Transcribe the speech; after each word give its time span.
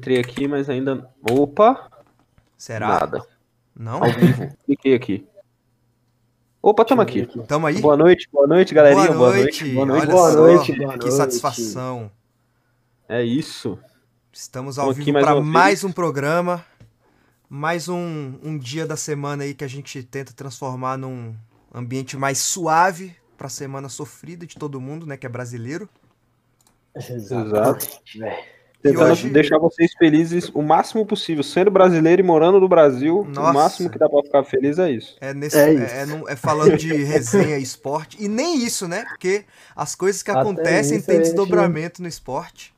Entrei 0.00 0.18
aqui, 0.18 0.48
mas 0.48 0.70
ainda. 0.70 1.06
Opa! 1.30 1.90
Será? 2.56 2.88
Nada. 2.88 3.22
Não? 3.76 4.02
Ao 4.02 4.10
vivo. 4.10 4.50
Cliquei 4.64 4.94
aqui. 4.94 5.28
Opa, 6.62 6.86
tamo 6.86 7.02
aqui. 7.02 7.28
Tamo 7.46 7.66
aí? 7.66 7.78
Boa 7.82 7.98
noite, 7.98 8.26
boa 8.32 8.46
noite, 8.46 8.72
galerinha. 8.72 9.12
Boa 9.12 9.36
noite. 9.36 9.74
Boa 9.74 9.84
noite. 9.84 10.02
Olha 10.06 10.10
Boa 10.10 10.30
só, 10.32 10.38
noite, 10.38 10.72
que 10.72 10.78
boa 10.78 10.96
noite. 10.96 11.12
satisfação. 11.12 12.10
É 13.06 13.22
isso. 13.22 13.78
Estamos 14.32 14.78
ao 14.78 14.90
vivo 14.90 15.12
para 15.12 15.38
mais 15.38 15.84
um 15.84 15.92
programa, 15.92 16.64
mais 17.46 17.86
um, 17.86 18.38
um 18.42 18.56
dia 18.56 18.86
da 18.86 18.96
semana 18.96 19.44
aí 19.44 19.52
que 19.52 19.64
a 19.64 19.68
gente 19.68 20.02
tenta 20.02 20.32
transformar 20.32 20.96
num 20.96 21.34
ambiente 21.74 22.16
mais 22.16 22.38
suave 22.38 23.14
para 23.36 23.48
a 23.48 23.50
semana 23.50 23.90
sofrida 23.90 24.46
de 24.46 24.56
todo 24.56 24.80
mundo, 24.80 25.04
né, 25.04 25.18
que 25.18 25.26
é 25.26 25.28
brasileiro. 25.28 25.86
Exatamente, 26.96 28.18
velho. 28.18 28.59
Tentando 28.82 29.12
hoje- 29.12 29.28
deixar 29.28 29.58
vocês 29.58 29.92
felizes 29.98 30.48
o 30.54 30.62
máximo 30.62 31.04
possível. 31.04 31.42
Sendo 31.44 31.70
brasileiro 31.70 32.22
e 32.22 32.24
morando 32.24 32.58
no 32.58 32.68
Brasil, 32.68 33.26
Nossa. 33.28 33.50
o 33.50 33.54
máximo 33.54 33.90
que 33.90 33.98
dá 33.98 34.08
pra 34.08 34.22
ficar 34.22 34.42
feliz 34.44 34.78
é 34.78 34.90
isso. 34.90 35.16
É, 35.20 35.34
nesse, 35.34 35.58
É 35.58 35.68
é, 35.68 35.74
isso. 35.74 35.94
é 35.94 36.06
num- 36.06 36.28
é 36.28 36.34
falando 36.34 36.76
de 36.78 36.90
resenha 37.04 37.58
e 37.58 37.62
esporte. 37.62 38.16
E 38.18 38.26
nem 38.26 38.64
isso, 38.64 38.88
né? 38.88 39.04
Porque 39.06 39.44
as 39.76 39.94
coisas 39.94 40.22
que 40.22 40.30
Até 40.30 40.40
acontecem 40.40 40.96
isso 40.98 41.06
têm 41.06 41.16
gente- 41.16 41.26
desdobramento 41.26 42.00
no 42.00 42.08
esporte. 42.08 42.72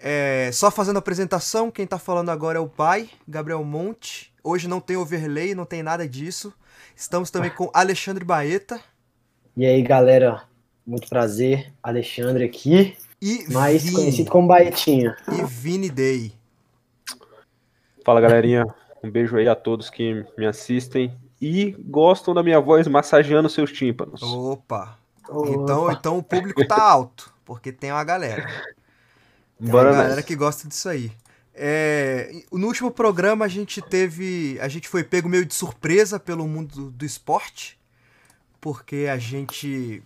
É, 0.00 0.50
só 0.52 0.70
fazendo 0.70 0.96
a 0.96 0.98
apresentação, 0.98 1.70
quem 1.70 1.86
tá 1.86 1.98
falando 1.98 2.30
agora 2.30 2.58
é 2.58 2.60
o 2.60 2.68
pai, 2.68 3.08
Gabriel 3.28 3.62
Monte. 3.62 4.32
Hoje 4.42 4.66
não 4.66 4.80
tem 4.80 4.96
overlay, 4.96 5.54
não 5.54 5.64
tem 5.64 5.80
nada 5.84 6.08
disso. 6.08 6.52
Estamos 6.96 7.30
também 7.30 7.50
com 7.50 7.70
Alexandre 7.72 8.24
Baeta 8.24 8.80
E 9.56 9.64
aí, 9.64 9.80
galera, 9.82 10.42
muito 10.84 11.08
prazer. 11.08 11.72
Alexandre 11.80 12.44
aqui, 12.44 12.96
e 13.22 13.46
mais 13.52 13.84
Vini, 13.84 13.94
conhecido 13.96 14.30
como 14.30 14.48
Baetinha. 14.48 15.16
e 15.32 15.44
Vini 15.44 15.88
Day. 15.88 16.34
Fala, 18.04 18.20
galerinha. 18.20 18.66
Um 19.02 19.10
beijo 19.10 19.36
aí 19.36 19.48
a 19.48 19.54
todos 19.54 19.88
que 19.88 20.26
me 20.36 20.44
assistem 20.44 21.16
e 21.40 21.70
gostam 21.78 22.34
da 22.34 22.42
minha 22.42 22.60
voz 22.60 22.86
massageando 22.88 23.48
seus 23.48 23.72
tímpanos. 23.72 24.22
Opa! 24.22 24.98
Então, 25.24 25.84
Opa. 25.84 25.92
então 25.92 26.18
o 26.18 26.22
público 26.22 26.66
tá 26.66 26.82
alto, 26.82 27.32
porque 27.44 27.72
tem 27.72 27.92
uma 27.92 28.04
galera. 28.04 28.44
Tem 29.58 29.70
Bora 29.70 29.88
uma 29.90 29.96
galera 29.96 30.16
nessa. 30.16 30.26
que 30.26 30.34
gosta 30.34 30.68
disso 30.68 30.88
aí. 30.88 31.12
É, 31.54 32.42
no 32.50 32.66
último 32.66 32.90
programa 32.90 33.44
a 33.44 33.48
gente 33.48 33.80
teve. 33.80 34.58
A 34.60 34.66
gente 34.68 34.88
foi 34.88 35.04
pego 35.04 35.28
meio 35.28 35.44
de 35.44 35.54
surpresa 35.54 36.18
pelo 36.18 36.46
mundo 36.48 36.74
do, 36.74 36.90
do 36.90 37.04
esporte. 37.04 37.78
Porque 38.60 39.08
a 39.10 39.16
gente. 39.18 40.02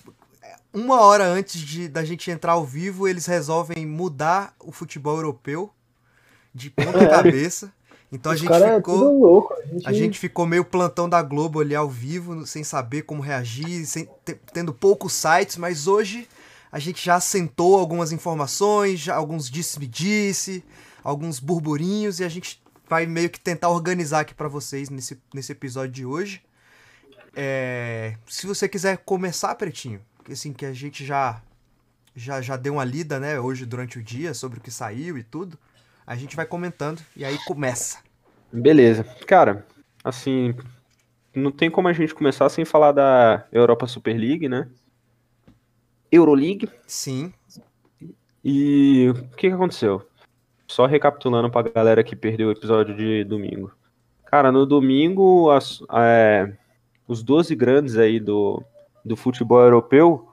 Uma 0.73 1.01
hora 1.01 1.25
antes 1.25 1.61
de, 1.61 1.89
da 1.89 2.05
gente 2.05 2.31
entrar 2.31 2.53
ao 2.53 2.65
vivo, 2.65 3.09
eles 3.09 3.27
resolvem 3.27 3.87
mudar 3.87 4.55
o 4.61 4.71
futebol 4.73 5.17
europeu 5.17 5.71
de 6.55 6.71
ponta 6.71 6.99
É. 7.03 7.09
cabeça. 7.09 7.73
Então 8.13 8.31
a 8.31 8.37
gente 8.37 8.53
é 8.53 8.77
ficou. 8.77 9.19
louco. 9.19 9.55
A 9.55 9.67
gente, 9.67 9.89
A 9.89 9.93
gente 9.93 10.19
ficou 10.19 10.47
meio 10.47 10.65
plantão 10.65 11.09
da 11.09 11.21
Globo 11.23 11.61
ali 11.61 11.75
ao 11.75 11.89
vivo, 11.89 12.47
sem 12.47 12.63
saber 12.63 13.03
como 13.03 13.21
reagir, 13.23 13.85
sem, 13.87 14.09
te- 14.25 14.39
tendo 14.53 14.73
poucos 14.73 15.13
sites, 15.13 15.57
mas 15.57 15.87
hoje 15.89 16.29
a 16.71 16.79
gente 16.79 17.05
já 17.05 17.17
assentou 17.17 17.79
algumas 17.79 18.13
informações, 18.13 19.01
já 19.01 19.15
alguns 19.17 19.51
disse-me-disse, 19.51 20.63
alguns 21.03 21.41
burburinhos, 21.41 22.21
e 22.21 22.25
a 22.25 22.29
gente 22.29 22.63
vai 22.89 23.07
meio 23.07 23.29
que 23.31 23.41
tentar 23.41 23.71
organizar 23.71 24.21
aqui 24.21 24.35
pra 24.35 24.47
vocês 24.49 24.89
nesse, 24.89 25.19
nesse 25.35 25.51
episódio 25.53 25.93
de 25.93 26.07
hoje. 26.07 26.43
É, 27.35 28.17
se 28.29 28.47
você 28.47 28.69
quiser 28.69 28.99
começar, 28.99 29.55
Pretinho, 29.57 30.01
assim, 30.33 30.53
que 30.53 30.67
a 30.67 30.73
gente 30.73 31.05
já, 31.05 31.43
já, 32.15 32.41
já 32.43 32.57
deu 32.57 32.75
uma 32.75 32.85
lida, 32.85 33.21
né, 33.21 33.41
hoje 33.41 33.67
durante 33.67 33.99
o 33.99 34.03
dia, 34.03 34.35
sobre 34.35 34.59
o 34.59 34.63
que 34.63 34.71
saiu 34.71 35.19
e 35.19 35.23
tudo, 35.25 35.59
a 36.07 36.17
gente 36.17 36.37
vai 36.37 36.47
comentando, 36.47 37.03
e 37.17 37.25
aí 37.25 37.39
começa. 37.47 37.99
Beleza. 38.53 39.05
Cara, 39.27 39.67
assim, 40.05 40.55
não 41.35 41.51
tem 41.53 41.71
como 41.71 41.89
a 41.89 41.93
gente 41.93 42.15
começar 42.15 42.49
sem 42.49 42.65
falar 42.65 42.93
da 42.93 43.47
Europa 43.53 43.87
Super 43.87 44.17
League, 44.19 44.49
né? 44.49 44.69
Euroleague. 46.11 46.69
Sim, 46.87 47.33
E 48.45 49.09
o 49.11 49.15
que, 49.37 49.49
que 49.49 49.55
aconteceu? 49.55 50.07
Só 50.69 50.87
recapitulando 50.87 51.51
pra 51.51 51.63
galera 51.63 52.05
que 52.05 52.17
perdeu 52.17 52.49
o 52.49 52.53
episódio 52.53 52.95
de 52.97 53.25
domingo. 53.25 53.73
Cara, 54.25 54.51
no 54.53 54.67
domingo, 54.67 55.51
as- 55.51 55.83
é, 55.93 56.53
os 57.07 57.23
12 57.23 57.55
grandes 57.55 57.97
aí 57.97 58.19
do, 58.21 58.63
do 59.07 59.17
futebol 59.17 59.61
europeu. 59.63 60.29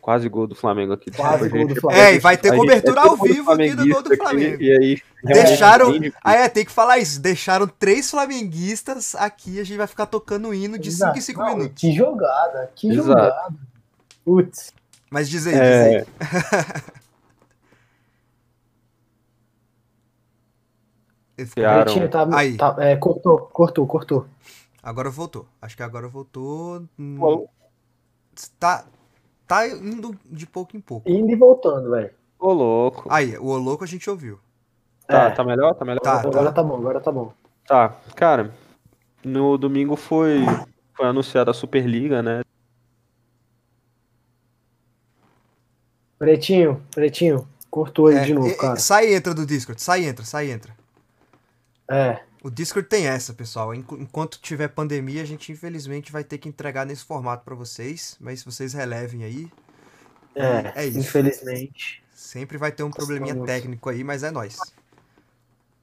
Quase 0.00 0.28
gol 0.28 0.46
do 0.46 0.54
Flamengo 0.54 0.92
aqui. 0.92 1.10
Quase 1.10 1.48
gol 1.48 1.66
do. 1.66 1.74
Flamengo. 1.80 2.00
É, 2.00 2.14
e 2.14 2.18
vai 2.20 2.36
ter 2.36 2.54
cobertura 2.54 3.00
é 3.00 3.08
ao 3.08 3.16
vivo 3.16 3.50
aqui 3.50 3.74
do 3.74 3.88
gol 3.88 4.02
do 4.02 4.16
Flamengo. 4.16 4.54
aqui, 4.54 4.64
e 4.64 4.70
aí, 4.78 5.02
Deixaram. 5.24 5.90
difícil. 5.90 6.14
Ah, 6.22 6.34
é, 6.34 6.48
tem 6.48 6.64
que 6.64 6.70
falar 6.70 6.98
isso. 6.98 7.20
Deixaram 7.20 7.66
três 7.66 8.08
flamenguistas 8.08 9.16
aqui. 9.16 9.58
A 9.58 9.64
gente 9.64 9.76
vai 9.76 9.88
ficar 9.88 10.06
tocando 10.06 10.48
o 10.48 10.54
hino 10.54 10.78
de 10.78 10.92
5 10.92 11.18
em 11.18 11.20
5 11.20 11.40
Não, 11.40 11.56
minutos. 11.56 11.80
Que 11.80 11.92
jogada, 11.92 12.70
que 12.76 12.88
Exato. 12.88 13.08
jogada. 13.08 13.54
Putz. 14.24 14.72
Mas 15.10 15.28
diz 15.28 15.44
aí, 15.48 15.54
diz 15.54 15.60
É, 15.62 15.98
aí. 15.98 16.06
Criaram. 21.52 21.84
Pretinho, 21.84 22.08
tá, 22.08 22.26
Aí. 22.32 22.56
tá- 22.56 22.76
é, 22.78 22.96
cortou, 22.96 23.38
cortou, 23.52 23.86
cortou. 23.86 24.26
Agora 24.86 25.10
voltou. 25.10 25.48
Acho 25.60 25.76
que 25.76 25.82
agora 25.82 26.06
voltou. 26.06 26.84
Ô, 27.20 27.48
Tá, 28.60 28.84
tá 29.48 29.66
indo 29.66 30.16
de 30.26 30.46
pouco 30.46 30.76
em 30.76 30.80
pouco. 30.80 31.10
Indo 31.10 31.28
e 31.32 31.34
voltando, 31.34 31.90
velho. 31.90 32.10
Ô, 32.38 32.52
louco. 32.52 33.04
Aí, 33.10 33.36
o 33.36 33.46
Oloco 33.48 33.82
a 33.82 33.86
gente 33.86 34.08
ouviu. 34.08 34.38
Tá, 35.08 35.22
É. 35.24 35.30
tá 35.30 35.42
melhor? 35.42 35.74
Tá 35.74 35.84
melhor? 35.84 36.00
Tá, 36.02 36.20
Agora 36.20 36.52
tá 36.52 36.62
bom, 36.62 36.76
agora 36.76 37.00
tá 37.00 37.10
bom. 37.10 37.32
Tá, 37.66 37.96
cara, 38.14 38.54
no 39.24 39.58
domingo 39.58 39.96
foi, 39.96 40.44
foi 40.94 41.06
anunciada 41.06 41.50
a 41.50 41.54
Superliga, 41.54 42.22
né? 42.22 42.42
Pretinho, 46.18 46.80
pretinho, 46.94 47.48
cortou 47.70 48.06
aí 48.06 48.16
É, 48.18 48.24
de 48.24 48.34
novo, 48.34 48.48
e- 48.48 48.54
cara. 48.56 48.76
sai 48.76 49.08
e 49.08 49.14
entra 49.14 49.34
do 49.34 49.44
Discord. 49.44 49.82
Sai 49.82 50.02
e 50.02 50.06
entra, 50.06 50.24
sai 50.24 50.46
e 50.46 50.50
entra. 50.52 50.72
É, 51.90 52.22
O 52.46 52.50
Discord 52.50 52.88
tem 52.88 53.08
essa, 53.08 53.34
pessoal. 53.34 53.74
Enqu- 53.74 53.98
Enquanto 54.00 54.38
tiver 54.40 54.68
pandemia, 54.68 55.20
a 55.22 55.24
gente 55.24 55.50
infelizmente 55.50 56.12
vai 56.12 56.22
ter 56.22 56.38
que 56.38 56.48
entregar 56.48 56.86
nesse 56.86 57.04
formato 57.04 57.44
pra 57.44 57.56
vocês. 57.56 58.16
Mas 58.20 58.38
se 58.40 58.44
vocês 58.44 58.72
relevem 58.72 59.24
aí, 59.24 59.50
é, 60.34 60.82
É 60.82 60.86
isso. 60.86 60.98
infelizmente. 61.00 62.04
sempre 62.14 62.56
vai 62.56 62.70
ter 62.70 62.82
um 62.84 62.90
probleminha 62.90 63.32
Estamos- 63.32 63.46
técnico 63.46 63.88
aí, 63.90 64.04
mas 64.04 64.22
é 64.22 64.30
nóis. 64.30 64.58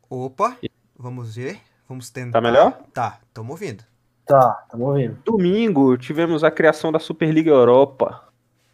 Opa, 0.10 0.58
vamos 0.98 1.36
ver. 1.36 1.60
Vamos 1.88 2.10
tentar. 2.10 2.32
Tá 2.32 2.42
melhor? 2.42 2.72
Tá, 2.94 3.20
tamo 3.34 3.52
ouvindo. 3.52 3.84
Tá, 4.26 4.66
tamo 4.72 4.86
ouvindo. 4.86 5.18
Domingo 5.26 5.98
tivemos 5.98 6.44
a 6.46 6.50
criação 6.52 6.92
da 6.94 7.00
Superliga 7.00 7.52
Europa, 7.52 8.24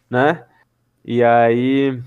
né? 0.08 0.44
E 1.04 1.24
aí 1.24 2.00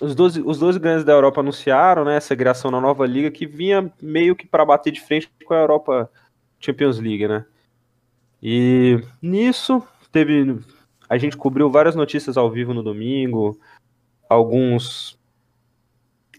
os 0.00 0.14
12, 0.14 0.42
os 0.44 0.58
12 0.58 0.78
grandes 0.78 1.04
da 1.04 1.12
Europa 1.12 1.40
anunciaram, 1.40 2.04
né, 2.04 2.16
essa 2.16 2.34
criação 2.34 2.70
na 2.70 2.80
nova 2.80 3.06
liga 3.06 3.30
que 3.30 3.46
vinha 3.46 3.92
meio 4.00 4.34
que 4.34 4.46
para 4.46 4.64
bater 4.64 4.90
de 4.92 5.00
frente 5.00 5.30
com 5.44 5.54
a 5.54 5.58
Europa 5.58 6.10
Champions 6.58 6.98
League, 6.98 7.28
né? 7.28 7.44
E 8.42 9.02
nisso 9.20 9.82
teve 10.10 10.58
a 11.08 11.18
gente 11.18 11.36
cobriu 11.36 11.68
várias 11.68 11.94
notícias 11.94 12.36
ao 12.36 12.50
vivo 12.50 12.72
no 12.72 12.82
domingo, 12.82 13.58
alguns 14.28 15.18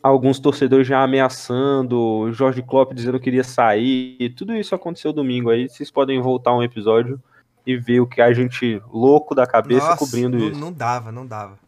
alguns 0.01 0.39
torcedores 0.39 0.87
já 0.87 1.03
ameaçando, 1.03 2.31
Jorge 2.31 2.63
Klopp 2.63 2.93
dizendo 2.93 3.19
que 3.19 3.29
iria 3.29 3.43
sair, 3.43 4.33
tudo 4.35 4.55
isso 4.55 4.73
aconteceu 4.73 5.13
domingo 5.13 5.51
aí, 5.51 5.69
vocês 5.69 5.91
podem 5.91 6.19
voltar 6.19 6.55
um 6.55 6.63
episódio 6.63 7.21
e 7.67 7.77
ver 7.77 7.99
o 7.99 8.07
que 8.07 8.19
a 8.19 8.33
gente 8.33 8.81
louco 8.91 9.35
da 9.35 9.45
cabeça 9.45 9.89
Nossa, 9.89 9.97
cobrindo 9.97 10.39
não, 10.39 10.47
isso. 10.49 10.59
não 10.59 10.73
dava, 10.73 11.11
não 11.11 11.27
dava. 11.27 11.59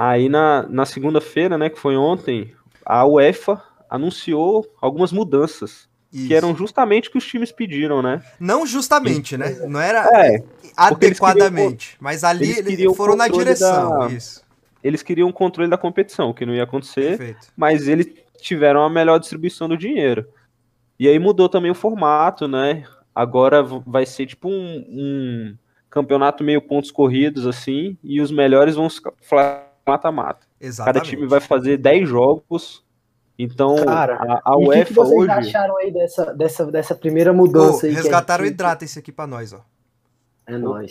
Aí 0.00 0.28
na, 0.28 0.62
na 0.68 0.86
segunda-feira, 0.86 1.58
né, 1.58 1.68
que 1.68 1.76
foi 1.76 1.96
ontem, 1.96 2.54
a 2.86 3.04
UEFA 3.04 3.60
anunciou 3.90 4.64
algumas 4.80 5.10
mudanças, 5.10 5.88
Isso. 6.12 6.28
que 6.28 6.34
eram 6.34 6.54
justamente 6.54 7.08
o 7.08 7.10
que 7.12 7.18
os 7.18 7.26
times 7.26 7.50
pediram, 7.50 8.00
né? 8.00 8.22
Não 8.38 8.64
justamente, 8.64 9.36
né? 9.36 9.50
Não 9.66 9.80
era 9.80 10.08
É, 10.14 10.34
eles 10.34 10.44
queriam 10.44 10.86
adequadamente. 10.86 11.96
Mas 11.98 12.22
ali 12.22 12.48
eles 12.58 12.78
eles, 12.78 12.96
foram 12.96 13.16
na 13.16 13.26
direção. 13.26 13.98
da- 13.98 14.06
Isso. 14.06 14.40
eles 14.84 15.02
queriam 15.02 15.28
o 15.28 15.32
controle 15.32 15.68
da 15.68 15.76
competição, 15.76 16.32
que 16.32 16.46
não 16.46 16.54
ia 16.54 16.62
acontecer, 16.62 17.18
Perfeito. 17.18 17.48
mas 17.56 17.88
eles 17.88 18.06
tiveram 18.40 18.84
a 18.84 18.88
melhor 18.88 19.18
distribuição 19.18 19.68
do 19.68 19.76
dinheiro. 19.76 20.24
E 20.96 21.08
aí 21.08 21.18
mudou 21.18 21.48
também 21.48 21.72
o 21.72 21.74
formato, 21.74 22.46
né? 22.46 22.84
Agora 23.12 23.64
vai 23.64 24.06
ser 24.06 24.26
tipo 24.26 24.48
um, 24.48 24.84
um 24.88 25.56
campeonato 25.90 26.44
meio 26.44 26.62
pontos 26.62 26.92
corridos, 26.92 27.48
assim, 27.48 27.98
e 28.04 28.20
os 28.20 28.30
melhores 28.30 28.76
vão 28.76 28.88
mata-mata. 29.88 30.46
Cada 30.76 31.00
time 31.00 31.26
vai 31.26 31.40
fazer 31.40 31.76
10 31.76 32.08
jogos. 32.08 32.84
Então, 33.38 33.76
Cara, 33.84 34.16
a, 34.16 34.52
a 34.52 34.60
e 34.60 34.66
o 34.66 34.70
que, 34.70 34.84
que 34.84 34.92
UEFA 34.92 34.94
vocês 34.94 35.20
hoje. 35.20 35.30
acharam 35.30 35.76
aí 35.78 35.92
dessa, 35.92 36.34
dessa, 36.34 36.66
dessa 36.66 36.94
primeira 36.94 37.32
mudança 37.32 37.86
aí? 37.86 37.92
que 37.92 37.98
a 37.98 38.02
resgataram 38.02 38.44
o 38.44 38.46
hidrata 38.46 38.84
esse 38.84 38.98
aqui 38.98 39.12
pra 39.12 39.26
nós, 39.28 39.52
ó. 39.52 39.64
É 40.46 40.58
nóis. 40.58 40.90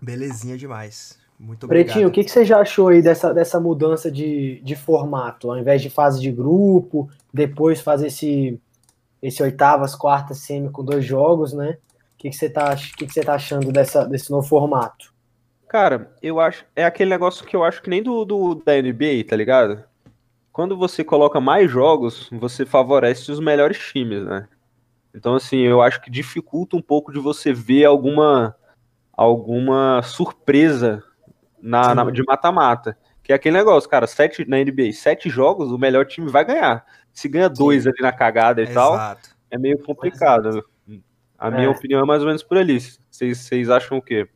Belezinha 0.00 0.56
demais. 0.56 1.18
Muito 1.38 1.64
obrigado. 1.64 1.86
Pretinho, 1.86 2.08
o 2.08 2.10
que, 2.10 2.24
que 2.24 2.30
você 2.30 2.44
já 2.44 2.60
achou 2.60 2.88
aí 2.88 3.02
dessa, 3.02 3.34
dessa 3.34 3.60
mudança 3.60 4.10
de, 4.10 4.60
de 4.62 4.74
formato? 4.74 5.50
Ao 5.50 5.58
invés 5.58 5.82
de 5.82 5.90
fase 5.90 6.20
de 6.20 6.32
grupo, 6.32 7.10
depois 7.32 7.80
fazer 7.80 8.06
esse, 8.06 8.58
esse 9.20 9.42
oitavas, 9.42 9.94
quartas, 9.94 10.38
semi 10.38 10.70
com 10.70 10.82
dois 10.82 11.04
jogos, 11.04 11.52
né? 11.52 11.76
O 12.14 12.16
que, 12.16 12.30
que, 12.30 12.36
você, 12.36 12.48
tá, 12.48 12.74
que, 12.74 13.06
que 13.06 13.12
você 13.12 13.20
tá 13.20 13.34
achando 13.34 13.70
dessa, 13.70 14.06
desse 14.06 14.30
novo 14.30 14.48
formato? 14.48 15.12
Cara, 15.68 16.12
eu 16.22 16.40
acho. 16.40 16.64
É 16.74 16.84
aquele 16.84 17.10
negócio 17.10 17.44
que 17.44 17.56
eu 17.56 17.64
acho 17.64 17.82
que 17.82 17.90
nem 17.90 18.02
do, 18.02 18.24
do 18.24 18.54
da 18.54 18.80
NBA, 18.80 19.24
tá 19.28 19.36
ligado? 19.36 19.82
Quando 20.52 20.76
você 20.76 21.04
coloca 21.04 21.40
mais 21.40 21.70
jogos, 21.70 22.30
você 22.32 22.64
favorece 22.64 23.30
os 23.30 23.40
melhores 23.40 23.78
times, 23.78 24.24
né? 24.24 24.48
Então, 25.14 25.34
assim, 25.34 25.58
eu 25.58 25.82
acho 25.82 26.00
que 26.00 26.10
dificulta 26.10 26.76
um 26.76 26.82
pouco 26.82 27.12
de 27.12 27.18
você 27.18 27.52
ver 27.52 27.84
alguma 27.84 28.54
alguma 29.12 30.02
surpresa 30.02 31.02
na, 31.60 31.94
na 31.94 32.10
de 32.10 32.22
mata-mata. 32.22 32.96
Que 33.22 33.32
é 33.32 33.34
aquele 33.34 33.56
negócio, 33.56 33.88
cara, 33.88 34.06
sete, 34.06 34.48
na 34.48 34.58
NBA, 34.58 34.92
sete 34.92 35.28
jogos, 35.28 35.72
o 35.72 35.78
melhor 35.78 36.06
time 36.06 36.30
vai 36.30 36.44
ganhar. 36.44 36.84
Se 37.12 37.28
ganha 37.28 37.48
dois 37.48 37.82
Sim. 37.82 37.88
ali 37.88 38.02
na 38.02 38.12
cagada 38.12 38.60
e 38.60 38.64
Exato. 38.64 38.96
tal, 38.96 39.34
é 39.50 39.58
meio 39.58 39.82
complicado. 39.82 40.48
Exato. 40.48 40.68
A 41.38 41.50
minha 41.50 41.66
é. 41.66 41.68
opinião 41.68 42.00
é 42.00 42.04
mais 42.04 42.20
ou 42.20 42.26
menos 42.28 42.42
por 42.42 42.56
ali. 42.56 42.78
Vocês 43.10 43.68
acham 43.68 43.98
o 43.98 44.02
quê? 44.02 44.28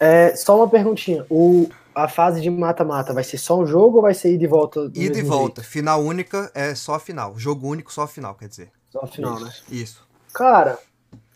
É, 0.00 0.34
só 0.36 0.56
uma 0.56 0.68
perguntinha. 0.68 1.26
O, 1.28 1.68
a 1.94 2.08
fase 2.08 2.40
de 2.40 2.50
mata-mata 2.50 3.12
vai 3.12 3.24
ser 3.24 3.38
só 3.38 3.58
um 3.58 3.66
jogo 3.66 3.96
ou 3.96 4.02
vai 4.02 4.14
ser 4.14 4.32
ida 4.32 4.44
e 4.44 4.46
volta? 4.46 4.90
Ida 4.94 5.18
e 5.18 5.22
volta. 5.22 5.60
Jeito? 5.60 5.72
Final 5.72 6.02
única 6.02 6.50
é 6.54 6.74
só 6.74 6.94
a 6.94 7.00
final. 7.00 7.38
Jogo 7.38 7.68
único, 7.68 7.92
só 7.92 8.02
a 8.02 8.08
final, 8.08 8.34
quer 8.34 8.48
dizer. 8.48 8.70
Só 8.90 9.00
a 9.00 9.06
final, 9.06 9.34
Isso. 9.34 9.44
né? 9.44 9.52
Isso. 9.70 10.08
Cara, 10.32 10.78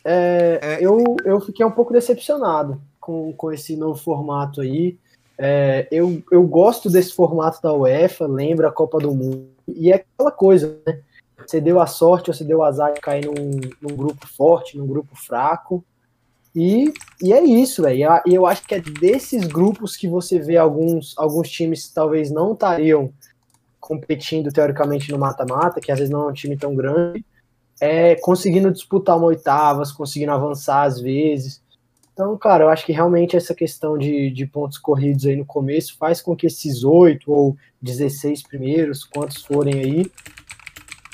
é, 0.05 0.59
é... 0.63 0.79
Eu, 0.81 1.05
eu 1.25 1.41
fiquei 1.41 1.65
um 1.67 1.71
pouco 1.71 1.93
decepcionado 1.93 2.81
com, 3.01 3.33
com 3.33 3.53
esse 3.53 3.77
novo 3.77 3.99
formato 4.01 4.61
aí. 4.61 4.97
É, 5.37 5.89
eu, 5.91 6.23
eu 6.31 6.43
gosto 6.47 6.89
desse 6.89 7.13
formato 7.15 7.61
da 7.61 7.73
UEFA, 7.73 8.27
lembra 8.27 8.69
a 8.69 8.73
Copa 8.73 8.99
do 8.99 9.13
Mundo. 9.13 9.49
E 9.67 9.91
é 9.91 9.97
aquela 9.97 10.31
coisa, 10.31 10.79
né? 10.87 11.01
Você 11.45 11.61
deu 11.61 11.81
a 11.81 11.87
sorte 11.87 12.31
ou 12.31 12.35
você 12.35 12.45
deu 12.45 12.59
o 12.59 12.63
azar 12.63 12.93
de 12.93 13.01
cair 13.01 13.27
num, 13.27 13.61
num 13.81 13.97
grupo 13.97 14.27
forte, 14.29 14.79
num 14.79 14.87
grupo 14.87 15.17
fraco. 15.17 15.85
E, 16.55 16.93
e 17.23 17.33
é 17.33 17.43
isso, 17.43 17.83
velho. 17.83 18.09
E 18.27 18.35
eu 18.35 18.47
acho 18.47 18.67
que 18.67 18.75
é 18.75 18.81
desses 18.81 19.47
grupos 19.47 19.97
que 19.97 20.07
você 20.07 20.39
vê 20.39 20.57
alguns, 20.57 21.15
alguns 21.17 21.49
times 21.51 21.87
que 21.87 21.95
talvez 21.95 22.31
não 22.31 22.53
estariam 22.53 23.13
competindo 23.81 24.53
teoricamente 24.53 25.11
no 25.11 25.19
mata-mata, 25.19 25.81
que 25.81 25.91
às 25.91 25.99
vezes 25.99 26.13
não 26.13 26.23
é 26.23 26.27
um 26.29 26.33
time 26.33 26.57
tão 26.57 26.75
grande, 26.75 27.25
é 27.81 28.15
conseguindo 28.17 28.71
disputar 28.71 29.17
uma 29.17 29.27
oitavas, 29.27 29.91
conseguindo 29.91 30.31
avançar 30.31 30.85
às 30.85 31.01
vezes. 31.01 31.61
Então, 32.13 32.37
cara, 32.37 32.65
eu 32.65 32.69
acho 32.69 32.85
que 32.85 32.93
realmente 32.93 33.37
essa 33.37 33.55
questão 33.55 33.97
de, 33.97 34.31
de 34.31 34.47
pontos 34.47 34.79
corridos 34.79 35.27
aí 35.27 35.35
no 35.35 35.47
começo 35.47 35.97
faz 35.97 36.21
com 36.21 36.37
que 36.37 36.47
esses 36.47 36.85
oito 36.85 37.33
ou 37.33 37.57
16 37.81 38.43
primeiros, 38.43 39.03
quantos 39.03 39.43
forem 39.43 39.75
aí, 39.75 40.13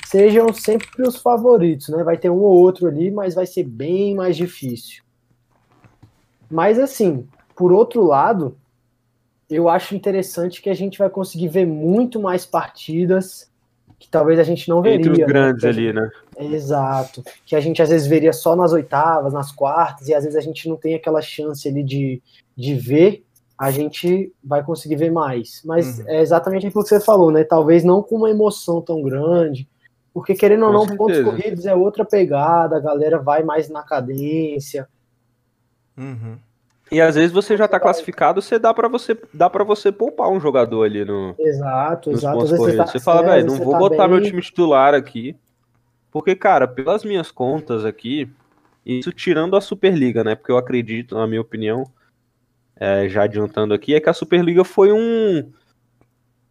sejam 0.05 0.53
sempre 0.53 1.07
os 1.07 1.15
favoritos, 1.15 1.87
né? 1.89 2.03
Vai 2.03 2.17
ter 2.17 2.29
um 2.29 2.39
ou 2.39 2.59
outro 2.59 2.87
ali, 2.87 3.09
mas 3.09 3.33
vai 3.33 3.45
ser 3.45 3.63
bem 3.63 4.13
mais 4.13 4.35
difícil. 4.35 5.01
Mas 6.49 6.79
assim, 6.79 7.27
por 7.55 7.71
outro 7.71 8.03
lado, 8.03 8.57
eu 9.49 9.67
acho 9.67 9.95
interessante 9.95 10.61
que 10.61 10.69
a 10.69 10.73
gente 10.73 10.97
vai 10.97 11.09
conseguir 11.09 11.47
ver 11.47 11.65
muito 11.65 12.19
mais 12.19 12.45
partidas 12.45 13.49
que 13.99 14.09
talvez 14.09 14.39
a 14.39 14.43
gente 14.43 14.69
não 14.69 14.81
veria. 14.81 14.97
Entre 14.97 15.11
os 15.11 15.17
né? 15.17 15.25
grandes 15.25 15.63
né? 15.63 15.69
ali, 15.69 15.93
né? 15.93 16.09
Exato. 16.39 17.21
Que 17.45 17.55
a 17.55 17.59
gente 17.59 17.81
às 17.81 17.89
vezes 17.89 18.07
veria 18.07 18.31
só 18.31 18.55
nas 18.55 18.71
oitavas, 18.71 19.33
nas 19.33 19.51
quartas, 19.51 20.07
e 20.07 20.13
às 20.13 20.23
vezes 20.23 20.37
a 20.37 20.41
gente 20.41 20.69
não 20.69 20.77
tem 20.77 20.95
aquela 20.95 21.21
chance 21.21 21.67
ali 21.67 21.83
de, 21.83 22.21
de 22.55 22.75
ver, 22.75 23.25
a 23.57 23.69
gente 23.71 24.31
vai 24.41 24.63
conseguir 24.63 24.95
ver 24.95 25.11
mais. 25.11 25.61
Mas 25.65 25.99
uhum. 25.99 26.05
é 26.07 26.21
exatamente 26.21 26.65
aquilo 26.65 26.81
que 26.81 26.89
você 26.89 27.01
falou, 27.01 27.29
né? 27.29 27.43
Talvez 27.43 27.83
não 27.83 28.01
com 28.01 28.15
uma 28.15 28.29
emoção 28.29 28.81
tão 28.81 29.01
grande, 29.01 29.67
porque 30.13 30.33
querendo 30.33 30.65
ou 30.65 30.71
não, 30.71 30.87
certeza. 30.87 30.97
pontos 30.97 31.21
corridos 31.21 31.65
é 31.65 31.75
outra 31.75 32.05
pegada, 32.05 32.77
a 32.77 32.79
galera 32.79 33.19
vai 33.19 33.43
mais 33.43 33.69
na 33.69 33.83
cadência. 33.83 34.87
Uhum. 35.99 36.37
E 36.91 36.99
às 36.99 37.15
vezes 37.15 37.31
você 37.31 37.55
já 37.55 37.65
está 37.65 37.79
classificado, 37.79 38.41
você 38.41 38.57
dá 38.57 38.73
para 38.73 38.87
você 38.87 39.15
dá 39.31 39.49
para 39.49 39.63
você 39.63 39.91
poupar 39.91 40.29
um 40.29 40.39
jogador 40.39 40.83
ali 40.83 41.05
no 41.05 41.35
Exato, 41.37 42.09
exato. 42.09 42.39
Você, 42.39 42.75
tá, 42.75 42.87
você, 42.87 42.99
fala, 42.99 43.21
velho, 43.21 43.45
não 43.45 43.57
vou 43.57 43.73
tá 43.73 43.77
botar 43.79 44.07
bem... 44.07 44.15
meu 44.17 44.23
time 44.23 44.41
titular 44.41 44.95
aqui. 44.95 45.35
Porque, 46.11 46.35
cara, 46.35 46.67
pelas 46.67 47.03
minhas 47.03 47.29
contas 47.29 47.85
aqui, 47.85 48.27
isso 48.83 49.11
tirando 49.11 49.55
a 49.55 49.61
Superliga, 49.61 50.23
né? 50.23 50.33
Porque 50.33 50.51
eu 50.51 50.57
acredito, 50.57 51.13
na 51.13 51.27
minha 51.27 51.41
opinião, 51.41 51.83
é, 52.75 53.07
já 53.07 53.23
adiantando 53.23 53.75
aqui, 53.75 53.93
é 53.93 53.99
que 53.99 54.09
a 54.09 54.13
Superliga 54.13 54.63
foi 54.63 54.91
um 54.91 55.51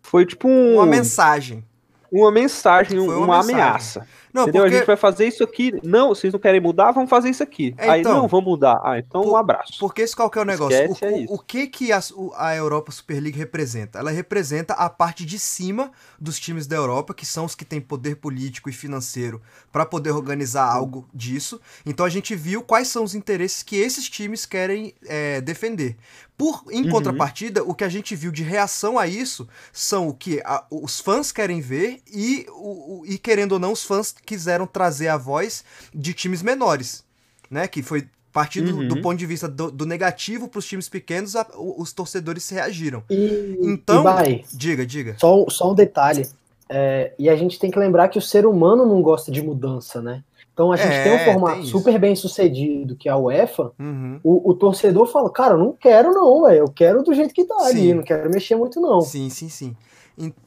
foi 0.02 0.24
tipo 0.24 0.48
um, 0.48 0.74
uma 0.74 0.86
mensagem. 0.86 1.64
Uma 2.10 2.30
mensagem, 2.30 2.98
uma, 2.98 3.16
uma 3.16 3.36
mensagem. 3.38 3.54
ameaça. 3.54 4.06
Não, 4.32 4.42
Entendeu? 4.42 4.62
Porque... 4.62 4.74
A 4.74 4.78
gente 4.78 4.86
vai 4.86 4.96
fazer 4.96 5.26
isso 5.26 5.42
aqui. 5.42 5.72
Não, 5.82 6.10
vocês 6.10 6.32
não 6.32 6.40
querem 6.40 6.60
mudar? 6.60 6.92
Vamos 6.92 7.10
fazer 7.10 7.30
isso 7.30 7.42
aqui. 7.42 7.74
É, 7.78 7.88
Aí, 7.88 8.00
então, 8.00 8.14
não, 8.14 8.28
vamos 8.28 8.46
mudar. 8.46 8.80
Ah, 8.84 8.98
então 8.98 9.22
por, 9.22 9.32
um 9.32 9.36
abraço. 9.36 9.78
Porque 9.78 10.02
esse 10.02 10.14
qual 10.14 10.30
que 10.30 10.38
é 10.38 10.42
o 10.42 10.44
negócio? 10.44 10.76
O, 10.76 10.96
é 11.04 11.26
o, 11.28 11.38
que 11.38 11.66
que 11.66 11.92
a, 11.92 12.00
a 12.36 12.54
Europa 12.54 12.92
Super 12.92 13.20
League 13.20 13.38
representa? 13.38 13.98
Ela 13.98 14.10
representa 14.10 14.74
a 14.74 14.88
parte 14.90 15.24
de 15.24 15.38
cima 15.38 15.90
dos 16.20 16.38
times 16.38 16.66
da 16.66 16.76
Europa, 16.76 17.14
que 17.14 17.26
são 17.26 17.44
os 17.44 17.54
que 17.54 17.64
têm 17.64 17.80
poder 17.80 18.16
político 18.16 18.68
e 18.68 18.72
financeiro 18.72 19.40
para 19.72 19.86
poder 19.86 20.10
organizar 20.10 20.70
algo 20.70 21.08
disso. 21.12 21.60
Então 21.84 22.04
a 22.04 22.10
gente 22.10 22.34
viu 22.34 22.62
quais 22.62 22.88
são 22.88 23.04
os 23.04 23.14
interesses 23.14 23.62
que 23.62 23.76
esses 23.76 24.08
times 24.08 24.44
querem 24.44 24.94
é, 25.06 25.40
defender. 25.40 25.96
Por, 26.38 26.62
em 26.70 26.84
uhum. 26.84 26.90
contrapartida, 26.90 27.64
o 27.64 27.74
que 27.74 27.82
a 27.82 27.88
gente 27.88 28.14
viu 28.14 28.30
de 28.30 28.44
reação 28.44 28.96
a 28.96 29.08
isso 29.08 29.48
são 29.72 30.06
o 30.06 30.14
que 30.14 30.40
a, 30.44 30.64
os 30.70 31.00
fãs 31.00 31.32
querem 31.32 31.60
ver 31.60 32.00
e, 32.06 32.46
o, 32.50 33.00
o, 33.00 33.06
e, 33.06 33.18
querendo 33.18 33.52
ou 33.52 33.58
não, 33.58 33.72
os 33.72 33.82
fãs 33.82 34.14
quiseram 34.28 34.66
trazer 34.66 35.08
a 35.08 35.16
voz 35.16 35.64
de 35.94 36.12
times 36.12 36.42
menores, 36.42 37.02
né? 37.50 37.66
Que 37.66 37.82
foi 37.82 38.06
partindo 38.30 38.76
uhum. 38.76 38.86
do 38.86 39.00
ponto 39.00 39.16
de 39.16 39.24
vista 39.24 39.48
do, 39.48 39.70
do 39.70 39.86
negativo 39.86 40.48
para 40.48 40.58
os 40.58 40.66
times 40.66 40.88
pequenos, 40.88 41.34
a, 41.34 41.46
os 41.56 41.92
torcedores 41.94 42.48
reagiram. 42.50 43.02
E, 43.08 43.56
então, 43.62 44.00
e 44.00 44.04
vai, 44.04 44.44
diga, 44.52 44.84
diga. 44.84 45.16
Só, 45.18 45.46
só 45.48 45.72
um 45.72 45.74
detalhe. 45.74 46.28
É, 46.68 47.14
e 47.18 47.30
a 47.30 47.36
gente 47.36 47.58
tem 47.58 47.70
que 47.70 47.78
lembrar 47.78 48.08
que 48.08 48.18
o 48.18 48.22
ser 48.22 48.44
humano 48.44 48.84
não 48.84 49.00
gosta 49.00 49.32
de 49.32 49.42
mudança, 49.42 50.02
né? 50.02 50.22
Então 50.52 50.72
a 50.72 50.76
gente 50.76 50.92
é, 50.92 51.04
tem 51.04 51.14
um 51.14 51.32
formato 51.32 51.60
tem 51.60 51.66
super 51.66 51.98
bem 51.98 52.14
sucedido, 52.14 52.96
que 52.96 53.08
é 53.08 53.12
a 53.12 53.16
UEFA. 53.16 53.72
Uhum. 53.78 54.20
O, 54.22 54.50
o, 54.50 54.54
torcedor 54.54 55.06
fala, 55.06 55.30
cara, 55.30 55.54
eu 55.54 55.58
não 55.58 55.72
quero 55.72 56.12
não, 56.12 56.42
velho. 56.42 56.58
Eu 56.58 56.68
quero 56.68 57.02
do 57.02 57.14
jeito 57.14 57.32
que 57.32 57.44
tá 57.44 57.58
sim. 57.60 57.64
ali, 57.64 57.94
não 57.94 58.02
quero 58.02 58.28
mexer 58.28 58.56
muito 58.56 58.80
não. 58.80 59.00
Sim, 59.00 59.30
sim, 59.30 59.48
sim. 59.48 59.76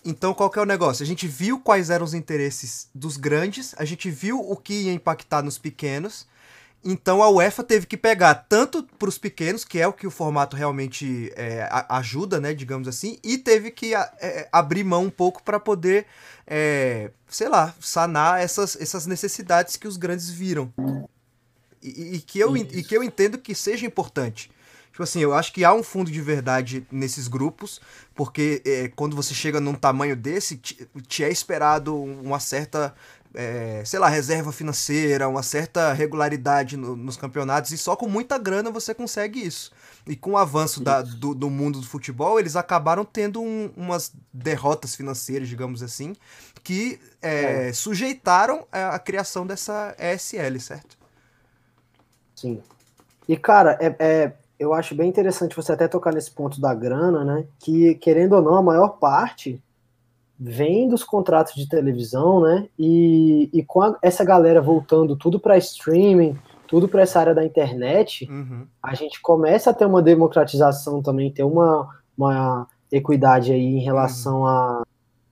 Então, 0.04 0.34
qual 0.34 0.50
que 0.50 0.60
é 0.60 0.62
o 0.62 0.66
negócio? 0.66 1.02
A 1.02 1.08
gente 1.08 1.28
viu 1.28 1.60
quais 1.60 1.90
eram 1.90 2.04
os 2.04 2.14
interesses 2.14 2.90
dos 2.94 3.16
grandes, 3.16 3.74
a 3.78 3.86
gente 3.86 4.12
viu 4.12 4.40
o 4.40 4.58
que 4.58 4.74
ia 4.74 4.94
impactar 4.94 5.42
nos 5.42 5.58
pequenos, 5.58 6.28
então 6.84 7.22
a 7.22 7.30
UEFA 7.30 7.64
teve 7.64 7.86
que 7.86 7.96
pegar 7.96 8.34
tanto 8.34 8.84
para 9.00 9.08
os 9.08 9.18
pequenos, 9.18 9.64
que 9.64 9.80
é 9.80 9.88
o 9.88 9.94
que 9.94 10.08
o 10.08 10.12
formato 10.12 10.58
realmente 10.58 11.32
é, 11.36 11.70
ajuda, 11.88 12.42
né, 12.42 12.54
digamos 12.54 12.88
assim, 12.88 13.18
e 13.24 13.38
teve 13.38 13.72
que 13.72 13.94
é, 13.94 14.50
abrir 14.52 14.84
mão 14.84 15.06
um 15.06 15.10
pouco 15.10 15.42
para 15.44 15.60
poder, 15.60 16.06
é, 16.46 17.12
sei 17.30 17.48
lá, 17.48 17.74
sanar 17.80 18.42
essas, 18.42 18.76
essas 18.76 19.06
necessidades 19.06 19.78
que 19.78 19.88
os 19.88 19.96
grandes 19.96 20.30
viram. 20.30 20.74
E, 21.82 22.16
e 22.16 22.20
que 22.20 22.40
eu, 22.40 22.58
e 22.58 22.84
que 22.84 22.96
eu 22.96 23.04
entendo 23.04 23.38
que 23.38 23.56
seja 23.56 23.86
importante. 23.86 24.52
Tipo 24.92 25.04
assim, 25.04 25.20
eu 25.20 25.34
acho 25.34 25.54
que 25.54 25.64
há 25.64 25.74
um 25.74 25.82
fundo 25.82 26.12
de 26.12 26.22
verdade 26.22 26.86
nesses 26.92 27.28
grupos, 27.28 27.80
porque 28.14 28.62
é, 28.66 28.90
quando 28.90 29.16
você 29.16 29.34
chega 29.34 29.60
num 29.60 29.74
tamanho 29.74 30.16
desse, 30.16 30.58
te, 30.58 30.88
te 31.08 31.24
é 31.24 31.30
esperado 31.30 31.96
uma 31.96 32.40
certa 32.40 32.94
é, 33.34 33.82
sei 33.86 34.00
lá, 34.00 34.10
reserva 34.10 34.52
financeira, 34.52 35.28
uma 35.28 35.44
certa 35.44 35.94
regularidade 35.94 36.76
no, 36.76 36.96
nos 36.96 37.16
campeonatos, 37.16 37.72
e 37.72 37.78
só 37.78 37.96
com 37.96 38.08
muita 38.08 38.38
grana 38.38 38.70
você 38.70 38.94
consegue 38.94 39.40
isso. 39.40 39.72
E 40.06 40.16
com 40.16 40.32
o 40.32 40.38
avanço 40.38 40.84
da, 40.84 41.02
do, 41.02 41.34
do, 41.34 41.50
mundo 41.50 41.80
do 41.80 41.88
futebol, 41.88 42.40
eles 42.40 42.56
acabaram 42.56 43.06
tendo 43.06 43.42
um, 43.42 43.72
umas 43.78 44.12
derrotas 44.34 44.96
financeiras, 44.96 45.48
digamos 45.48 45.82
assim, 45.82 46.16
que 46.64 47.00
é, 47.22 47.70
é. 47.70 47.74
sujeitaram 47.74 48.68
a, 48.72 48.96
a, 48.96 49.00
criação 49.00 49.46
dessa 49.46 49.96
ESL, 49.98 50.60
certo? 50.60 50.98
Sim. 52.36 52.62
E, 53.28 53.38
cara, 53.38 53.78
é, 53.80 53.96
é, 54.00 54.34
eu 54.62 54.76
acho 54.76 54.94
bem 54.94 55.10
interessante 55.10 55.56
você 55.56 55.72
até 55.72 55.88
tocar 55.88 56.14
nesse 56.14 56.30
ponto 56.30 56.62
da 56.62 56.72
grana, 56.72 57.26
né? 57.26 57.46
Que, 57.60 57.96
querendo 57.96 58.34
ou 58.34 58.44
não, 58.44 58.56
a 58.58 58.62
maior 58.62 58.90
parte 59.00 59.60
vem 60.40 60.88
dos 60.88 61.04
contratos 61.04 61.56
de 61.56 61.68
televisão, 61.68 62.42
né? 62.42 62.68
E, 62.78 63.50
e 63.52 63.64
com 63.64 63.82
a, 63.82 63.98
essa 64.04 64.24
galera 64.24 64.62
voltando 64.62 65.16
tudo 65.16 65.40
para 65.40 65.58
streaming, 65.58 66.38
tudo 66.68 66.88
para 66.88 67.02
essa 67.02 67.20
área 67.20 67.34
da 67.34 67.44
internet, 67.44 68.30
uhum. 68.30 68.68
a 68.84 68.94
gente 68.94 69.20
começa 69.20 69.72
a 69.72 69.74
ter 69.74 69.86
uma 69.86 70.02
democratização 70.02 71.02
também, 71.02 71.32
ter 71.32 71.44
uma, 71.44 71.90
uma 72.16 72.68
equidade 72.92 73.52
aí 73.52 73.78
em 73.78 73.84
relação 73.84 74.42
uhum. 74.42 74.46
a, 74.46 74.84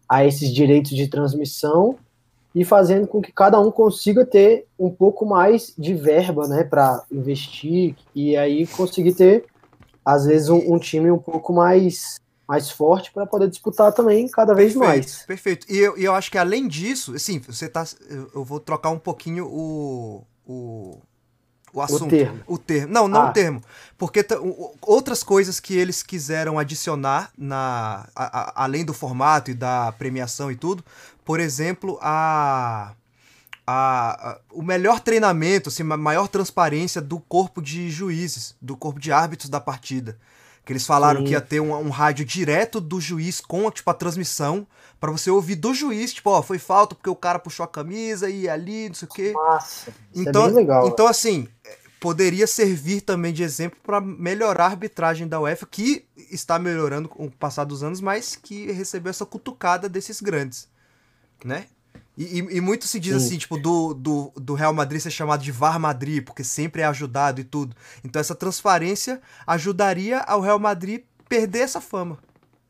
a 0.09 0.25
esses 0.25 0.51
direitos 0.51 0.91
de 0.91 1.07
transmissão 1.07 2.00
e 2.53 2.65
fazendo 2.65 3.07
com 3.07 3.21
que 3.21 3.31
cada 3.31 3.59
um 3.59 3.71
consiga 3.71 4.25
ter 4.25 4.65
um 4.77 4.89
pouco 4.89 5.25
mais 5.25 5.73
de 5.77 5.93
verba, 5.93 6.47
né, 6.47 6.63
para 6.63 7.03
investir 7.11 7.95
e 8.15 8.35
aí 8.35 8.65
conseguir 8.67 9.13
ter 9.13 9.45
às 10.03 10.25
vezes 10.25 10.49
um, 10.49 10.73
um 10.73 10.79
time 10.79 11.11
um 11.11 11.19
pouco 11.19 11.53
mais 11.53 12.19
mais 12.47 12.71
forte 12.71 13.11
para 13.11 13.27
poder 13.27 13.47
disputar 13.47 13.93
também 13.93 14.27
cada 14.27 14.55
vez 14.55 14.73
perfeito, 14.73 14.87
mais. 14.87 15.23
Perfeito. 15.23 15.67
E 15.69 15.77
eu, 15.77 15.95
eu 15.95 16.15
acho 16.15 16.31
que 16.31 16.37
além 16.37 16.67
disso, 16.67 17.13
assim, 17.13 17.37
você 17.37 17.69
tá. 17.69 17.85
Eu 18.33 18.43
vou 18.43 18.59
trocar 18.59 18.89
um 18.89 18.97
pouquinho 18.97 19.45
o. 19.45 20.25
o 20.47 20.97
o 21.71 21.81
assunto. 21.81 22.05
O 22.05 22.09
termo. 22.09 22.43
O 22.47 22.57
termo. 22.57 22.93
Não, 22.93 23.07
não 23.07 23.21
ah. 23.21 23.29
o 23.29 23.33
termo. 23.33 23.61
Porque 23.97 24.25
outras 24.81 25.23
coisas 25.23 25.59
que 25.59 25.75
eles 25.75 26.01
quiseram 26.01 26.57
adicionar, 26.57 27.31
na 27.37 28.07
a, 28.15 28.39
a, 28.39 28.63
além 28.63 28.83
do 28.83 28.93
formato 28.93 29.51
e 29.51 29.53
da 29.53 29.91
premiação 29.91 30.51
e 30.51 30.55
tudo, 30.55 30.83
por 31.29 31.39
exemplo, 31.39 32.00
a, 32.01 32.95
a, 33.67 34.39
o 34.51 34.63
melhor 34.63 35.00
treinamento, 35.00 35.69
assim, 35.69 35.83
a 35.83 35.95
maior 35.95 36.27
transparência 36.27 37.00
do 37.00 37.19
corpo 37.19 37.62
de 37.62 37.88
juízes, 37.91 38.55
do 38.59 38.75
corpo 38.75 39.00
de 39.00 39.12
árbitros 39.12 39.48
da 39.48 39.62
partida. 39.62 40.17
Que 40.65 40.74
eles 40.74 40.88
falaram 40.88 41.19
Sim. 41.19 41.25
que 41.27 41.31
ia 41.33 41.41
ter 41.41 41.59
um, 41.59 41.71
um, 41.75 41.91
rádio 41.91 42.25
direto 42.25 42.81
do 42.81 43.00
juiz 43.00 43.39
com 43.39 43.69
tipo, 43.69 43.88
a 43.91 43.93
transmissão 43.93 44.65
para 45.00 45.12
você 45.12 45.29
ouvir 45.29 45.53
do 45.53 45.71
juiz, 45.71 46.15
tipo, 46.15 46.31
ó, 46.31 46.41
foi 46.41 46.57
falta 46.57 46.95
porque 46.95 47.12
o 47.12 47.15
cara 47.15 47.38
puxou 47.38 47.63
a 47.63 47.67
camisa 47.67 48.27
e 48.27 48.50
ali, 48.50 48.88
não 48.88 48.95
sei 48.95 49.07
o 49.07 49.12
quê. 49.12 49.31
Nossa, 49.31 49.93
então, 50.15 50.48
é 50.48 50.50
legal, 50.50 50.88
então 50.88 51.05
assim, 51.05 51.48
poderia 52.00 52.48
servir 52.48 53.01
também 53.01 53.31
de 53.31 53.43
exemplo 53.43 53.77
para 53.83 54.01
melhorar 54.01 54.63
a 54.63 54.69
arbitragem 54.69 55.27
da 55.27 55.39
UEFA, 55.39 55.67
que 55.67 56.07
está 56.31 56.57
melhorando 56.57 57.07
com 57.07 57.27
o 57.27 57.31
passar 57.31 57.65
dos 57.65 57.83
anos, 57.83 58.01
mas 58.01 58.36
que 58.36 58.71
recebeu 58.71 59.12
essa 59.12 59.27
cutucada 59.27 59.88
desses 59.88 60.21
grandes, 60.21 60.67
né? 61.43 61.65
E, 62.17 62.39
e, 62.39 62.58
e 62.58 62.62
muito 62.62 62.86
se 62.86 63.00
diz 63.00 63.13
Sim. 63.13 63.27
assim, 63.27 63.38
tipo, 63.38 63.58
do, 63.58 63.93
do, 63.93 64.31
do 64.36 64.53
Real 64.53 64.74
Madrid 64.74 65.00
ser 65.00 65.10
chamado 65.10 65.41
de 65.41 65.53
VAR 65.53 65.79
Madrid, 65.79 66.24
porque 66.24 66.43
sempre 66.43 66.81
é 66.81 66.86
ajudado 66.86 67.39
e 67.39 67.46
tudo. 67.46 67.74
Então 68.03 68.19
essa 68.19 68.36
transparência 68.36 69.22
ajudaria 69.48 70.19
ao 70.19 70.41
Real 70.41 70.60
Madrid 70.60 71.03
perder 71.29 71.60
essa 71.60 71.79
fama. 71.79 72.17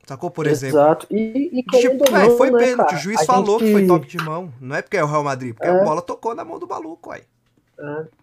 Sacou, 0.06 0.30
por 0.30 0.46
Exato. 0.46 0.66
exemplo? 0.66 0.80
Exato. 0.80 1.08
E, 1.12 1.60
e 1.60 1.64
tipo, 1.64 2.12
não, 2.12 2.18
é, 2.18 2.38
foi 2.38 2.52
né, 2.52 2.60
pênalti. 2.60 2.96
O 2.96 2.98
juiz 2.98 3.22
a 3.22 3.26
falou 3.26 3.60
gente... 3.60 3.68
que 3.68 3.74
foi 3.74 3.88
toque 3.88 4.08
de 4.08 4.18
mão. 4.18 4.54
Não 4.60 4.76
é 4.76 4.82
porque 4.82 4.98
é 4.98 5.04
o 5.04 5.08
Real 5.08 5.24
Madrid, 5.24 5.54
porque 5.54 5.68
é. 5.68 5.72
a 5.72 5.84
bola 5.84 6.02
tocou 6.02 6.36
na 6.36 6.46
mão 6.46 6.60
do 6.60 6.68
maluco, 6.68 7.10
uai. 7.10 7.24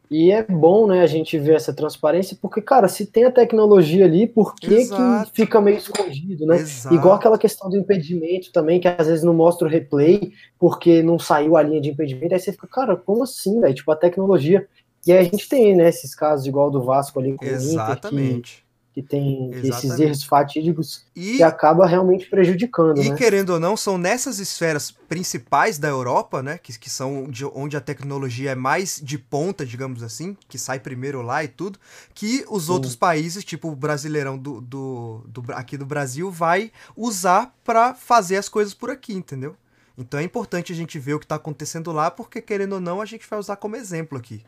E 0.09 0.31
é 0.31 0.43
bom, 0.43 0.87
né, 0.87 1.03
a 1.03 1.07
gente 1.07 1.37
ver 1.37 1.57
essa 1.57 1.73
transparência, 1.73 2.39
porque, 2.41 2.63
cara, 2.63 2.87
se 2.87 3.07
tem 3.07 3.25
a 3.25 3.31
tecnologia 3.31 4.05
ali, 4.05 4.27
por 4.27 4.55
que, 4.55 4.87
que 4.87 5.31
fica 5.33 5.61
meio 5.61 5.79
escondido, 5.79 6.47
né? 6.47 6.57
Exato. 6.57 6.95
Igual 6.95 7.15
aquela 7.17 7.37
questão 7.37 7.69
do 7.69 7.77
impedimento 7.77 8.53
também, 8.53 8.79
que 8.79 8.87
às 8.87 9.07
vezes 9.07 9.25
não 9.25 9.35
mostra 9.35 9.67
o 9.67 9.71
replay, 9.71 10.33
porque 10.59 11.03
não 11.03 11.19
saiu 11.19 11.57
a 11.57 11.63
linha 11.63 11.81
de 11.81 11.91
impedimento, 11.91 12.35
aí 12.35 12.41
você 12.41 12.53
fica, 12.53 12.69
cara, 12.69 12.97
como 12.97 13.25
assim, 13.25 13.61
velho? 13.61 13.75
Tipo, 13.75 13.91
a 13.91 13.97
tecnologia. 13.97 14.69
E 15.05 15.13
aí 15.13 15.19
a 15.19 15.25
gente 15.25 15.49
tem, 15.49 15.75
né, 15.75 15.89
esses 15.89 16.15
casos 16.15 16.47
igual 16.47 16.71
do 16.71 16.83
Vasco 16.83 17.19
ali 17.19 17.35
com 17.35 17.45
Exatamente. 17.45 18.17
o 18.17 18.37
Inter, 18.39 18.43
que 18.43 18.66
que 18.97 19.03
tem 19.03 19.51
Exatamente. 19.53 19.69
esses 19.69 20.01
erros 20.01 20.25
fatídicos 20.25 21.05
E, 21.15 21.37
que 21.37 21.43
acaba 21.43 21.87
realmente 21.87 22.29
prejudicando, 22.31 23.03
e 23.03 23.11
né? 23.11 23.17
querendo 23.17 23.51
ou 23.51 23.61
não, 23.61 23.77
são 23.77 23.99
nessas 23.99 24.39
esferas 24.39 24.91
principais 24.91 25.79
da 25.79 25.89
Europa, 25.89 26.43
né? 26.43 26.59
Que, 26.59 26.79
que 26.79 26.89
são 26.89 27.29
de, 27.29 27.45
onde 27.45 27.77
a 27.77 27.81
tecnologia 27.81 28.53
é 28.53 28.55
mais 28.55 29.01
de 29.03 29.19
ponta, 29.19 29.67
digamos 29.67 30.03
assim, 30.03 30.37
que 30.49 30.59
sai 30.59 30.81
primeiro 30.81 31.21
lá 31.21 31.45
e 31.45 31.49
tudo, 31.49 31.79
que 32.15 32.45
os 32.49 32.71
Sim. 32.71 32.73
outros 32.73 32.97
países, 32.97 33.45
tipo 33.45 33.69
o 33.71 33.77
brasileirão 33.77 34.39
do, 34.39 34.61
do, 34.63 35.25
do- 35.29 35.53
aqui 35.53 35.77
do 35.77 35.85
Brasil, 35.87 36.31
vai 36.31 36.73
usar 36.97 37.55
pra 37.65 37.95
fazer 37.95 38.37
as 38.39 38.49
coisas 38.49 38.73
por 38.73 38.91
aqui, 38.91 39.13
entendeu? 39.15 39.55
Então 39.99 40.19
é 40.21 40.23
importante 40.23 40.73
a 40.73 40.77
gente 40.77 40.99
ver 40.99 41.15
o 41.15 41.21
que 41.21 41.27
tá 41.27 41.37
acontecendo 41.37 41.93
lá, 41.93 42.11
porque 42.11 42.41
querendo 42.43 42.75
ou 42.75 42.81
não, 42.81 43.01
a 43.01 43.07
gente 43.07 43.27
vai 43.29 43.39
usar 43.39 43.57
como 43.57 43.77
exemplo 43.77 44.17
aqui. 44.19 44.43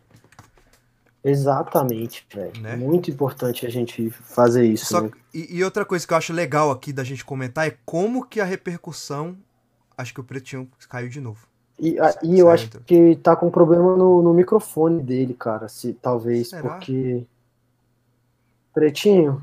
Exatamente, 1.30 2.26
velho. 2.34 2.60
Né? 2.60 2.76
Muito 2.76 3.10
importante 3.10 3.66
a 3.66 3.70
gente 3.70 4.10
fazer 4.10 4.64
isso, 4.64 4.86
Só- 4.86 5.02
né? 5.02 5.10
e, 5.34 5.58
e 5.58 5.64
outra 5.64 5.84
coisa 5.84 6.06
que 6.06 6.12
eu 6.12 6.16
acho 6.18 6.32
legal 6.32 6.70
aqui 6.70 6.92
da 6.92 7.04
gente 7.04 7.24
comentar 7.24 7.66
é 7.66 7.76
como 7.84 8.24
que 8.24 8.40
a 8.40 8.44
repercussão. 8.44 9.36
Acho 9.96 10.14
que 10.14 10.20
o 10.20 10.24
Pretinho 10.24 10.68
caiu 10.88 11.08
de 11.08 11.20
novo. 11.20 11.46
E, 11.78 11.98
a- 11.98 12.14
e 12.22 12.38
eu 12.38 12.50
acho 12.50 12.68
que 12.86 13.16
tá 13.16 13.34
com 13.36 13.50
problema 13.50 13.96
no, 13.96 14.22
no 14.22 14.32
microfone 14.34 15.02
dele, 15.02 15.34
cara. 15.34 15.68
Se, 15.68 15.92
talvez, 15.92 16.50
Será? 16.50 16.62
porque. 16.62 17.24
Pretinho, 18.74 19.42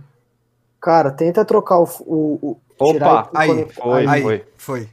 cara, 0.80 1.12
tenta 1.12 1.44
trocar 1.44 1.80
o. 1.80 1.84
o, 2.02 2.58
o 2.80 2.86
tirar 2.92 3.24
Opa, 3.24 3.30
o 3.34 3.38
aí, 3.38 3.68
foi, 3.72 4.08
Aí, 4.08 4.22
foi. 4.22 4.46
foi. 4.58 4.90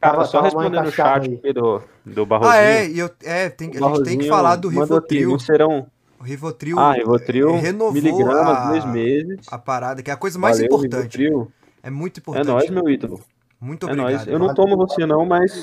Cara, 0.00 0.24
só 0.24 0.40
respondendo 0.40 0.86
o 0.86 0.92
chat 0.92 1.26
aí. 1.28 1.34
aqui 1.34 1.52
do, 1.52 1.82
do 2.04 2.26
Barrozinho. 2.26 2.52
Ah, 2.54 2.62
é, 2.62 2.88
e 2.88 2.98
eu, 2.98 3.10
é 3.24 3.48
tem, 3.48 3.70
a 3.70 3.72
gente 3.72 4.02
tem 4.04 4.18
que 4.18 4.28
falar 4.28 4.56
do 4.56 4.68
Rivotril. 4.68 5.30
não 5.30 5.38
serão. 5.38 5.86
O 6.18 6.22
Rivotril 6.24 6.78
Ah, 6.78 6.92
Rivotril, 6.94 7.56
renovou 7.56 7.92
miligramas, 7.92 8.56
a- 8.58 8.68
dois 8.70 8.84
meses. 8.86 9.46
a 9.50 9.58
parada, 9.58 10.02
que 10.02 10.10
é 10.10 10.14
a 10.14 10.16
coisa 10.16 10.38
mais 10.38 10.56
Valeu, 10.56 10.66
importante. 10.66 11.18
Rivotril. 11.18 11.52
É 11.82 11.90
muito 11.90 12.18
É 12.18 12.20
importante. 12.20 12.46
nóis, 12.46 12.70
meu 12.70 12.88
ídolo. 12.88 13.20
Muito 13.60 13.86
É 13.86 13.92
obrigado. 13.92 14.12
nóis. 14.14 14.26
Eu 14.28 14.38
não 14.38 14.54
tomo 14.54 14.76
você 14.76 15.04
não, 15.06 15.24
mas 15.26 15.62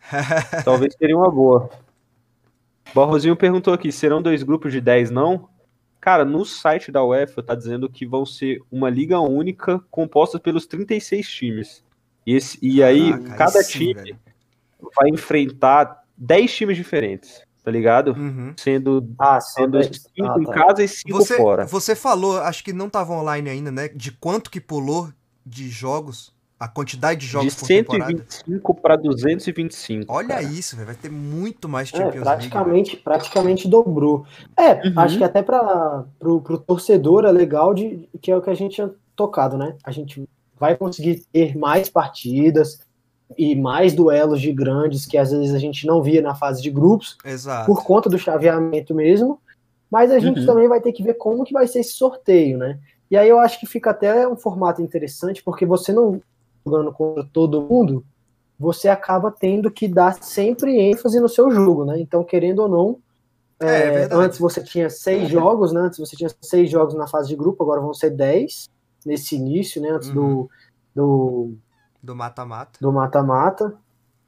talvez 0.64 0.94
seria 0.98 1.16
uma 1.16 1.30
boa. 1.30 1.70
Barrozinho 2.94 3.34
perguntou 3.36 3.72
aqui, 3.72 3.90
serão 3.90 4.22
dois 4.22 4.42
grupos 4.42 4.72
de 4.72 4.80
10 4.80 5.10
não? 5.10 5.48
Cara, 6.00 6.24
no 6.24 6.44
site 6.44 6.92
da 6.92 7.02
UEFA 7.02 7.42
tá 7.42 7.54
dizendo 7.54 7.88
que 7.88 8.04
vão 8.06 8.26
ser 8.26 8.60
uma 8.70 8.90
liga 8.90 9.18
única 9.20 9.80
composta 9.90 10.38
pelos 10.38 10.66
36 10.66 11.26
times. 11.26 11.82
E, 12.26 12.34
esse, 12.34 12.58
e 12.60 12.82
aí, 12.82 13.10
Caraca, 13.12 13.36
cada 13.36 13.62
sim, 13.62 13.72
time 13.72 13.94
velho. 13.94 14.18
vai 14.94 15.08
enfrentar 15.08 16.02
10 16.16 16.54
times 16.54 16.76
diferentes, 16.76 17.42
tá 17.64 17.70
ligado? 17.70 18.12
Uhum. 18.12 18.52
Sendo, 18.56 19.08
ah, 19.18 19.40
sendo 19.40 19.72
dez. 19.78 19.86
5 20.14 20.28
Ah, 20.28 20.36
em 20.38 20.44
tá. 20.44 20.52
casa 20.52 20.84
e 20.84 20.88
5 20.88 21.12
Você, 21.18 21.36
fora. 21.36 21.66
você 21.66 21.96
falou, 21.96 22.38
acho 22.42 22.62
que 22.62 22.72
não 22.72 22.88
tava 22.90 23.12
online 23.14 23.48
ainda, 23.48 23.72
né? 23.72 23.88
De 23.88 24.12
quanto 24.12 24.50
que 24.50 24.60
pulou 24.60 25.08
de 25.46 25.68
jogos, 25.68 26.32
a 26.60 26.68
quantidade 26.68 27.20
de 27.20 27.26
De 27.26 27.32
jogos 27.32 27.54
por 27.54 27.66
temporada. 27.66 28.06
125 28.12 28.74
para 28.74 28.96
225. 28.96 30.12
Olha 30.12 30.28
cara. 30.28 30.42
isso, 30.42 30.76
velho. 30.76 30.86
Vai 30.86 30.94
ter 30.94 31.10
muito 31.10 31.68
mais 31.68 31.88
É, 31.92 31.96
Champions 31.96 32.12
League. 32.14 32.24
praticamente, 32.24 32.96
praticamente 32.98 33.68
dobrou. 33.68 34.24
É, 34.56 34.86
Uhum. 34.88 34.92
acho 35.00 35.18
que 35.18 35.24
até 35.24 35.42
para 35.42 36.04
pro, 36.18 36.40
pro 36.40 36.58
torcedor 36.58 37.24
é 37.24 37.32
legal 37.32 37.74
de 37.74 38.08
que 38.20 38.30
é 38.30 38.36
o 38.36 38.42
que 38.42 38.50
a 38.50 38.54
gente 38.54 38.74
tinha 38.76 38.90
tocado, 39.16 39.56
né? 39.56 39.74
A 39.84 39.90
gente 39.90 40.22
vai 40.58 40.76
conseguir 40.76 41.24
ter 41.32 41.56
mais 41.56 41.88
partidas 41.90 42.80
e 43.38 43.54
mais 43.56 43.92
duelos 43.94 44.40
de 44.40 44.52
grandes 44.52 45.06
que 45.06 45.16
às 45.18 45.30
vezes 45.32 45.54
a 45.54 45.58
gente 45.58 45.86
não 45.86 46.02
via 46.02 46.20
na 46.22 46.34
fase 46.34 46.62
de 46.62 46.70
grupos. 46.70 47.16
Exato. 47.24 47.66
por 47.66 47.82
conta 47.84 48.08
do 48.08 48.18
chaveamento 48.18 48.94
mesmo. 48.94 49.40
Mas 49.90 50.10
a 50.10 50.18
gente 50.18 50.40
Uhum. 50.40 50.46
também 50.46 50.68
vai 50.68 50.80
ter 50.80 50.92
que 50.92 51.02
ver 51.02 51.14
como 51.14 51.44
que 51.44 51.52
vai 51.52 51.66
ser 51.66 51.80
esse 51.80 51.92
sorteio, 51.92 52.58
né? 52.58 52.78
E 53.10 53.16
aí 53.16 53.28
eu 53.28 53.38
acho 53.38 53.60
que 53.60 53.66
fica 53.66 53.90
até 53.90 54.26
um 54.26 54.36
formato 54.36 54.82
interessante 54.82 55.42
porque 55.42 55.64
você 55.64 55.92
não 55.92 56.20
jogando 56.66 56.92
contra 56.92 57.24
todo 57.32 57.62
mundo, 57.62 58.04
você 58.58 58.88
acaba 58.88 59.30
tendo 59.30 59.70
que 59.70 59.86
dar 59.86 60.14
sempre 60.22 60.76
ênfase 60.78 61.20
no 61.20 61.28
seu 61.28 61.50
jogo, 61.50 61.84
né? 61.84 61.98
Então, 62.00 62.24
querendo 62.24 62.60
ou 62.60 62.68
não, 62.68 62.98
É, 63.60 63.66
é 63.66 64.02
é, 64.04 64.08
antes 64.12 64.38
você 64.38 64.62
tinha 64.62 64.90
seis 64.90 65.28
jogos, 65.28 65.72
né? 65.72 65.80
Antes 65.82 65.98
você 65.98 66.16
tinha 66.16 66.30
seis 66.42 66.68
jogos 66.70 66.94
na 66.94 67.06
fase 67.06 67.28
de 67.28 67.36
grupo, 67.36 67.62
agora 67.62 67.80
vão 67.80 67.94
ser 67.94 68.10
dez 68.10 68.68
nesse 69.06 69.36
início, 69.36 69.80
né? 69.80 69.90
Antes 69.90 70.08
Uhum. 70.08 70.14
do, 70.14 70.50
do, 70.94 71.54
Do 72.04 72.14
mata-mata. 72.14 72.78
do 72.80 72.92
mata-mata. 72.92 73.74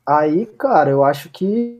Aí, 0.09 0.47
cara, 0.47 0.89
eu 0.91 1.05
acho 1.05 1.29
que, 1.29 1.79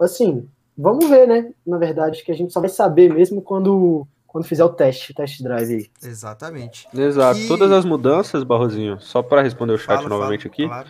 assim, 0.00 0.48
vamos 0.76 1.08
ver, 1.08 1.28
né? 1.28 1.52
Na 1.64 1.78
verdade, 1.78 2.24
que 2.24 2.32
a 2.32 2.34
gente 2.34 2.52
só 2.52 2.58
vai 2.60 2.68
saber 2.68 3.12
mesmo 3.14 3.40
quando, 3.40 4.04
quando 4.26 4.44
fizer 4.44 4.64
o 4.64 4.68
teste, 4.70 5.12
o 5.12 5.14
test 5.14 5.40
drive 5.42 5.74
aí. 5.74 5.90
Exatamente. 6.02 6.88
Exato. 6.92 7.38
Que- 7.38 7.46
Todas 7.46 7.70
as 7.70 7.84
mudanças, 7.84 8.42
Barrozinho, 8.42 9.00
só 9.00 9.22
para 9.22 9.42
responder 9.42 9.74
o 9.74 9.78
chat 9.78 9.96
Fala, 9.98 10.08
novamente 10.08 10.42
fala, 10.42 10.52
aqui, 10.52 10.66
claro. 10.66 10.88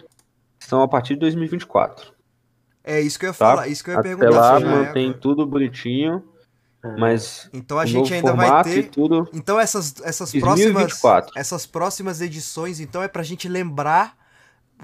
são 0.61 0.83
a 0.83 0.89
partir 0.89 1.15
de 1.15 1.21
2024. 1.21 2.15
É 2.83 3.01
isso 3.01 3.19
que 3.19 3.27
eu 3.27 3.31
ia 3.31 3.35
Tá? 3.35 3.39
falar, 3.51 3.69
isso 3.69 3.85
que 3.85 3.91
eu 3.91 3.95
ia 3.95 4.01
Até 4.01 4.17
perguntar. 4.17 4.41
lá 4.41 4.61
é 4.61 4.65
mantém 4.65 5.13
tudo 5.13 5.47
bonitinho. 5.47 6.23
Mas 6.99 7.49
Então 7.53 7.79
a 7.79 7.87
gente 7.87 8.13
ainda 8.13 8.33
vai 8.33 8.63
ter. 8.65 8.89
tudo. 8.91 9.29
Então 9.33 9.59
essas, 9.59 9.95
essas 10.03 10.31
próximas 10.33 10.73
2024. 10.73 11.33
essas 11.37 11.67
próximas 11.67 12.21
edições, 12.21 12.81
então 12.81 13.03
é 13.03 13.09
pra 13.09 13.23
gente 13.23 13.49
lembrar 13.49 14.17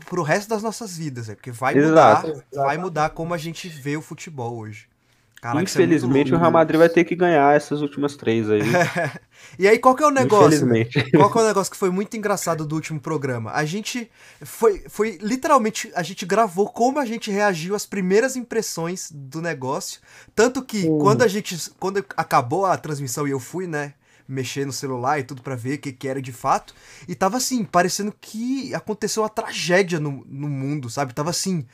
pro 0.08 0.22
resto 0.22 0.48
das 0.48 0.62
nossas 0.62 0.96
vidas, 0.96 1.28
é 1.28 1.34
porque 1.34 1.50
vai 1.50 1.76
Exato. 1.76 2.26
mudar, 2.28 2.38
Exato. 2.38 2.66
vai 2.66 2.78
mudar 2.78 3.10
como 3.10 3.34
a 3.34 3.38
gente 3.38 3.68
vê 3.68 3.96
o 3.96 4.02
futebol 4.02 4.56
hoje. 4.58 4.88
Caraca, 5.40 5.60
é 5.60 5.62
Infelizmente, 5.62 6.28
o 6.28 6.32
louco. 6.32 6.40
Real 6.42 6.52
Madrid 6.52 6.78
vai 6.78 6.88
ter 6.88 7.04
que 7.04 7.16
ganhar 7.16 7.56
essas 7.56 7.80
últimas 7.80 8.14
três 8.16 8.50
aí. 8.50 8.60
E 9.58 9.66
aí 9.66 9.78
qual 9.78 9.94
que 9.96 10.02
é 10.02 10.06
o 10.06 10.10
negócio? 10.10 10.46
Infelizmente. 10.48 11.10
Qual 11.16 11.30
que 11.32 11.38
é 11.38 11.42
o 11.42 11.46
negócio 11.46 11.70
que 11.72 11.76
foi 11.78 11.90
muito 11.90 12.14
engraçado 12.16 12.66
do 12.66 12.74
último 12.74 13.00
programa? 13.00 13.50
A 13.52 13.64
gente 13.64 14.10
foi, 14.42 14.84
foi 14.88 15.18
literalmente, 15.20 15.90
a 15.94 16.02
gente 16.02 16.26
gravou 16.26 16.68
como 16.68 16.98
a 16.98 17.06
gente 17.06 17.30
reagiu 17.30 17.74
às 17.74 17.86
primeiras 17.86 18.36
impressões 18.36 19.10
do 19.10 19.40
negócio. 19.40 20.00
Tanto 20.34 20.62
que 20.62 20.86
Uhum. 20.86 20.98
quando 20.98 21.22
a 21.22 21.28
gente, 21.28 21.56
quando 21.80 22.04
acabou 22.16 22.66
a 22.66 22.76
transmissão 22.76 23.26
e 23.26 23.30
eu 23.30 23.40
fui, 23.40 23.66
né, 23.66 23.94
mexer 24.30 24.64
no 24.64 24.72
celular 24.72 25.18
e 25.18 25.24
tudo 25.24 25.42
pra 25.42 25.56
ver 25.56 25.74
o 25.74 25.78
que, 25.78 25.92
que 25.92 26.08
era 26.08 26.22
de 26.22 26.32
fato, 26.32 26.74
e 27.08 27.14
tava 27.14 27.36
assim, 27.36 27.64
parecendo 27.64 28.14
que 28.20 28.74
aconteceu 28.74 29.22
uma 29.22 29.28
tragédia 29.28 29.98
no, 29.98 30.24
no 30.26 30.48
mundo, 30.48 30.88
sabe? 30.88 31.12
Tava 31.12 31.30
assim, 31.30 31.66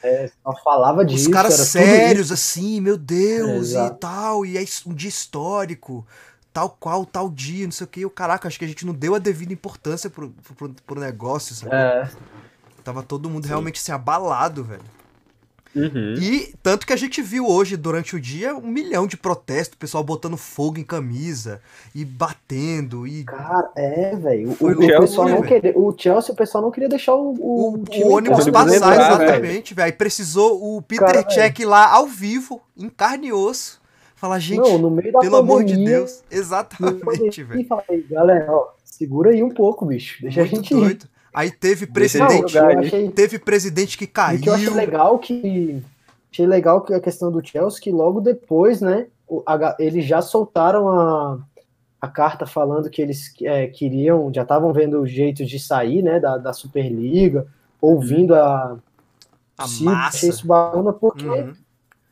Só 0.42 0.56
falava 0.64 1.04
disso. 1.04 1.26
os 1.26 1.32
caras 1.32 1.54
sérios, 1.54 2.32
assim, 2.32 2.80
meu 2.80 2.96
Deus, 2.96 3.74
É, 3.74 3.86
e 3.86 3.90
tal, 3.90 4.46
e 4.46 4.56
é 4.56 4.64
um 4.86 4.94
dia 4.94 5.08
histórico, 5.08 6.06
tal 6.52 6.70
qual, 6.70 7.04
tal 7.04 7.28
dia, 7.28 7.66
não 7.66 7.72
sei 7.72 7.84
o 7.84 7.88
que. 7.88 8.00
Eu, 8.00 8.10
caraca, 8.10 8.48
acho 8.48 8.58
que 8.58 8.64
a 8.64 8.68
gente 8.68 8.86
não 8.86 8.94
deu 8.94 9.14
a 9.14 9.18
devida 9.18 9.52
importância 9.52 10.08
pro, 10.08 10.30
pro, 10.56 10.74
pro 10.86 11.00
negócio, 11.00 11.54
sabe? 11.54 11.74
É. 11.74 12.08
Tava 12.82 13.02
todo 13.02 13.28
mundo 13.28 13.46
realmente 13.46 13.78
assim, 13.80 13.92
abalado, 13.92 14.64
velho. 14.64 14.82
Uhum. 15.76 16.14
E 16.14 16.54
tanto 16.62 16.86
que 16.86 16.92
a 16.94 16.96
gente 16.96 17.20
viu 17.20 17.46
hoje, 17.46 17.76
durante 17.76 18.16
o 18.16 18.20
dia, 18.20 18.56
um 18.56 18.66
milhão 18.66 19.06
de 19.06 19.14
protestos, 19.14 19.76
o 19.76 19.78
pessoal 19.78 20.02
botando 20.02 20.36
fogo 20.36 20.78
em 20.78 20.84
camisa 20.84 21.60
e 21.94 22.02
batendo 22.02 23.06
e. 23.06 23.24
Cara, 23.24 23.70
é, 23.76 24.16
velho. 24.16 24.56
O, 24.58 24.70
o 24.70 24.76
pessoal 24.76 25.28
não 25.28 25.42
queria, 25.42 25.78
o 25.78 25.94
Chelsea, 25.96 26.32
o 26.32 26.36
pessoal 26.36 26.64
não 26.64 26.70
queria 26.70 26.88
deixar 26.88 27.14
o, 27.14 27.34
O, 27.38 27.74
o, 27.74 27.84
o 28.04 28.10
ônibus 28.10 28.48
passar, 28.48 28.94
exatamente, 28.94 29.74
velho. 29.74 29.86
Aí 29.86 29.92
precisou 29.92 30.76
o 30.76 30.80
Peter 30.80 31.06
Cara, 31.06 31.22
Check 31.24 31.60
lá 31.60 31.92
ao 31.92 32.06
vivo, 32.06 32.62
em 32.74 32.88
carne 32.88 33.28
e 33.28 33.32
osso, 33.32 33.78
falar, 34.14 34.38
gente, 34.38 34.60
Não, 34.60 34.78
no 34.78 34.90
meio 34.90 35.12
da 35.12 35.20
pelo 35.20 35.36
amor 35.36 35.62
de 35.62 35.74
pandemia, 35.74 35.98
Deus. 35.98 36.22
Exatamente, 36.30 37.04
pandemia, 37.04 37.44
velho. 37.44 37.60
E 37.60 37.64
falei, 37.64 38.06
galera, 38.10 38.46
ó, 38.50 38.68
segura 38.82 39.30
aí 39.30 39.42
um 39.42 39.50
pouco, 39.50 39.84
bicho. 39.84 40.22
Deixa 40.22 40.40
a 40.40 40.44
Muito 40.44 40.56
gente 40.56 40.74
ir. 40.74 41.15
Aí 41.36 41.50
teve 41.50 41.86
presidente, 41.86 42.56
achei, 42.58 43.10
teve 43.10 43.38
presidente 43.38 43.98
que 43.98 44.06
caiu. 44.06 44.40
que 44.40 44.48
eu 44.48 44.54
achei 44.54 44.70
legal 44.74 45.18
que 45.18 45.82
achei 46.32 46.46
legal 46.46 46.80
que 46.82 46.94
a 46.94 47.00
questão 47.00 47.30
do 47.30 47.46
Chelsea 47.46 47.80
que 47.80 47.92
logo 47.92 48.20
depois, 48.22 48.80
né, 48.80 49.06
a- 49.46 49.76
eles 49.78 50.06
já 50.06 50.22
soltaram 50.22 50.88
a, 50.88 51.38
a 52.00 52.08
carta 52.08 52.46
falando 52.46 52.88
que 52.88 53.02
eles 53.02 53.34
é, 53.42 53.66
queriam, 53.66 54.32
já 54.34 54.42
estavam 54.42 54.72
vendo 54.72 55.00
o 55.00 55.06
jeito 55.06 55.44
de 55.44 55.58
sair, 55.58 56.02
né, 56.02 56.18
da, 56.18 56.38
da 56.38 56.52
Superliga, 56.54 57.46
ouvindo 57.80 58.34
a 58.34 58.78
A 59.58 59.66
Sim, 59.66 59.84
massa. 59.86 60.16
achei 60.18 60.30
isso 60.30 60.46
bacana 60.46 60.92
porque 60.92 61.26
Uhum. 61.26 61.54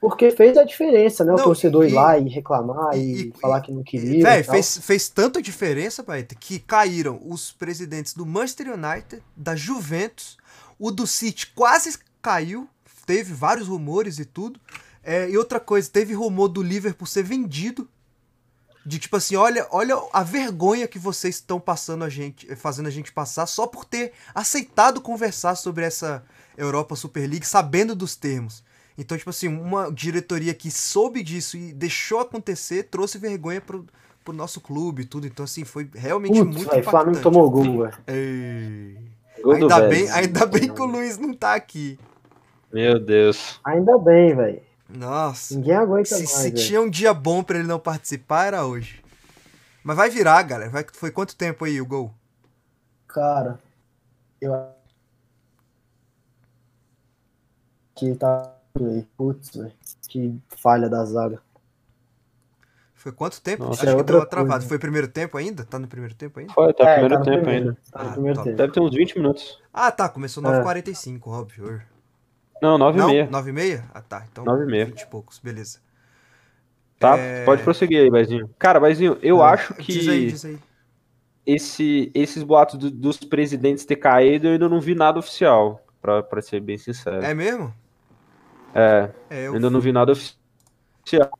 Porque 0.04 0.30
fez 0.30 0.56
a 0.58 0.64
diferença, 0.64 1.24
né, 1.24 1.32
o 1.32 1.36
Não, 1.36 1.44
torcedor 1.44 1.84
e- 1.84 1.88
ir 1.88 1.92
lá 1.94 2.18
e 2.18 2.28
reclamar 2.28 2.94
e- 2.94 3.28
e, 3.28 3.32
falar 3.40 3.62
que 3.62 3.72
não 3.72 3.82
queria. 3.82 4.22
Véi, 4.22 4.42
tal. 4.42 4.54
fez, 4.54 4.76
fez 4.78 5.08
tanta 5.08 5.40
diferença, 5.40 6.02
Baeta, 6.02 6.34
que 6.34 6.58
caíram 6.58 7.18
os 7.24 7.50
presidentes 7.52 8.12
do 8.12 8.26
Manchester 8.26 8.74
United, 8.74 9.22
da 9.34 9.56
Juventus, 9.56 10.36
o 10.78 10.90
do 10.90 11.06
City 11.06 11.52
quase 11.54 11.98
caiu, 12.20 12.68
teve 13.06 13.32
vários 13.32 13.66
rumores 13.66 14.18
e 14.18 14.26
tudo. 14.26 14.60
É, 15.02 15.30
e 15.30 15.38
outra 15.38 15.58
coisa, 15.58 15.88
teve 15.90 16.12
rumor 16.12 16.48
do 16.48 16.62
Liverpool 16.62 17.06
ser 17.06 17.22
vendido. 17.22 17.88
De 18.86 18.98
tipo 18.98 19.16
assim, 19.16 19.34
olha, 19.36 19.66
olha 19.70 19.96
a 20.12 20.22
vergonha 20.22 20.86
que 20.86 20.98
vocês 20.98 21.36
estão 21.36 21.58
passando 21.58 22.04
a 22.04 22.10
gente, 22.10 22.54
fazendo 22.56 22.86
a 22.86 22.90
gente 22.90 23.10
passar 23.10 23.46
só 23.46 23.66
por 23.66 23.86
ter 23.86 24.12
aceitado 24.34 25.00
conversar 25.00 25.54
sobre 25.54 25.84
essa 25.86 26.22
Europa 26.54 26.94
Super 26.94 27.26
League, 27.26 27.46
sabendo 27.46 27.94
dos 27.96 28.14
termos. 28.14 28.62
Então, 28.96 29.18
tipo 29.18 29.30
assim, 29.30 29.48
uma 29.48 29.90
diretoria 29.90 30.54
que 30.54 30.70
soube 30.70 31.22
disso 31.22 31.56
e 31.56 31.72
deixou 31.72 32.20
acontecer, 32.20 32.84
trouxe 32.84 33.18
vergonha 33.18 33.60
pro, 33.60 33.84
pro 34.24 34.32
nosso 34.32 34.60
clube 34.60 35.02
e 35.02 35.04
tudo. 35.04 35.26
Então, 35.26 35.44
assim, 35.44 35.64
foi 35.64 35.88
realmente 35.92 36.38
Putz, 36.38 36.44
muito 36.56 36.70
véi, 36.70 36.80
impactante. 36.80 36.90
Flamengo 36.90 37.22
tomou 37.22 37.50
gol, 37.50 37.88
velho. 37.88 39.14
Ainda 39.52 39.88
bem, 39.88 40.08
ainda 40.10 40.46
bem 40.46 40.72
que 40.72 40.80
o 40.80 40.86
Luiz 40.86 41.18
não 41.18 41.34
tá 41.34 41.54
aqui. 41.54 41.98
Meu 42.72 42.98
Deus. 42.98 43.60
Ainda 43.64 43.98
bem, 43.98 44.34
velho. 44.34 44.62
Nossa. 44.88 45.54
Ninguém 45.54 45.74
aguenta 45.74 46.08
Se, 46.08 46.14
mais, 46.14 46.30
se 46.30 46.50
velho. 46.50 46.56
tinha 46.56 46.80
um 46.80 46.88
dia 46.88 47.12
bom 47.12 47.42
pra 47.42 47.58
ele 47.58 47.68
não 47.68 47.78
participar, 47.78 48.46
era 48.46 48.64
hoje. 48.64 49.02
Mas 49.82 49.96
vai 49.96 50.08
virar, 50.08 50.42
galera. 50.42 50.70
Vai, 50.70 50.84
foi 50.92 51.10
quanto 51.10 51.36
tempo 51.36 51.64
aí 51.64 51.80
o 51.80 51.86
gol? 51.86 52.12
Cara, 53.08 53.60
eu 54.40 54.52
que 57.94 58.14
tá 58.16 58.52
Putz, 59.16 59.54
velho. 59.56 59.72
Que 60.08 60.34
falha 60.56 60.88
da 60.88 61.04
zaga. 61.04 61.40
Foi 62.94 63.12
quanto 63.12 63.40
tempo? 63.40 63.64
Nossa, 63.64 63.82
Acho 63.82 63.92
é 63.92 63.96
que 63.96 64.02
deu 64.02 64.16
uma 64.16 64.26
travada. 64.26 64.54
coisa. 64.54 64.68
Foi 64.68 64.78
primeiro 64.78 65.06
tempo 65.08 65.36
ainda? 65.38 65.64
Tá 65.64 65.78
no 65.78 65.86
primeiro 65.86 66.14
tempo 66.14 66.40
ainda? 66.40 66.52
Foi, 66.52 66.72
tá 66.72 66.88
É, 66.88 66.92
primeiro 66.94 67.14
tá 67.14 67.18
no 67.20 67.24
tempo 67.24 67.38
primeiro. 67.42 67.68
ainda. 67.68 67.78
Tá 67.92 68.02
no 68.02 68.08
Ah, 68.08 68.12
primeiro 68.12 68.36
top. 68.36 68.44
tempo. 68.48 68.56
Deve 68.56 68.72
ter 68.72 68.80
uns 68.80 68.94
20 68.94 69.16
minutos. 69.16 69.62
Ah, 69.72 69.92
tá. 69.92 70.08
Começou 70.08 70.42
É. 70.42 70.46
9h45, 70.46 71.30
óbvio. 71.30 71.82
Não, 72.62 72.78
9 72.78 72.98
Não? 72.98 73.08
e 73.10 73.12
meia. 73.12 73.26
9h30? 73.28 73.84
Ah, 73.94 74.00
tá. 74.00 74.24
Então, 74.30 74.44
9h30. 74.44 74.86
20 74.86 75.00
e 75.02 75.06
poucos, 75.06 75.38
beleza. 75.38 75.78
Tá? 76.98 77.16
É. 77.18 77.44
Pode 77.44 77.62
prosseguir 77.62 78.00
aí, 78.00 78.10
Baizinho. 78.10 78.48
Cara, 78.58 78.80
Baizinho, 78.80 79.18
eu 79.22 79.40
É. 79.44 79.48
acho 79.52 79.74
que 79.74 79.92
Diz 79.92 80.08
aí, 80.08 80.26
diz 80.30 80.44
aí. 80.46 80.58
esse, 81.46 82.10
esses 82.14 82.42
boatos 82.42 82.78
do- 82.78 82.90
dos 82.90 83.18
presidentes 83.18 83.84
ter 83.84 83.96
caído, 83.96 84.46
eu 84.46 84.52
ainda 84.52 84.68
não 84.68 84.80
vi 84.80 84.94
nada 84.94 85.18
oficial, 85.18 85.84
pra, 86.00 86.22
pra 86.22 86.40
ser 86.40 86.60
bem 86.60 86.78
sincero. 86.78 87.22
É 87.22 87.34
mesmo? 87.34 87.74
É, 88.74 89.10
É, 89.30 89.46
eu 89.46 89.54
ainda 89.54 89.70
não 89.70 89.80
vi 89.80 89.92
nada 89.92 90.12
oficial. 90.12 90.38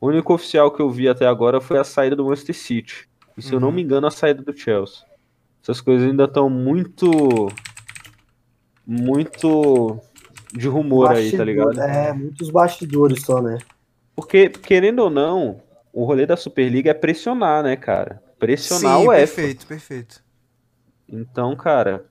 O 0.00 0.08
único 0.08 0.32
oficial 0.34 0.70
que 0.70 0.80
eu 0.80 0.90
vi 0.90 1.08
até 1.08 1.26
agora 1.26 1.60
foi 1.60 1.78
a 1.78 1.84
saída 1.84 2.14
do 2.14 2.24
Manchester 2.26 2.54
City. 2.54 3.08
E 3.36 3.42
se 3.42 3.52
eu 3.52 3.58
não 3.58 3.68
Uhum. 3.68 3.74
me 3.74 3.82
engano, 3.82 4.06
a 4.06 4.10
saída 4.10 4.42
do 4.42 4.56
Chelsea. 4.56 4.98
Essas 5.62 5.80
coisas 5.80 6.08
ainda 6.08 6.24
estão 6.24 6.48
muito. 6.48 7.48
Muito 8.86 9.98
de 10.52 10.68
rumor 10.68 11.10
aí, 11.10 11.30
tá 11.32 11.38
Bastidor- 11.38 11.46
ligado? 11.46 11.80
É, 11.80 12.12
muitos 12.12 12.50
bastidores 12.50 13.22
só, 13.22 13.40
né? 13.40 13.58
Porque, 14.14 14.48
querendo 14.50 15.00
ou 15.00 15.10
não, 15.10 15.60
o 15.92 16.04
rolê 16.04 16.26
da 16.26 16.36
Superliga 16.36 16.90
é 16.90 16.94
pressionar, 16.94 17.62
né, 17.64 17.76
cara? 17.76 18.22
Pressionar 18.38 18.98
Sim, 18.98 19.06
o 19.06 19.08
UEFA. 19.08 19.34
perfeito, 19.34 19.66
perfeito. 19.66 20.22
Então, 21.08 21.56
cara, 21.56 22.06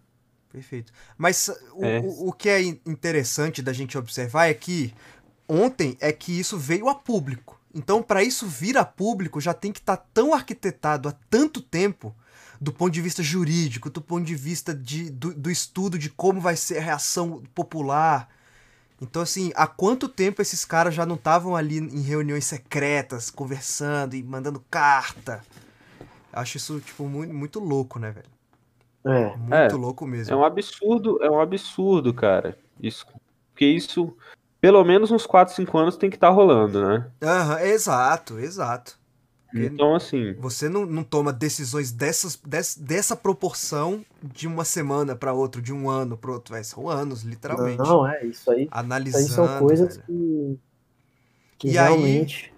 Perfeito. 0.52 0.94
Mas 1.18 1.50
o, 1.74 1.84
É. 1.84 2.00
o, 2.00 2.28
o 2.30 2.32
que 2.32 2.48
é 2.48 2.62
in- 2.62 2.80
interessante 2.86 3.60
da 3.60 3.74
gente 3.74 3.98
observar 3.98 4.46
é 4.52 4.54
que 4.54 4.94
ontem 5.47 5.97
é 5.99 6.12
que 6.12 6.38
isso 6.38 6.58
veio 6.58 6.89
a 6.89 6.95
público. 6.95 7.60
Então, 7.73 8.03
para 8.03 8.23
isso 8.23 8.45
vir 8.45 8.77
a 8.77 8.86
público, 8.86 9.41
já 9.41 9.53
tem 9.53 9.71
que 9.71 9.79
estar 9.79 9.97
tão 10.13 10.34
arquitetado 10.34 11.10
há 11.10 11.13
tanto 11.29 11.60
tempo, 11.60 12.13
do 12.62 12.71
ponto 12.71 12.91
de 12.93 13.01
vista 13.01 13.23
jurídico, 13.23 13.89
do 13.89 13.99
ponto 14.01 14.23
de 14.25 14.36
vista 14.36 14.73
de, 14.73 15.10
do, 15.10 15.34
do 15.34 15.49
estudo 15.49 15.97
de 15.97 16.10
como 16.10 16.39
vai 16.39 16.56
ser 16.56 16.77
a 16.77 16.82
reação 16.82 17.41
popular. 17.53 18.29
Então, 19.01 19.21
assim, 19.21 19.51
há 19.56 19.67
quanto 19.67 20.08
tempo 20.08 20.41
esses 20.41 20.63
caras 20.63 20.93
já 20.93 21.06
não 21.06 21.15
estavam 21.15 21.56
ali 21.56 21.77
em 21.79 22.01
reuniões 22.01 22.45
secretas, 22.45 23.29
conversando 23.29 24.15
e 24.15 24.23
mandando 24.23 24.63
carta? 24.69 25.43
Acho 26.32 26.58
isso, 26.58 26.79
tipo, 26.79 27.08
muito, 27.10 27.34
muito 27.34 27.60
louco, 27.60 27.99
né, 27.99 28.12
velho? 28.12 28.27
É. 29.06 29.36
Muito 29.36 29.53
É, 29.53 29.67
louco 29.73 30.06
mesmo. 30.08 30.34
é 30.34 30.38
um 30.38 30.45
absurdo, 30.45 31.21
é 31.21 31.29
um 31.29 31.41
absurdo, 31.41 32.13
cara. 32.13 32.58
Isso, 32.79 33.06
porque 33.51 33.65
isso, 33.65 34.15
pelo 34.63 34.82
menos 34.86 35.12
uns 35.12 35.26
4, 35.26 35.54
5 35.54 35.78
anos 35.78 35.97
tem 35.97 36.10
que 36.10 36.15
estar 36.15 36.30
rolando, 36.30 36.88
né? 36.88 37.06
Aham, 37.21 37.60
exato, 37.63 38.39
exato. 38.39 38.97
Porque 39.52 39.65
Então, 39.65 39.93
assim, 39.93 40.34
Você 40.39 40.69
não, 40.69 40.86
não 40.86 41.04
toma 41.04 41.34
decisões 41.34 41.91
dessas, 41.91 42.38
des- 42.38 42.78
dessa 42.78 43.13
proporção 43.13 44.06
de 44.23 44.47
uma 44.47 44.63
semana 44.63 45.17
para 45.17 45.34
outra, 45.34 45.62
de 45.62 45.73
um 45.73 45.89
ano 45.89 46.17
para 46.17 46.32
outro. 46.32 46.54
Véi, 46.54 46.63
são 46.63 46.88
anos, 46.89 47.23
literalmente. 47.23 47.78
Não, 47.80 48.08
é 48.08 48.26
isso 48.26 48.49
aí. 48.49 48.62
Isso 48.62 48.69
Analisando. 48.71 49.23
aí 49.26 49.30
são 49.30 49.60
coisas 49.60 49.97
velho. 49.97 50.08
que, 50.08 50.60
que 51.58 51.67
E 51.71 51.78
aí- 51.78 51.88
realmente. 51.89 52.54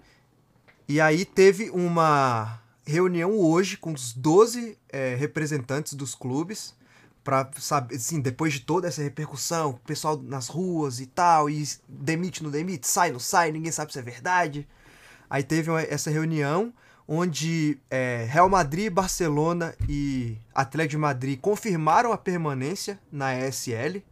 E 0.88 1.00
aí 1.00 1.24
teve 1.24 1.70
uma 1.70 2.60
reunião 2.86 3.32
hoje 3.36 3.76
com 3.76 3.92
os 3.92 4.12
12 4.12 4.78
é, 4.88 5.16
representantes 5.16 5.94
dos 5.94 6.14
clubes 6.14 6.72
para 7.26 7.50
saber, 7.58 7.96
assim, 7.96 8.20
depois 8.20 8.52
de 8.52 8.60
toda 8.60 8.86
essa 8.86 9.02
repercussão, 9.02 9.70
o 9.70 9.78
pessoal 9.80 10.16
nas 10.16 10.46
ruas 10.46 11.00
e 11.00 11.06
tal, 11.06 11.50
e 11.50 11.66
demite, 11.88 12.40
não 12.44 12.52
demite, 12.52 12.86
sai, 12.86 13.10
não 13.10 13.18
sai, 13.18 13.50
ninguém 13.50 13.72
sabe 13.72 13.92
se 13.92 13.98
é 13.98 14.02
verdade. 14.02 14.64
Aí 15.28 15.42
teve 15.42 15.68
uma- 15.68 15.82
essa 15.82 16.08
reunião 16.08 16.72
onde 17.08 17.78
é, 17.90 18.24
Real 18.30 18.48
Madrid, 18.48 18.92
Barcelona 18.92 19.74
e 19.88 20.38
Atlético 20.54 20.92
de 20.92 20.98
Madrid 20.98 21.40
confirmaram 21.40 22.12
a 22.12 22.16
permanência 22.18 22.96
na 23.10 23.34
ESL. 23.34 24.04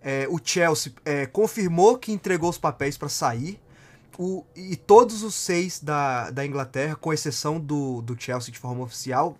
É, 0.00 0.28
o 0.30 0.38
Chelsea 0.42 0.92
é, 1.04 1.26
confirmou 1.26 1.98
que 1.98 2.12
entregou 2.12 2.50
os 2.50 2.58
papéis 2.58 2.96
para 2.96 3.08
sair. 3.08 3.60
O- 4.16 4.44
e 4.54 4.76
todos 4.76 5.24
os 5.24 5.34
seis 5.34 5.80
da, 5.80 6.30
da 6.30 6.46
Inglaterra, 6.46 6.94
com 6.94 7.12
exceção 7.12 7.58
do, 7.58 8.00
do 8.00 8.14
Chelsea 8.16 8.52
de 8.52 8.60
forma 8.60 8.84
oficial, 8.84 9.36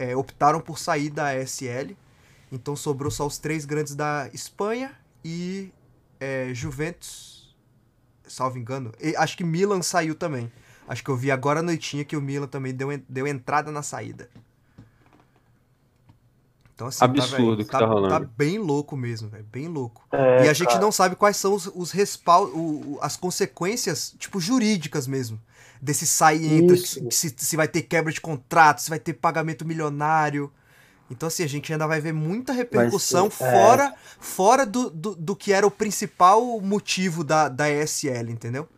é, 0.00 0.16
optaram 0.16 0.60
por 0.60 0.78
sair 0.78 1.10
da 1.10 1.36
ESL. 1.36 1.94
Então 2.50 2.74
sobrou 2.74 3.10
só 3.10 3.26
os 3.26 3.36
três 3.38 3.64
grandes 3.66 3.94
da 3.94 4.28
Espanha 4.32 4.92
e 5.22 5.70
é, 6.18 6.52
Juventus, 6.54 7.54
salvo 8.26 8.58
engano. 8.58 8.92
E 9.00 9.14
acho 9.14 9.36
que 9.36 9.44
Milan 9.44 9.82
saiu 9.82 10.14
também. 10.14 10.50
Acho 10.88 11.04
que 11.04 11.10
eu 11.10 11.16
vi 11.16 11.30
agora 11.30 11.60
à 11.60 11.62
noitinha 11.62 12.04
que 12.04 12.16
o 12.16 12.20
Milan 12.20 12.46
também 12.48 12.74
deu, 12.74 12.88
deu 13.08 13.26
entrada 13.26 13.70
na 13.70 13.82
saída. 13.82 14.28
Então, 16.74 16.88
assim, 16.88 17.04
Absurdo 17.04 17.56
velho, 17.56 17.64
que 17.66 17.70
tá 17.70 17.84
rolando. 17.84 18.08
Tá 18.08 18.30
bem 18.38 18.58
louco 18.58 18.96
mesmo, 18.96 19.28
velho. 19.28 19.44
Bem 19.52 19.68
louco. 19.68 20.02
É, 20.10 20.46
E 20.46 20.48
a 20.48 20.52
gente 20.54 20.68
cara, 20.68 20.80
não 20.80 20.90
sabe 20.90 21.14
quais 21.14 21.36
são 21.36 21.52
os, 21.54 21.66
os 21.74 21.90
respal 21.92 22.46
o- 22.46 22.94
o- 22.94 22.98
as 23.02 23.18
consequências, 23.18 24.14
tipo, 24.18 24.40
jurídicas 24.40 25.06
mesmo. 25.06 25.38
Desse 25.82 26.06
sai 26.06 26.36
e 26.36 26.58
entra, 26.58 26.76
Isso. 26.76 27.00
se, 27.10 27.34
se 27.36 27.56
vai 27.56 27.66
ter 27.66 27.82
quebra 27.82 28.12
de 28.12 28.20
contrato, 28.20 28.82
se 28.82 28.90
vai 28.90 28.98
ter 28.98 29.14
pagamento 29.14 29.64
milionário. 29.64 30.52
Então, 31.10 31.26
assim, 31.26 31.42
a 31.42 31.48
gente 31.48 31.72
ainda 31.72 31.86
vai 31.86 32.00
ver 32.00 32.12
muita 32.12 32.52
repercussão 32.52 33.30
ser, 33.30 33.44
é. 33.44 33.50
fora, 33.50 33.94
fora 34.20 34.66
do, 34.66 34.90
do, 34.90 35.16
do 35.16 35.34
que 35.34 35.52
era 35.52 35.66
o 35.66 35.70
principal 35.70 36.60
motivo 36.60 37.24
da, 37.24 37.48
da 37.48 37.68
ESL, 37.68 38.30
entendeu? 38.30 38.68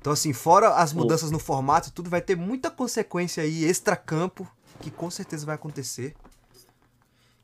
Então, 0.00 0.12
assim, 0.12 0.32
fora 0.32 0.74
as 0.74 0.92
mudanças 0.92 1.30
no 1.30 1.38
formato, 1.38 1.92
tudo 1.92 2.08
vai 2.08 2.20
ter 2.20 2.36
muita 2.36 2.70
consequência 2.70 3.42
aí, 3.42 3.64
extra-campo, 3.64 4.48
que 4.80 4.90
com 4.90 5.10
certeza 5.10 5.44
vai 5.46 5.54
acontecer. 5.54 6.14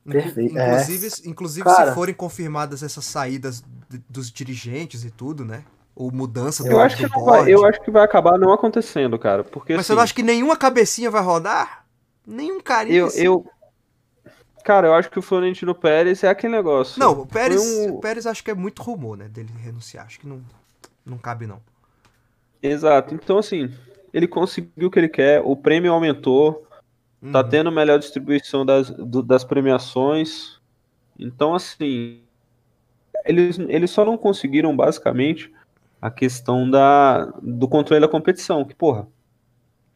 Perfeito. 0.04 0.54
Inclusive, 0.54 1.06
é. 1.06 1.28
inclusive 1.28 1.64
Cara, 1.64 1.88
se 1.88 1.94
forem 1.94 2.14
confirmadas 2.14 2.82
essas 2.82 3.04
saídas 3.04 3.62
dos 4.08 4.30
dirigentes 4.30 5.04
e 5.04 5.10
tudo, 5.10 5.44
né? 5.44 5.64
Ou 5.96 6.10
mudança 6.10 6.64
do 6.64 6.70
eu 6.70 6.80
acho 6.80 6.96
que 6.96 7.06
vai, 7.06 7.52
Eu 7.52 7.64
acho 7.64 7.80
que 7.80 7.90
vai 7.90 8.02
acabar 8.02 8.36
não 8.38 8.52
acontecendo, 8.52 9.18
cara. 9.18 9.44
Porque, 9.44 9.74
Mas 9.74 9.80
assim, 9.80 9.86
você 9.88 9.94
não 9.94 10.02
acha 10.02 10.14
que 10.14 10.22
nenhuma 10.22 10.56
cabecinha 10.56 11.10
vai 11.10 11.22
rodar? 11.22 11.84
Nenhum 12.26 12.60
carinho. 12.60 12.96
Eu, 12.96 13.06
assim? 13.06 13.22
eu, 13.22 13.46
Cara, 14.64 14.86
eu 14.88 14.94
acho 14.94 15.10
que 15.10 15.18
o 15.18 15.22
Florentino 15.22 15.74
Pérez 15.74 16.24
é 16.24 16.28
aquele 16.28 16.56
negócio. 16.56 16.98
Não, 16.98 17.20
o 17.20 17.26
Pérez, 17.26 17.60
um... 17.60 17.96
o 17.96 18.00
Pérez 18.00 18.26
acho 18.26 18.42
que 18.42 18.50
é 18.50 18.54
muito 18.54 18.82
rumor, 18.82 19.14
né? 19.14 19.28
Dele 19.28 19.50
renunciar. 19.62 20.06
Acho 20.06 20.18
que 20.18 20.26
não, 20.26 20.40
não 21.04 21.18
cabe, 21.18 21.46
não. 21.46 21.60
Exato. 22.62 23.14
Então, 23.14 23.36
assim, 23.36 23.70
ele 24.10 24.26
conseguiu 24.26 24.88
o 24.88 24.90
que 24.90 24.98
ele 24.98 25.08
quer, 25.10 25.42
o 25.44 25.54
prêmio 25.54 25.92
aumentou, 25.92 26.54
tá 26.54 26.68
uhum. 27.20 27.32
tá 27.32 27.44
tendo 27.44 27.70
melhor 27.70 27.98
distribuição 27.98 28.64
das, 28.64 28.88
do, 28.88 29.22
das 29.22 29.44
premiações. 29.44 30.58
Então, 31.18 31.54
assim, 31.54 32.22
eles, 33.26 33.58
eles 33.58 33.90
só 33.90 34.02
não 34.02 34.16
conseguiram, 34.16 34.74
basicamente, 34.74 35.52
a 36.04 36.10
questão 36.10 36.70
da, 36.70 37.32
do 37.42 37.66
controle 37.66 37.98
da 37.98 38.06
competição. 38.06 38.62
Que, 38.62 38.74
porra, 38.74 39.08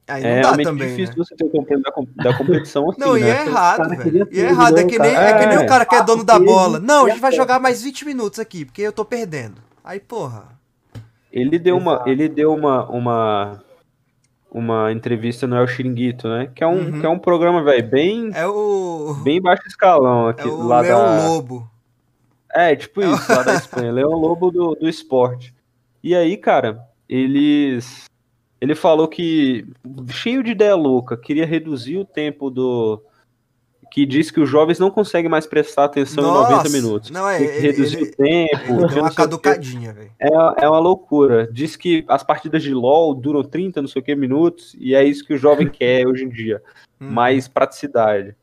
Aí 0.06 0.22
não 0.22 0.30
é 0.30 0.40
dá 0.40 0.56
também, 0.56 0.88
difícil 0.88 1.14
né? 1.18 1.22
você 1.22 1.36
ter 1.36 1.44
o 1.44 1.50
controle 1.50 1.82
da, 1.82 2.30
da 2.30 2.38
competição 2.38 2.88
assim, 2.88 2.98
Não, 2.98 3.12
né? 3.12 3.20
e 3.20 3.24
é 3.24 3.44
errado, 3.44 3.88
velho. 3.90 4.28
E 4.32 4.40
é 4.40 4.44
errado, 4.44 4.78
é 4.78 4.84
que, 4.84 4.98
nem, 4.98 5.14
é 5.14 5.38
que 5.38 5.46
nem 5.46 5.58
o 5.58 5.66
cara 5.66 5.84
que 5.84 5.94
é 5.94 6.02
dono 6.02 6.24
da 6.24 6.38
bola. 6.38 6.80
Não, 6.80 7.04
a 7.04 7.10
gente 7.10 7.20
vai 7.20 7.30
jogar 7.32 7.60
mais 7.60 7.82
20 7.82 8.06
minutos 8.06 8.38
aqui, 8.38 8.64
porque 8.64 8.80
eu 8.80 8.90
tô 8.90 9.04
perdendo. 9.04 9.60
Aí, 9.84 10.00
porra. 10.00 10.44
Ele 11.30 11.58
deu 11.58 11.76
uma, 11.76 12.02
ele 12.06 12.26
deu 12.26 12.54
uma, 12.54 12.88
uma, 12.88 13.62
uma 14.50 14.90
entrevista 14.90 15.46
no 15.46 15.56
El 15.56 15.68
Chiringuito, 15.68 16.26
né? 16.26 16.50
Que 16.54 16.64
é 16.64 16.66
um, 16.66 16.86
uhum. 16.86 17.00
que 17.00 17.04
é 17.04 17.08
um 17.10 17.18
programa, 17.18 17.62
velho, 17.62 17.86
bem, 17.86 18.30
é 18.32 18.46
o... 18.46 19.12
bem 19.22 19.42
baixo 19.42 19.64
escalão 19.66 20.26
aqui. 20.26 20.48
É 20.48 20.50
o 20.50 20.62
lá 20.62 20.80
Leão 20.80 21.04
da... 21.04 21.28
Lobo. 21.28 21.70
É, 22.50 22.74
tipo 22.74 23.02
é 23.02 23.10
isso, 23.10 23.30
lá 23.30 23.42
da 23.42 23.56
Espanha. 23.56 23.92
Leão 23.92 24.12
Lobo 24.12 24.50
do, 24.50 24.74
do 24.74 24.88
esporte. 24.88 25.57
E 26.02 26.14
aí, 26.14 26.36
cara, 26.36 26.80
eles 27.08 28.08
ele 28.60 28.74
falou 28.74 29.06
que, 29.06 29.66
cheio 30.08 30.42
de 30.42 30.50
ideia 30.50 30.74
louca, 30.74 31.16
queria 31.16 31.46
reduzir 31.46 31.96
o 31.96 32.04
tempo 32.04 32.50
do. 32.50 33.02
Que 33.90 34.04
diz 34.04 34.30
que 34.30 34.40
os 34.40 34.50
jovens 34.50 34.78
não 34.78 34.90
conseguem 34.90 35.30
mais 35.30 35.46
prestar 35.46 35.84
atenção 35.84 36.22
Nossa, 36.22 36.52
em 36.52 36.56
90 36.56 36.68
minutos. 36.68 37.10
Não, 37.10 37.26
é, 37.26 37.38
Tem 37.38 37.48
que 37.48 37.58
reduzir 37.58 37.96
ele, 37.96 38.04
o 38.04 38.16
tempo. 38.16 38.72
Ele 38.72 38.86
deu 38.88 39.02
uma 39.02 39.14
caducadinha, 39.14 39.94
velho. 39.94 40.10
É, 40.20 40.64
é 40.64 40.68
uma 40.68 40.78
loucura. 40.78 41.48
Diz 41.50 41.74
que 41.74 42.04
as 42.06 42.22
partidas 42.22 42.62
de 42.62 42.74
LOL 42.74 43.14
duram 43.14 43.42
30, 43.42 43.80
não 43.80 43.88
sei 43.88 44.02
o 44.02 44.04
que, 44.04 44.14
minutos, 44.14 44.76
e 44.78 44.94
é 44.94 45.02
isso 45.02 45.24
que 45.24 45.32
o 45.32 45.38
jovem 45.38 45.70
quer 45.70 46.04
hoje 46.06 46.24
em 46.24 46.28
dia. 46.28 46.62
Hum. 47.00 47.08
Mais 47.08 47.48
praticidade. 47.48 48.36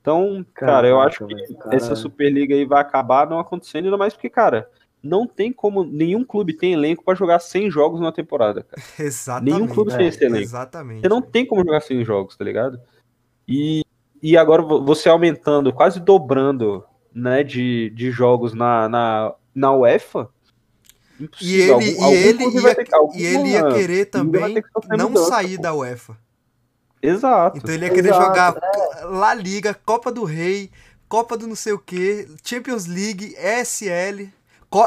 Então, 0.00 0.46
Caraca, 0.54 0.76
cara, 0.76 0.88
eu 0.88 1.00
acho 1.00 1.26
que 1.26 1.54
cara... 1.56 1.76
essa 1.76 1.94
Superliga 1.94 2.54
aí 2.54 2.64
vai 2.64 2.80
acabar 2.80 3.28
não 3.28 3.38
acontecendo, 3.38 3.84
ainda 3.84 3.98
mais 3.98 4.14
porque, 4.14 4.30
cara, 4.30 4.66
não 5.04 5.26
tem 5.26 5.52
como. 5.52 5.84
Nenhum 5.84 6.24
clube 6.24 6.54
tem 6.54 6.72
elenco 6.72 7.04
para 7.04 7.14
jogar 7.14 7.38
100 7.38 7.70
jogos 7.70 8.00
na 8.00 8.10
temporada, 8.10 8.62
cara. 8.62 8.82
Exatamente. 8.98 9.54
Nenhum 9.54 9.68
clube 9.68 9.92
é, 9.92 9.96
tem 9.98 10.06
esse 10.06 10.24
elenco. 10.24 10.42
Exatamente. 10.42 11.02
Você 11.02 11.08
não 11.08 11.20
tem 11.20 11.44
como 11.44 11.62
jogar 11.62 11.80
100 11.80 12.04
jogos, 12.04 12.36
tá 12.36 12.44
ligado? 12.44 12.80
E, 13.46 13.82
e 14.22 14.36
agora 14.36 14.62
você 14.62 15.10
aumentando, 15.10 15.72
quase 15.72 16.00
dobrando, 16.00 16.82
né, 17.14 17.44
de, 17.44 17.90
de 17.90 18.10
jogos 18.10 18.54
na, 18.54 18.88
na, 18.88 19.34
na 19.54 19.72
UEFA. 19.76 20.28
E 21.40 21.54
ele, 21.54 21.70
algum, 21.70 21.84
e, 21.84 22.14
ele 22.14 22.44
ia, 22.44 22.74
ter, 22.74 22.88
e 23.14 23.24
ele 23.24 23.48
ia 23.50 23.68
querer 23.68 24.06
também 24.06 24.54
que 24.54 24.96
não 24.96 25.10
mudança, 25.10 25.28
sair 25.28 25.56
pô. 25.56 25.62
da 25.62 25.74
UEFA. 25.74 26.18
Exato. 27.00 27.58
Então 27.58 27.72
ele 27.72 27.84
ia 27.84 27.90
querer 27.92 28.08
Exato, 28.08 28.24
jogar 28.24 28.56
é. 28.56 29.04
La 29.04 29.32
Liga, 29.32 29.74
Copa 29.74 30.10
do 30.10 30.24
Rei, 30.24 30.70
Copa 31.08 31.36
do 31.36 31.46
não 31.46 31.54
sei 31.54 31.72
o 31.72 31.78
que, 31.78 32.26
Champions 32.42 32.86
League, 32.86 33.36
ESL 33.38 34.32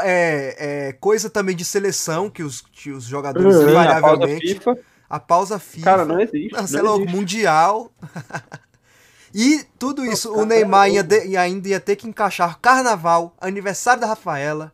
é, 0.04 0.56
é, 0.58 0.93
coisa 0.93 1.30
também 1.30 1.56
de 1.56 1.63
seleção 1.63 2.30
que 2.30 2.43
os, 2.43 2.62
que 2.62 2.91
os 2.91 3.06
jogadores 3.06 3.56
uhum, 3.56 3.69
invariavelmente. 3.69 4.54
A 4.54 4.63
pausa 4.63 4.76
FIFA. 4.76 4.78
A 5.10 5.19
pausa 5.19 5.60
FIFA. 5.60 5.86
Cara, 5.86 6.06
não 6.06 6.19
existe. 6.19 6.67
Sei 6.67 6.82
lá, 6.82 6.97
Mundial. 6.97 7.91
e 9.34 9.63
tudo 9.80 10.06
isso, 10.06 10.34
o 10.34 10.45
Neymar 10.45 10.89
ia 10.89 11.04
de, 11.04 11.38
ainda 11.38 11.69
ia 11.69 11.80
ter 11.80 11.95
que 11.95 12.08
encaixar 12.08 12.60
carnaval, 12.60 13.34
aniversário 13.39 14.02
da 14.02 14.08
Rafaela. 14.08 14.73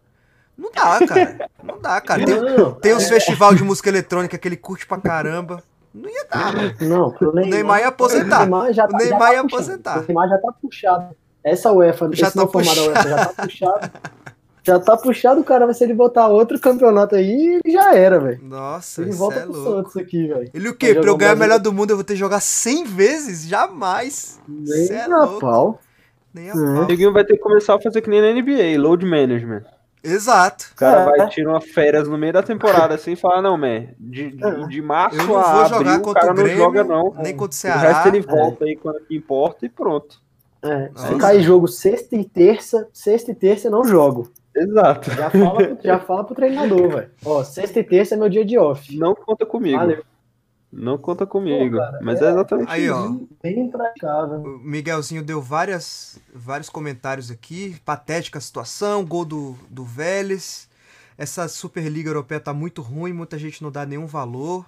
Não 0.57 0.71
dá, 0.71 1.05
cara. 1.05 1.49
Não 1.63 1.79
dá, 1.79 2.01
cara. 2.01 2.25
Tem, 2.25 2.73
tem 2.81 2.93
os 2.93 3.07
festivais 3.07 3.57
de 3.57 3.63
música 3.63 3.89
eletrônica 3.89 4.37
que 4.37 4.47
ele 4.47 4.57
curte 4.57 4.85
pra 4.85 4.97
caramba. 4.97 5.63
Não 5.93 6.09
ia 6.09 6.25
dar, 6.25 6.53
mano. 6.53 6.73
Não, 6.81 7.07
o 7.09 7.33
Neymar, 7.33 7.51
Neymar 7.51 7.79
ia 7.81 7.87
aposentar. 7.87 8.37
O 8.37 8.41
Neymar, 8.41 8.73
já 8.73 8.87
tá, 8.87 8.95
o 8.95 8.97
Neymar 8.97 9.19
já 9.19 9.27
tá 9.27 9.33
ia 9.33 9.41
aposentar. 9.41 9.99
O 9.99 10.05
Neymar 10.07 10.29
já 10.29 10.37
tá 10.39 10.51
puxado. 10.59 11.15
Essa 11.43 11.71
UEFA, 11.71 12.09
já 12.13 12.27
esse 12.27 12.35
tá 12.35 12.47
formado 12.47 12.81
UEFA 12.87 13.09
já 13.09 13.25
tá 13.25 13.43
puxado. 13.43 13.91
Já 14.65 14.79
tá 14.79 14.95
puxado, 14.95 15.41
o 15.41 15.43
cara, 15.43 15.67
mas 15.67 15.77
se 15.77 15.83
ele 15.83 15.93
botar 15.93 16.29
outro 16.29 16.57
campeonato 16.57 17.15
aí, 17.15 17.59
já 17.67 17.93
era, 17.93 18.17
velho. 18.17 18.39
Nossa, 18.41 19.01
Ele 19.01 19.11
volta 19.11 19.39
é 19.39 19.41
pro 19.41 19.51
louco. 19.51 19.71
Santos 19.71 19.97
aqui, 19.97 20.27
velho. 20.27 20.49
Ele 20.53 20.69
o 20.69 20.73
quê? 20.73 20.95
Pra 20.95 21.09
eu 21.09 21.17
ganhar 21.17 21.35
o 21.35 21.39
melhor 21.39 21.59
do 21.59 21.73
mundo, 21.73 21.89
eu 21.89 21.97
vou 21.97 22.03
ter 22.03 22.13
que 22.13 22.19
jogar 22.19 22.39
100 22.39 22.85
vezes? 22.85 23.45
Jamais. 23.45 24.39
Nem 24.47 24.87
Cê 24.87 24.93
é 24.93 25.03
a 25.03 25.07
louco. 25.07 25.39
pau. 25.41 25.79
Nem 26.33 26.49
a 26.49 26.53
é. 26.53 26.55
pau. 26.55 27.09
O 27.09 27.13
vai 27.13 27.25
ter 27.25 27.33
que 27.33 27.43
começar 27.43 27.75
a 27.75 27.81
fazer 27.81 28.01
que 28.01 28.09
nem 28.09 28.21
na 28.21 28.31
NBA, 28.31 28.81
load 28.81 29.05
management. 29.05 29.63
Exato. 30.01 30.69
O 30.71 30.75
cara 30.75 31.01
é. 31.01 31.05
vai 31.17 31.29
tirar 31.29 31.51
uma 31.51 31.61
férias 31.61 32.07
no 32.07 32.17
meio 32.17 32.31
da 32.31 32.43
temporada 32.43 32.95
assim 32.95 33.13
e 33.13 33.15
falar, 33.17 33.41
não, 33.41 33.57
man, 33.57 33.87
de, 33.99 34.31
de, 34.31 34.45
é. 34.45 34.67
de 34.67 34.81
março 34.81 35.17
eu 35.17 35.27
não 35.27 35.37
a 35.37 35.41
vou 35.41 35.61
abril, 35.61 35.77
jogar 35.77 35.99
contra 35.99 36.09
o 36.09 36.25
cara 36.25 36.33
Grêmio, 36.33 36.57
não 36.57 36.63
joga 36.63 36.83
não. 36.85 37.13
Nem 37.21 37.35
contra 37.35 37.53
o 37.53 37.57
Ceará. 37.57 37.79
O 37.79 37.93
resto 37.93 38.07
ele 38.07 38.21
volta 38.21 38.65
é. 38.65 38.69
aí 38.69 38.75
quando 38.77 39.01
importa 39.09 39.65
e 39.65 39.69
pronto. 39.69 40.21
É, 40.61 40.89
se 40.95 41.15
cair 41.17 41.41
jogo 41.41 41.67
sexta 41.67 42.15
e 42.15 42.23
terça, 42.23 42.87
sexta 42.93 43.31
e 43.31 43.35
terça 43.35 43.67
eu 43.67 43.71
não 43.71 43.83
jogo. 43.83 44.31
Exato. 44.55 45.11
Já 45.11 45.29
fala, 45.29 45.55
pro, 45.55 45.77
já 45.83 45.99
fala 45.99 46.23
pro 46.23 46.35
treinador, 46.35 46.89
velho. 46.89 47.11
Ó, 47.25 47.43
sexta 47.43 47.79
e 47.79 47.83
terça 47.83 48.15
é 48.15 48.17
meu 48.17 48.29
dia 48.29 48.45
de 48.45 48.57
off. 48.57 48.95
Não 48.97 49.15
conta 49.15 49.45
comigo. 49.45 49.77
Valeu. 49.77 50.03
Não 50.71 50.97
conta 50.97 51.25
comigo. 51.27 51.75
Pô, 51.75 51.81
cara, 51.83 51.99
mas 52.01 52.19
é, 52.19 52.25
é, 52.25 52.29
exatamente 52.31 52.71
Aí, 52.71 52.85
isso. 52.85 52.93
ó. 52.95 53.35
Bem 53.43 53.59
implacável. 53.59 54.41
O 54.41 54.59
Miguelzinho 54.59 55.23
deu 55.23 55.39
várias, 55.39 56.19
vários 56.33 56.67
comentários 56.67 57.29
aqui. 57.29 57.79
Patética 57.85 58.39
a 58.39 58.41
situação, 58.41 59.05
gol 59.05 59.23
do, 59.23 59.55
do 59.69 59.83
Vélez. 59.83 60.67
Essa 61.15 61.47
Superliga 61.47 62.09
Europeia 62.09 62.39
tá 62.39 62.53
muito 62.53 62.81
ruim, 62.81 63.13
muita 63.13 63.37
gente 63.37 63.61
não 63.61 63.71
dá 63.71 63.85
nenhum 63.85 64.07
valor. 64.07 64.65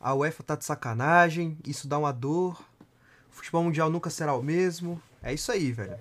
A 0.00 0.12
UEFA 0.12 0.42
tá 0.42 0.56
de 0.56 0.64
sacanagem, 0.64 1.56
isso 1.64 1.86
dá 1.86 1.98
uma 1.98 2.12
dor. 2.12 2.60
O 3.30 3.36
futebol 3.36 3.62
mundial 3.62 3.88
nunca 3.88 4.10
será 4.10 4.34
o 4.34 4.42
mesmo. 4.42 5.00
É 5.22 5.32
isso 5.32 5.52
aí, 5.52 5.70
velho. 5.70 5.96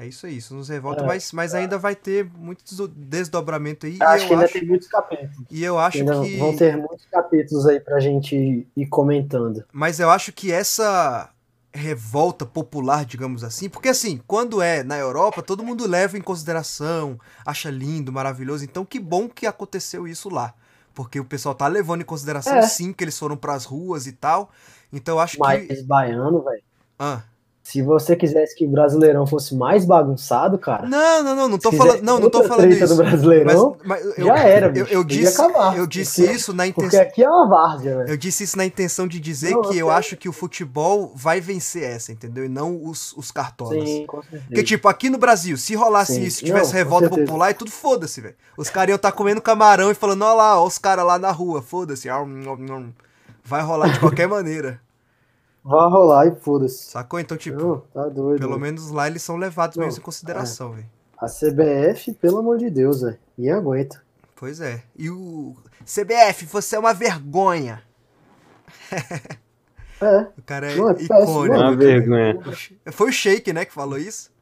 É 0.00 0.06
isso 0.06 0.24
aí, 0.24 0.38
isso 0.38 0.54
nos 0.54 0.70
revolta, 0.70 1.02
é, 1.02 1.06
mas, 1.06 1.30
mas 1.30 1.54
ainda 1.54 1.76
vai 1.76 1.94
ter 1.94 2.24
muito 2.24 2.64
desdobramento 2.88 3.84
aí. 3.84 3.98
Acho 4.00 4.26
que 4.26 4.32
ainda 4.32 4.46
acho, 4.46 4.54
tem 4.54 4.66
muitos 4.66 4.88
capítulos. 4.88 5.46
E 5.50 5.62
eu 5.62 5.78
acho 5.78 5.98
ainda 5.98 6.22
que. 6.22 6.38
Vão 6.38 6.56
ter 6.56 6.74
muitos 6.74 7.04
capítulos 7.04 7.66
aí 7.66 7.78
pra 7.78 8.00
gente 8.00 8.66
ir 8.74 8.86
comentando. 8.86 9.62
Mas 9.70 10.00
eu 10.00 10.08
acho 10.08 10.32
que 10.32 10.50
essa 10.50 11.28
revolta 11.70 12.46
popular, 12.46 13.04
digamos 13.04 13.44
assim, 13.44 13.68
porque 13.68 13.90
assim, 13.90 14.18
quando 14.26 14.62
é 14.62 14.82
na 14.82 14.96
Europa, 14.96 15.42
todo 15.42 15.62
mundo 15.62 15.86
leva 15.86 16.16
em 16.16 16.22
consideração, 16.22 17.20
acha 17.44 17.68
lindo, 17.68 18.10
maravilhoso, 18.10 18.64
então 18.64 18.86
que 18.86 18.98
bom 18.98 19.28
que 19.28 19.46
aconteceu 19.46 20.08
isso 20.08 20.30
lá. 20.30 20.54
Porque 20.94 21.20
o 21.20 21.26
pessoal 21.26 21.54
tá 21.54 21.68
levando 21.68 22.00
em 22.00 22.06
consideração 22.06 22.56
é. 22.56 22.62
sim 22.62 22.90
que 22.90 23.04
eles 23.04 23.18
foram 23.18 23.36
pras 23.36 23.66
ruas 23.66 24.06
e 24.06 24.12
tal. 24.12 24.50
Então 24.90 25.16
eu 25.16 25.20
acho 25.20 25.38
mas 25.38 25.66
que. 25.66 25.74
Mas 25.74 25.82
baiano, 25.82 26.42
velho. 26.42 26.62
Ah. 26.98 27.20
Se 27.70 27.82
você 27.82 28.16
quisesse 28.16 28.52
que 28.56 28.66
o 28.66 28.68
Brasileirão 28.68 29.24
fosse 29.24 29.54
mais 29.54 29.84
bagunçado, 29.84 30.58
cara. 30.58 30.88
Não, 30.88 31.22
não, 31.22 31.36
não, 31.36 31.48
não 31.50 31.56
tô 31.56 31.70
falando, 31.70 32.02
não, 32.02 32.18
não 32.18 32.28
tô 32.28 32.42
falando 32.42 32.68
isso. 32.68 32.88
Do 32.88 32.96
Brasileirão, 32.96 33.76
mas, 33.84 34.04
mas 34.04 34.18
eu, 34.18 34.26
já 34.26 34.38
era, 34.38 34.68
bicho, 34.68 34.86
eu, 34.86 34.98
eu 34.98 35.04
disse, 35.04 35.40
acabar, 35.40 35.78
eu 35.78 35.86
disse 35.86 36.22
porque, 36.22 36.36
isso 36.36 36.52
na 36.52 36.66
intenção. 36.66 36.90
Porque 36.90 36.96
aqui 36.96 37.22
é 37.22 37.30
uma 37.30 37.48
várzea, 37.48 37.98
velho. 37.98 38.10
Eu 38.10 38.16
disse 38.16 38.42
isso 38.42 38.56
na 38.56 38.64
intenção 38.64 39.06
de 39.06 39.20
dizer 39.20 39.52
não, 39.52 39.62
que 39.62 39.74
eu, 39.74 39.86
eu 39.86 39.90
acho 39.92 40.16
que 40.16 40.28
o 40.28 40.32
futebol 40.32 41.12
vai 41.14 41.40
vencer 41.40 41.84
essa, 41.84 42.10
entendeu? 42.10 42.44
E 42.44 42.48
não 42.48 42.84
os, 42.84 43.12
os 43.16 43.30
cartolas. 43.30 43.88
Sim, 43.88 44.04
com 44.04 44.20
certeza. 44.20 44.44
Porque, 44.48 44.64
tipo, 44.64 44.88
aqui 44.88 45.08
no 45.08 45.18
Brasil, 45.18 45.56
se 45.56 45.76
rolasse 45.76 46.14
Sim. 46.14 46.24
isso, 46.24 46.38
se 46.38 46.46
tivesse 46.46 46.72
não, 46.72 46.78
revolta 46.78 47.08
popular, 47.08 47.50
é 47.50 47.54
tudo 47.54 47.70
foda-se, 47.70 48.20
velho. 48.20 48.34
Os 48.56 48.68
caras 48.68 48.88
iam 48.88 48.96
estar 48.96 49.12
tá 49.12 49.16
comendo 49.16 49.40
camarão 49.40 49.92
e 49.92 49.94
falando, 49.94 50.22
ó 50.22 50.34
lá, 50.34 50.60
ó, 50.60 50.66
os 50.66 50.76
caras 50.76 51.06
lá 51.06 51.20
na 51.20 51.30
rua, 51.30 51.62
foda-se. 51.62 52.08
Vai 53.44 53.62
rolar 53.62 53.92
de 53.92 54.00
qualquer 54.00 54.26
maneira. 54.26 54.80
Vai 55.62 55.90
rolar 55.90 56.26
e 56.26 56.34
foda-se. 56.36 56.90
Sacou? 56.90 57.20
Então, 57.20 57.36
tipo, 57.36 57.58
Não, 57.58 57.80
tá 57.92 58.08
doido, 58.08 58.40
pelo 58.40 58.58
menos 58.58 58.90
lá 58.90 59.06
eles 59.06 59.22
são 59.22 59.36
levados 59.36 59.76
Não, 59.76 59.84
mesmo 59.84 60.00
em 60.00 60.04
consideração, 60.04 60.72
é. 60.72 60.76
velho. 60.76 60.88
A 61.18 61.26
CBF, 61.26 62.14
pelo 62.14 62.38
amor 62.38 62.56
de 62.58 62.70
Deus, 62.70 63.02
velho. 63.02 63.18
E 63.36 63.50
aguenta. 63.50 64.02
Pois 64.34 64.60
é. 64.60 64.82
E 64.96 65.10
o. 65.10 65.54
CBF, 65.84 66.46
você 66.46 66.76
é 66.76 66.78
uma 66.78 66.94
vergonha. 66.94 67.82
É. 70.02 70.20
O 70.38 70.42
cara 70.46 70.72
é, 70.72 70.76
Não, 70.76 70.88
é 70.88 70.94
icônico. 70.94 71.56
Uma 71.58 71.76
vergonha. 71.76 72.38
Foi 72.90 73.10
o 73.10 73.12
Shake, 73.12 73.52
né, 73.52 73.66
que 73.66 73.72
falou 73.72 73.98
isso? 73.98 74.32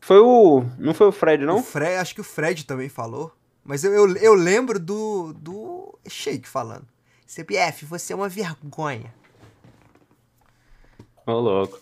Foi 0.00 0.18
o. 0.18 0.64
Não 0.76 0.92
foi 0.92 1.06
o 1.06 1.12
Fred, 1.12 1.44
não? 1.44 1.58
O 1.58 1.62
Fred, 1.62 1.94
acho 1.98 2.16
que 2.16 2.20
o 2.20 2.24
Fred 2.24 2.66
também 2.66 2.88
falou. 2.88 3.32
Mas 3.62 3.84
eu, 3.84 3.92
eu, 3.92 4.16
eu 4.16 4.34
lembro 4.34 4.80
do, 4.80 5.32
do 5.34 5.98
Sheik 6.08 6.48
falando. 6.48 6.86
CBF, 7.26 7.84
você 7.84 8.14
é 8.14 8.16
uma 8.16 8.28
vergonha. 8.28 9.14
Ô, 11.28 11.40
louco. 11.40 11.78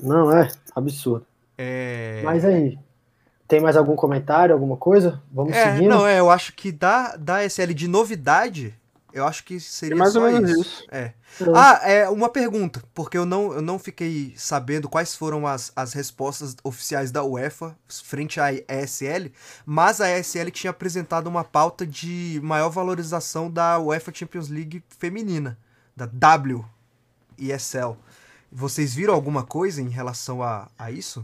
Não, 0.00 0.30
é 0.30 0.48
absurdo. 0.74 1.26
É... 1.58 2.22
Mas 2.24 2.44
aí, 2.44 2.78
tem 3.48 3.60
mais 3.60 3.76
algum 3.76 3.96
comentário, 3.96 4.54
alguma 4.54 4.76
coisa? 4.76 5.20
Vamos 5.32 5.56
é, 5.56 5.72
seguindo? 5.74 5.90
não, 5.90 6.06
é, 6.06 6.20
eu 6.20 6.30
acho 6.30 6.52
que 6.52 6.70
da, 6.70 7.16
da 7.16 7.44
SL 7.44 7.72
de 7.74 7.88
novidade, 7.88 8.72
eu 9.12 9.26
acho 9.26 9.42
que 9.42 9.58
seria 9.58 9.96
É 9.96 9.98
mais 9.98 10.12
só 10.12 10.20
ou 10.20 10.26
menos 10.30 10.50
isso. 10.50 10.60
isso. 10.60 10.84
É. 10.88 11.14
Pronto. 11.36 11.56
Ah, 11.58 11.80
é 11.82 12.08
uma 12.08 12.28
pergunta, 12.28 12.80
porque 12.94 13.18
eu 13.18 13.26
não, 13.26 13.54
eu 13.54 13.60
não 13.60 13.76
fiquei 13.76 14.32
sabendo 14.36 14.88
quais 14.88 15.16
foram 15.16 15.48
as, 15.48 15.72
as 15.74 15.92
respostas 15.92 16.54
oficiais 16.62 17.10
da 17.10 17.24
UEFA 17.24 17.76
frente 17.88 18.38
à 18.38 18.52
ESL, 18.52 19.32
mas 19.64 20.00
a 20.00 20.16
ESL 20.16 20.50
tinha 20.52 20.70
apresentado 20.70 21.26
uma 21.26 21.42
pauta 21.42 21.84
de 21.84 22.38
maior 22.40 22.68
valorização 22.68 23.50
da 23.50 23.80
UEFA 23.80 24.12
Champions 24.14 24.48
League 24.48 24.80
feminina, 24.96 25.58
da 25.96 26.08
WESL. 27.36 27.96
Vocês 28.58 28.94
viram 28.94 29.12
alguma 29.12 29.42
coisa 29.44 29.82
em 29.82 29.88
relação 29.90 30.42
a, 30.42 30.68
a 30.78 30.90
isso? 30.90 31.22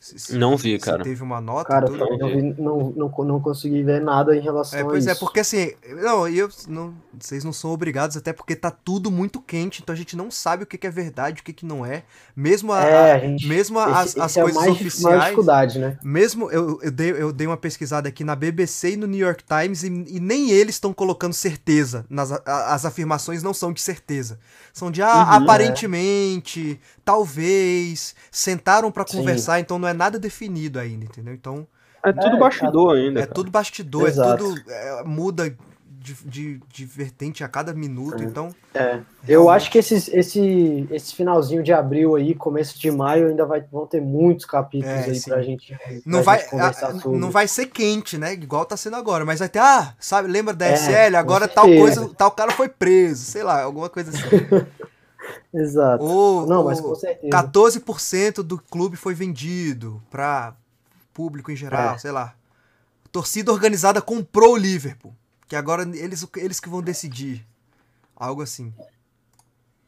Se- 0.00 0.36
Não 0.36 0.56
vi, 0.56 0.72
se 0.80 0.84
cara. 0.84 1.04
teve 1.04 1.22
uma 1.22 1.40
nota? 1.40 1.68
Cara, 1.68 1.86
tudo? 1.86 2.02
eu 2.02 2.18
não, 2.18 2.28
vi- 2.28 2.60
não, 2.60 2.90
não, 2.90 3.24
não 3.24 3.40
consegui 3.40 3.84
ver 3.84 4.00
nada 4.00 4.34
em 4.36 4.40
relação 4.40 4.76
É, 4.76 4.82
a 4.82 4.84
pois 4.84 5.04
isso. 5.04 5.12
é, 5.12 5.14
porque 5.14 5.38
assim, 5.38 5.70
não, 6.02 6.26
eu 6.26 6.48
não, 6.66 6.92
vocês 7.20 7.44
não 7.44 7.52
são 7.52 7.70
obrigados, 7.70 8.16
até 8.16 8.32
porque 8.32 8.56
tá 8.56 8.68
tudo 8.68 9.12
muito 9.12 9.40
quente, 9.40 9.80
então 9.80 9.92
a 9.92 9.96
gente 9.96 10.16
não 10.16 10.28
sabe 10.28 10.64
o 10.64 10.66
que, 10.66 10.76
que 10.76 10.88
é 10.88 10.90
verdade, 10.90 11.40
o 11.40 11.44
que, 11.44 11.52
que 11.52 11.64
não 11.64 11.86
é. 11.86 12.02
Mesmo, 12.34 12.72
a, 12.72 12.82
É, 12.82 13.12
a- 13.12 13.18
gente- 13.20 13.46
mesmo 13.46 13.78
as, 13.78 14.08
Esse- 14.08 14.20
as 14.20 14.30
esse 14.32 14.40
é 14.40 14.42
coisas 14.42 14.56
a 14.60 14.64
mais, 14.64 14.72
maior 14.72 14.86
oficiais. 14.88 15.22
dificuldade, 15.22 15.78
né? 15.78 15.96
Mesmo 16.02 16.50
eu, 16.50 16.80
eu, 16.82 16.90
dei, 16.90 17.10
eu 17.12 17.32
dei 17.32 17.46
uma 17.46 17.56
pesquisada 17.56 18.08
aqui 18.08 18.24
na 18.24 18.34
BBC 18.34 18.94
e 18.94 18.96
no 18.96 19.06
New 19.06 19.20
York 19.24 19.44
Times 19.44 19.84
e, 19.84 19.86
e 19.86 20.18
nem 20.18 20.50
eles 20.50 20.74
estão 20.74 20.92
colocando 20.92 21.32
certeza. 21.32 22.04
Nas, 22.10 22.32
a- 22.32 22.74
as 22.74 22.84
afirmações 22.84 23.40
não 23.40 23.54
são 23.54 23.72
de 23.72 23.80
certeza. 23.80 24.40
São 24.72 24.90
de 24.90 25.02
ah, 25.02 25.06
Uhum. 25.38 25.42
aparentemente, 25.44 26.80
talvez, 27.04 28.14
sentaram 28.30 28.90
Sim. 29.06 29.18
conversar, 29.18 29.60
então 29.60 29.78
não 29.78 29.86
é 29.88 29.92
nada 29.92 30.18
definido 30.18 30.78
ainda, 30.78 31.04
entendeu? 31.04 31.34
Então 31.34 31.66
É 32.04 32.12
tudo 32.12 32.36
É, 32.36 32.38
bastidor 32.38 32.96
ainda. 32.96 33.20
é 33.20 33.22
cara. 33.24 33.34
tudo 33.34 33.50
bastidor, 33.50 34.08
Exato. 34.08 34.32
é 34.32 34.36
tudo. 34.48 34.70
é, 34.70 35.04
muda 35.04 35.56
de, 36.02 36.14
de, 36.24 36.60
de 36.68 36.84
vertente 36.84 37.44
a 37.44 37.48
cada 37.48 37.72
minuto, 37.72 38.22
então. 38.22 38.54
É. 38.74 39.00
Eu 39.28 39.48
acho 39.48 39.70
que 39.70 39.78
esses, 39.78 40.08
esse, 40.08 40.86
esse 40.90 41.14
finalzinho 41.14 41.62
de 41.62 41.72
abril 41.72 42.16
aí, 42.16 42.34
começo 42.34 42.78
de 42.78 42.90
maio, 42.90 43.28
ainda 43.28 43.46
vai, 43.46 43.60
vão 43.70 43.86
ter 43.86 44.00
muitos 44.00 44.44
capítulos 44.44 44.94
É, 44.94 45.04
aí 45.04 45.14
sim. 45.14 45.30
pra 45.30 45.42
gente, 45.42 45.72
Não 46.04 46.22
pra 46.22 46.32
vai, 46.32 46.38
gente 46.40 46.50
conversar 46.50 46.88
a- 46.90 47.08
não 47.08 47.30
vai 47.30 47.46
ser 47.46 47.66
quente, 47.66 48.18
né? 48.18 48.32
Igual 48.32 48.64
tá 48.66 48.76
sendo 48.76 48.96
agora, 48.96 49.24
mas 49.24 49.38
vai 49.38 49.48
ter, 49.48 49.60
ah, 49.60 49.94
sabe, 50.00 50.28
lembra 50.28 50.52
da 50.52 50.66
É, 50.66 50.74
SL? 50.74 51.16
Agora 51.16 51.46
tal 51.46 51.66
coisa, 51.66 52.08
tal 52.16 52.30
cara 52.32 52.50
foi 52.52 52.68
preso, 52.68 53.24
sei 53.24 53.42
lá, 53.42 53.62
alguma 53.62 53.88
coisa 53.88 54.10
assim. 54.10 54.20
Exato. 55.54 56.02
Ou, 56.04 56.46
Não, 56.46 56.64
mas 56.64 56.80
com 56.80 56.94
certeza. 56.94 57.30
14% 57.30 58.42
do 58.42 58.58
clube 58.58 58.96
foi 58.96 59.14
vendido 59.14 60.02
pra 60.10 60.54
público 61.14 61.50
em 61.52 61.56
geral, 61.56 61.94
É. 61.94 61.98
sei 61.98 62.10
lá. 62.10 62.34
Torcida 63.12 63.52
organizada 63.52 64.00
comprou 64.00 64.54
o 64.54 64.56
Liverpool, 64.56 65.14
que 65.52 65.56
agora 65.56 65.82
eles, 65.82 66.26
eles 66.38 66.58
que 66.58 66.68
vão 66.70 66.80
decidir. 66.80 67.44
Algo 68.16 68.40
assim. 68.40 68.72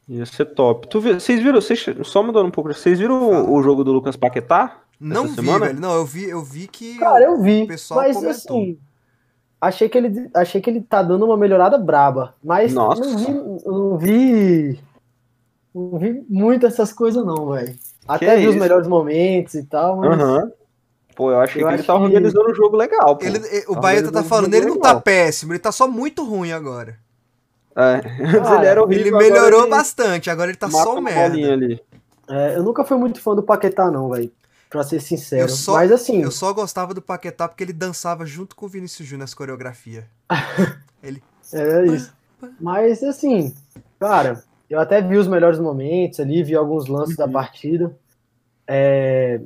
Ia 0.07 0.23
ser 0.27 0.45
top. 0.53 0.87
Tu 0.87 0.99
viu- 1.01 1.19
vocês 1.19 1.41
viram, 1.41 1.59
vocês, 1.59 1.83
só 2.03 2.21
mudando 2.21 2.45
um 2.45 2.51
pouco, 2.51 2.71
vocês 2.71 2.99
viram 2.99 3.19
o, 3.47 3.51
o 3.55 3.63
jogo 3.63 3.83
do 3.83 3.91
Lucas 3.91 4.15
Paquetá? 4.15 4.81
Não 4.99 5.25
vi, 5.27 5.33
semana? 5.33 5.65
velho. 5.65 5.79
Não, 5.79 5.95
eu 5.95 6.05
vi, 6.05 6.29
eu 6.29 6.43
vi 6.43 6.67
que 6.67 6.99
Cara, 6.99 7.23
eu 7.25 7.41
vi, 7.41 7.63
o 7.63 7.67
pessoal 7.67 7.99
mas 7.99 8.15
comentou. 8.15 8.29
assim, 8.61 8.77
achei 9.59 9.89
que 9.89 9.97
ele 9.97 10.29
achei 10.35 10.61
que 10.61 10.69
ele 10.69 10.81
tá 10.81 11.01
dando 11.01 11.25
uma 11.25 11.35
melhorada 11.35 11.79
braba, 11.79 12.35
mas 12.43 12.71
Nossa. 12.71 13.01
não 13.01 13.17
vi, 13.17 13.33
não 13.65 13.97
vi 13.97 14.79
não 15.73 15.97
vi 15.97 16.23
muito 16.29 16.67
essas 16.67 16.93
coisas 16.93 17.25
não, 17.25 17.49
velho. 17.49 17.75
Até 18.07 18.37
vi 18.37 18.45
os 18.45 18.53
isso? 18.53 18.61
melhores 18.61 18.87
momentos 18.87 19.55
e 19.55 19.63
tal, 19.63 19.97
mas 19.97 20.11
Aham. 20.21 20.51
Pô, 21.15 21.31
eu 21.31 21.39
achei 21.39 21.61
Eu 21.61 21.67
que 21.67 21.73
ele 21.73 21.79
acho 21.79 21.87
tava 21.87 21.99
que- 21.99 22.05
organizando 22.05 22.51
um 22.51 22.55
jogo 22.55 22.75
legal, 22.75 23.15
pô. 23.17 23.25
Ele, 23.25 23.37
o 23.67 23.73
Tá 23.75 23.79
Baeta 23.79 24.11
tá 24.11 24.19
organizando 24.19 24.19
um 24.19 24.23
falando, 24.23 24.53
ele 24.53 24.65
não 24.65 24.79
tá 24.79 24.99
péssimo, 24.99 25.53
ele 25.53 25.59
tá 25.59 25.71
só 25.71 25.87
muito 25.87 26.23
ruim 26.23 26.51
agora. 26.51 26.97
É. 27.75 28.01
Antes 28.37 28.51
ele 28.51 28.65
era 28.65 28.83
horrível, 28.83 29.05
Ele 29.07 29.11
melhorou 29.17 29.61
ele 29.61 29.69
bastante, 29.69 30.29
agora 30.29 30.49
ele 30.51 30.57
tá 30.57 30.67
mata 30.67 30.83
só 30.83 30.99
merda. 31.01 31.53
ali. 31.53 31.81
é, 32.29 32.55
eu 32.57 32.63
nunca 32.63 32.83
fui 32.83 32.97
muito 32.97 33.21
fã 33.21 33.33
do 33.35 33.43
Paquetá 33.43 33.89
não, 33.91 34.09
velho. 34.09 34.31
Pra 34.69 34.83
ser 34.83 34.99
sincero. 34.99 35.49
Só- 35.49 35.73
mas 35.73 35.91
assim, 35.91 36.21
Eu 36.21 36.31
só 36.31 36.51
gostava 36.51 36.93
do 36.93 37.01
Paquetá 37.01 37.47
porque 37.47 37.63
ele 37.63 37.71
dançava 37.71 38.25
junto 38.25 38.55
com 38.55 38.65
o 38.65 38.69
Vinícius 38.69 39.07
Júnior 39.07 39.23
as 39.25 39.33
coreografia. 39.33 40.05
é 41.03 41.85
isso. 41.85 42.13
Mas 42.59 43.01
assim, 43.03 43.53
cara, 43.99 44.43
eu 44.69 44.79
até 44.79 45.01
vi 45.01 45.17
os 45.17 45.27
melhores 45.27 45.59
momentos 45.59 46.19
ali, 46.19 46.43
vi 46.43 46.55
alguns 46.55 46.87
lances 46.87 47.15
da 47.15 47.27
partida. 47.27 47.95
É, 48.67 49.39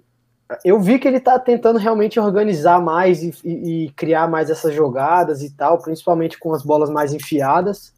eu 0.66 0.80
vi 0.80 0.98
que 1.00 1.08
ele 1.08 1.20
tá 1.20 1.38
tentando 1.38 1.78
realmente 1.80 2.20
organizar 2.20 2.82
mais 2.82 3.22
e, 3.24 3.34
e- 3.44 3.86
e 3.86 3.92
criar 3.92 4.28
mais 4.30 4.50
essas 4.50 4.74
jogadas 4.74 5.44
e 5.44 5.52
tal, 5.56 5.78
principalmente 5.80 6.40
com 6.40 6.54
as 6.54 6.64
bolas 6.64 6.90
mais 6.90 7.14
enfiadas. 7.14 7.94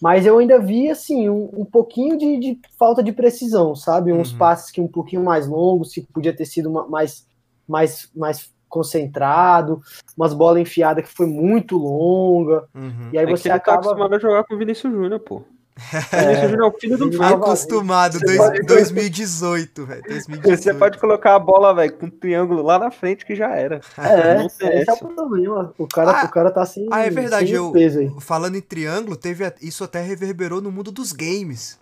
Mas 0.00 0.24
eu 0.24 0.38
ainda 0.38 0.58
vi, 0.60 0.88
assim, 0.90 1.28
um, 1.28 1.50
um 1.58 1.64
pouquinho 1.64 2.16
de, 2.16 2.38
de 2.38 2.60
falta 2.78 3.02
de 3.02 3.12
precisão, 3.12 3.74
sabe? 3.74 4.12
Uns 4.12 4.30
Uhum. 4.32 4.38
passes 4.38 4.70
que 4.70 4.80
um 4.80 4.86
pouquinho 4.88 5.24
mais 5.24 5.46
longos, 5.48 5.92
que 5.92 6.00
podia 6.02 6.34
ter 6.34 6.46
sido 6.46 6.70
uma- 6.70 6.86
mais, 6.86 7.26
mais, 7.66 8.08
mais 8.14 8.50
concentrado, 8.68 9.80
umas 10.16 10.32
bolas 10.32 10.60
enfiadas 10.62 11.04
que 11.04 11.14
foi 11.14 11.26
muito 11.26 11.76
longa. 11.76 12.68
Uhum. 12.74 13.10
E 13.12 13.18
aí 13.18 13.24
É 13.24 13.28
você 13.30 13.48
ele 13.48 13.54
tá 13.54 13.56
acaba. 13.56 13.78
acostumado 13.80 14.14
a 14.14 14.18
jogar 14.18 14.44
com 14.44 14.54
o 14.54 14.58
Vinícius 14.58 14.92
Júnior, 14.92 15.20
pô. 15.20 15.42
Vinícius 15.78 16.50
Júnior 16.50 16.60
é 16.60 16.68
o 16.68 16.78
filho 16.78 16.98
do 16.98 17.10
tava- 17.16 17.36
Acostumado, 17.36 18.18
Você 18.18 18.26
dois- 18.26 18.38
pode- 18.38 18.62
2018, 18.66 19.86
velho. 19.86 20.02
2018. 20.08 20.62
Você 20.62 20.74
pode 20.74 20.98
colocar 20.98 21.34
a 21.34 21.38
bola, 21.38 21.74
velho, 21.74 21.92
com 21.94 22.06
um 22.06 22.10
triângulo 22.10 22.62
lá 22.62 22.78
na 22.78 22.90
frente 22.90 23.24
que 23.24 23.34
já 23.34 23.50
era. 23.54 23.80
É, 23.96 24.36
tem 24.38 24.46
esse 24.80 24.90
é 24.90 24.92
o 24.92 24.96
problema. 25.14 25.72
O 25.78 25.86
cara, 25.86 26.10
Ah, 26.10 26.24
o 26.24 26.28
cara 26.30 26.50
tá 26.50 26.66
sem, 26.66 26.86
ah, 26.90 27.04
é 27.04 27.10
verdade, 27.10 27.52
eu- 27.52 27.70
peso. 27.72 28.16
Falando 28.20 28.56
em 28.56 28.60
triângulo, 28.60 29.16
teve 29.16 29.44
a- 29.44 29.52
isso 29.62 29.84
até 29.84 30.02
reverberou 30.02 30.60
no 30.60 30.70
mundo 30.72 30.90
dos 30.90 31.12
games. 31.12 31.78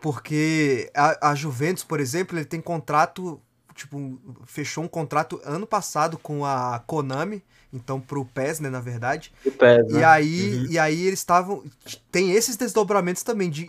Porque 0.00 0.90
a, 0.94 1.30
a 1.30 1.34
Juventus, 1.34 1.84
por 1.84 2.00
exemplo, 2.00 2.36
ele 2.38 2.44
tem 2.46 2.60
contrato, 2.60 3.40
tipo, 3.74 4.18
fechou 4.46 4.84
um 4.84 4.88
contrato 4.88 5.40
ano 5.44 5.66
passado 5.66 6.18
com 6.18 6.44
a 6.44 6.82
Konami, 6.86 7.42
então 7.72 8.00
pro 8.00 8.24
PES, 8.24 8.60
né, 8.60 8.70
na 8.70 8.80
verdade. 8.80 9.32
O 9.44 9.50
pés, 9.52 9.88
E 9.90 9.92
né? 9.94 10.04
aí, 10.04 10.54
Uhum. 10.58 10.66
e 10.70 10.78
aí 10.78 11.06
eles 11.06 11.20
estavam. 11.20 11.62
Tem 12.10 12.32
esses 12.32 12.56
desdobramentos 12.56 13.22
também 13.22 13.48
de 13.50 13.64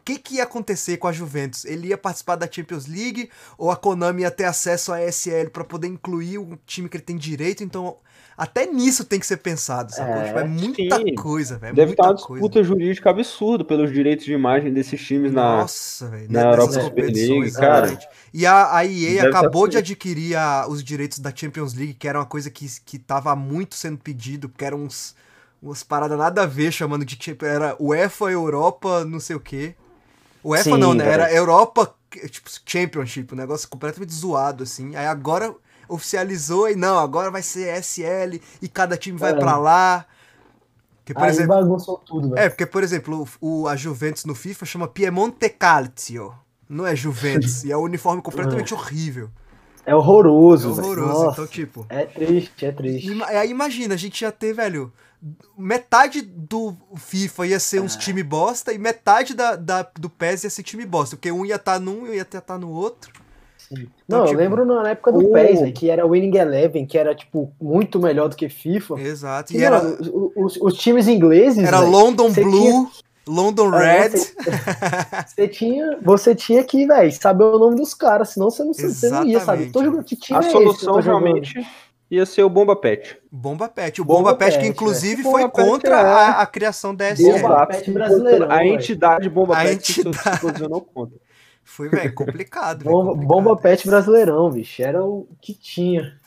o 0.00 0.04
que, 0.04 0.18
que 0.18 0.34
ia 0.36 0.42
acontecer 0.42 0.96
com 0.96 1.06
a 1.06 1.12
Juventus. 1.12 1.64
Ele 1.64 1.88
ia 1.88 1.98
participar 1.98 2.34
da 2.34 2.50
Champions 2.50 2.86
League 2.86 3.30
ou 3.56 3.70
a 3.70 3.76
Konami 3.76 4.22
ia 4.22 4.30
ter 4.32 4.44
acesso 4.44 4.92
à 4.92 5.00
ESL 5.00 5.50
para 5.52 5.62
poder 5.62 5.86
incluir 5.86 6.38
o 6.38 6.58
time 6.66 6.88
que 6.88 6.96
ele 6.96 7.04
tem 7.04 7.16
direito. 7.16 7.62
Então, 7.62 7.96
até 8.36 8.66
nisso 8.66 9.04
tem 9.04 9.20
que 9.20 9.26
ser 9.26 9.38
pensado, 9.38 9.92
sacou? 9.92 10.22
É, 10.22 10.24
Tipo, 10.24 10.38
é 10.40 10.44
muita 10.44 11.00
sim. 11.00 11.14
coisa, 11.14 11.58
velho. 11.58 11.70
é 11.72 11.72
Deve 11.74 11.92
estar 11.92 12.04
muita 12.04 12.08
uma 12.08 12.14
coisa. 12.20 12.50
disputa 12.50 12.62
jurídica 12.62 13.10
absurda 13.10 13.64
pelos 13.64 13.92
direitos 13.92 14.24
de 14.24 14.32
imagem 14.32 14.72
desses 14.72 15.00
times 15.04 15.32
na. 15.32 15.70
Nossa, 15.70 16.08
velho. 16.08 16.28
na 16.28 16.40
né, 16.42 16.50
Europa 16.50 16.80
Super 16.80 17.10
League, 17.10 17.52
cara. 17.52 17.88
exatamente. 17.88 18.08
E 18.34 18.46
a, 18.46 18.76
a 18.76 18.84
EA 18.86 19.22
Deve 19.22 19.24
acabou 19.24 19.66
tá 19.66 19.68
de 19.68 19.78
adquirir 19.78 20.36
a- 20.36 20.66
os 20.68 20.82
direitos 20.82 21.18
da 21.20 21.34
Champions 21.34 21.74
League, 21.74 21.94
que 21.94 22.08
era 22.08 22.18
uma 22.18 22.26
coisa 22.26 22.50
que, 22.50 22.66
que 22.84 22.98
tava 22.98 23.34
muito 23.36 23.74
sendo 23.74 23.98
pedido, 23.98 24.48
porque 24.48 24.64
eram 24.64 24.82
uns, 24.84 25.14
umas 25.62 25.82
paradas 25.82 26.18
nada 26.18 26.42
a 26.42 26.46
ver, 26.46 26.72
chamando 26.72 27.04
de 27.04 27.16
tipo, 27.16 27.44
era 27.44 27.76
UEFA, 27.80 28.30
Europa, 28.30 29.04
não 29.04 29.20
sei 29.20 29.36
o 29.36 29.40
quê. 29.40 29.74
UEFA 30.44 30.64
Sim, 30.64 30.78
não, 30.78 30.94
né? 30.94 31.06
Era 31.08 31.32
Europa, 31.32 31.94
tipo, 32.30 32.50
Championship, 32.66 33.32
um 33.34 33.36
negócio 33.36 33.68
completamente 33.68 34.12
zoado, 34.14 34.64
assim. 34.64 34.94
Aí 34.96 35.06
agora 35.06 35.54
oficializou 35.88 36.68
e 36.70 36.76
não, 36.76 36.98
agora 36.98 37.30
vai 37.30 37.42
ser 37.42 37.68
SL 37.82 38.40
e 38.60 38.68
cada 38.68 38.96
time 38.96 39.18
vai 39.18 39.32
É. 39.32 39.34
pra 39.36 39.56
lá. 39.56 40.06
Que, 41.04 41.12
por 41.12 41.24
Aí 41.24 41.30
exemplo, 41.30 41.48
bagunçou 41.56 41.98
tudo, 41.98 42.30
velho. 42.30 42.38
é, 42.40 42.48
porque, 42.48 42.64
por 42.64 42.82
exemplo, 42.84 43.26
o, 43.40 43.62
o- 43.62 43.68
a 43.68 43.74
Juventus 43.74 44.24
no 44.24 44.34
FIFA 44.34 44.64
chama 44.64 44.86
Piemonte 44.88 45.48
Calcio. 45.48 46.32
Não 46.68 46.86
é 46.86 46.94
Juventus. 46.94 47.64
e 47.64 47.72
é 47.72 47.76
um 47.76 47.82
uniforme 47.82 48.22
completamente 48.22 48.72
horrível. 48.72 49.28
É 49.84 49.90
É 49.90 49.94
horroroso, 49.96 50.72
velho. 50.74 50.86
horroroso. 50.88 51.12
Nossa, 51.24 51.32
Então, 51.32 51.46
tipo. 51.48 51.84
É 51.88 52.06
triste, 52.06 52.64
é 52.64 52.70
triste. 52.70 53.20
aí 53.24 53.50
imagina, 53.50 53.94
a 53.94 53.96
gente 53.96 54.22
ia 54.22 54.30
ter, 54.30 54.52
velho. 54.52 54.92
Metade 55.58 56.22
do 56.22 56.74
FIFA 56.96 57.46
ia 57.48 57.60
ser 57.60 57.78
É. 57.78 57.80
uns 57.80 57.96
time 57.96 58.22
bosta 58.22 58.72
e 58.72 58.78
metade 58.78 59.34
da, 59.34 59.56
da- 59.56 59.88
do 59.98 60.08
PES 60.08 60.44
ia 60.44 60.50
ser 60.50 60.62
time 60.62 60.86
bosta. 60.86 61.16
Porque 61.16 61.30
um 61.32 61.44
ia 61.44 61.56
estar 61.56 61.78
num 61.80 62.06
e 62.06 62.14
ia 62.16 62.22
estar 62.22 62.58
no 62.58 62.70
outro. 62.70 63.12
Sim. 63.74 63.86
Então, 64.04 64.18
Não, 64.18 64.26
tipo, 64.26 64.40
eu 64.40 64.44
lembro 64.44 64.64
na 64.64 64.90
época 64.90 65.12
do 65.12 65.18
o- 65.20 65.32
PES, 65.32 65.60
velho, 65.60 65.72
que 65.72 65.90
era 65.90 66.06
Winning 66.06 66.36
Eleven, 66.36 66.86
que 66.86 66.98
era, 66.98 67.14
tipo, 67.14 67.52
muito 67.60 67.98
melhor 67.98 68.28
do 68.28 68.36
que 68.36 68.48
FIFA. 68.48 69.00
Exato. 69.00 69.52
E, 69.52 69.56
E 69.56 69.64
era, 69.64 69.82
mano, 69.82 70.32
os, 70.36 70.56
os 70.56 70.74
times 70.74 71.08
ingleses, 71.08 71.64
era 71.64 71.80
velho, 71.80 71.90
London 71.90 72.30
Blue, 72.32 72.90
London 73.26 73.74
É, 73.74 74.02
Red. 74.02 74.10
Você 75.26 75.48
tinha, 75.48 75.98
você 76.02 76.34
tinha 76.34 76.62
que, 76.64 76.86
velho, 76.86 77.12
saber 77.12 77.44
o 77.44 77.58
nome 77.58 77.76
dos 77.76 77.94
caras, 77.94 78.30
senão 78.30 78.50
você 78.50 78.64
não, 78.64 78.74
você 78.74 79.08
não 79.08 79.24
ia 79.24 79.40
saber. 79.40 79.62
Exatamente. 79.62 79.72
Tô 79.72 79.84
jogando, 79.84 80.04
que 80.04 80.16
time 80.16 80.38
A 80.38 80.46
é 80.46 80.50
solução 80.50 80.96
realmente 80.96 81.64
ia 82.12 82.26
ser 82.26 82.42
o 82.42 82.48
Bomba 82.50 82.76
Pet. 82.76 83.16
Bomba 83.30 83.68
Pet. 83.70 84.02
O 84.02 84.04
Bomba, 84.04 84.32
Bomba 84.32 84.36
Pet, 84.36 84.58
que 84.58 84.66
inclusive 84.66 85.22
foi 85.22 85.48
contra 85.48 85.96
é... 85.96 86.02
a, 86.02 86.30
a, 86.42 86.46
criação 86.46 86.94
da 86.94 87.16
SM. 87.16 87.40
Bomba 87.40 87.66
Pet 87.66 87.90
brasileiro. 87.90 88.52
A 88.52 88.66
entidade 88.66 89.30
Bomba 89.30 89.56
a 89.56 89.62
Pet 89.62 90.00
entidade... 90.00 90.36
se 90.36 90.40
posicionou 90.40 90.82
contra. 90.82 91.16
Foi, 91.64 91.88
velho, 91.88 92.14
complicado. 92.14 92.84
Bomba, 92.84 93.12
complicado, 93.12 93.28
Bomba 93.28 93.56
Pet 93.56 93.86
brasileirão, 93.86 94.50
bicho. 94.50 94.82
Era 94.82 95.04
o 95.04 95.26
que 95.40 95.54
tinha. 95.54 96.20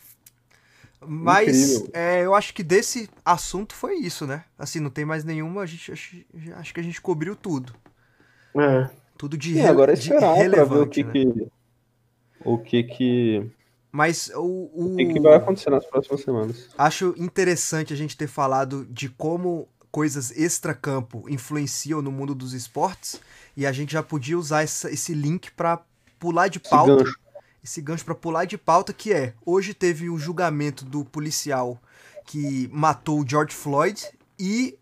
Mas 1.07 1.83
é, 1.93 2.25
eu 2.25 2.33
acho 2.33 2.53
que 2.53 2.63
desse 2.63 3.09
assunto 3.23 3.75
foi 3.75 3.95
isso, 3.95 4.25
né? 4.25 4.43
Assim, 4.57 4.79
não 4.79 4.89
tem 4.89 5.05
mais 5.05 5.23
nenhuma. 5.23 5.61
A 5.61 5.65
gente, 5.65 5.91
acho, 5.91 6.17
acho 6.55 6.73
que 6.73 6.79
a 6.79 6.83
gente 6.83 6.99
cobriu 6.99 7.35
tudo. 7.35 7.73
É. 8.55 8.89
Tudo 9.17 9.37
de, 9.37 9.53
Sim, 9.53 9.65
agora 9.65 9.91
é 9.91 9.93
esperar 9.93 10.43
de 10.43 10.49
pra 10.49 10.63
ver 10.63 10.79
o 10.79 10.87
que, 10.87 11.03
né? 11.03 11.11
que 11.11 11.47
o 12.43 12.57
que 12.57 12.83
que 12.83 13.51
mas 13.95 14.29
o, 14.35 14.41
o... 14.41 14.93
o 14.93 14.95
que, 14.97 15.05
que 15.05 15.19
vai 15.21 15.35
acontecer 15.35 15.69
nas 15.69 15.85
próximas 15.85 16.19
semanas. 16.19 16.69
Acho 16.77 17.15
interessante 17.17 17.93
a 17.93 17.95
gente 17.95 18.17
ter 18.17 18.27
falado 18.27 18.85
de 18.89 19.07
como 19.07 19.69
coisas 19.89 20.31
extra-campo 20.31 21.23
influenciam 21.29 22.01
no 22.01 22.11
mundo 22.11 22.35
dos 22.35 22.51
esportes 22.51 23.21
e 23.55 23.65
a 23.65 23.71
gente 23.71 23.93
já 23.93 24.03
podia 24.03 24.37
usar 24.37 24.63
essa, 24.63 24.91
esse 24.91 25.13
link 25.13 25.51
para 25.51 25.81
pular 26.19 26.47
de 26.47 26.59
pauta. 26.59 26.93
Esse 26.93 27.03
gancho, 27.03 27.19
esse 27.63 27.81
gancho 27.81 28.05
para 28.05 28.15
pular 28.15 28.45
de 28.45 28.57
pauta 28.57 28.93
que 28.93 29.13
é, 29.13 29.33
hoje 29.45 29.73
teve 29.73 30.09
o 30.09 30.17
julgamento 30.17 30.85
do 30.85 31.03
policial 31.03 31.81
que 32.25 32.69
matou 32.71 33.21
o 33.21 33.27
George 33.27 33.55
Floyd 33.55 34.07
e 34.37 34.77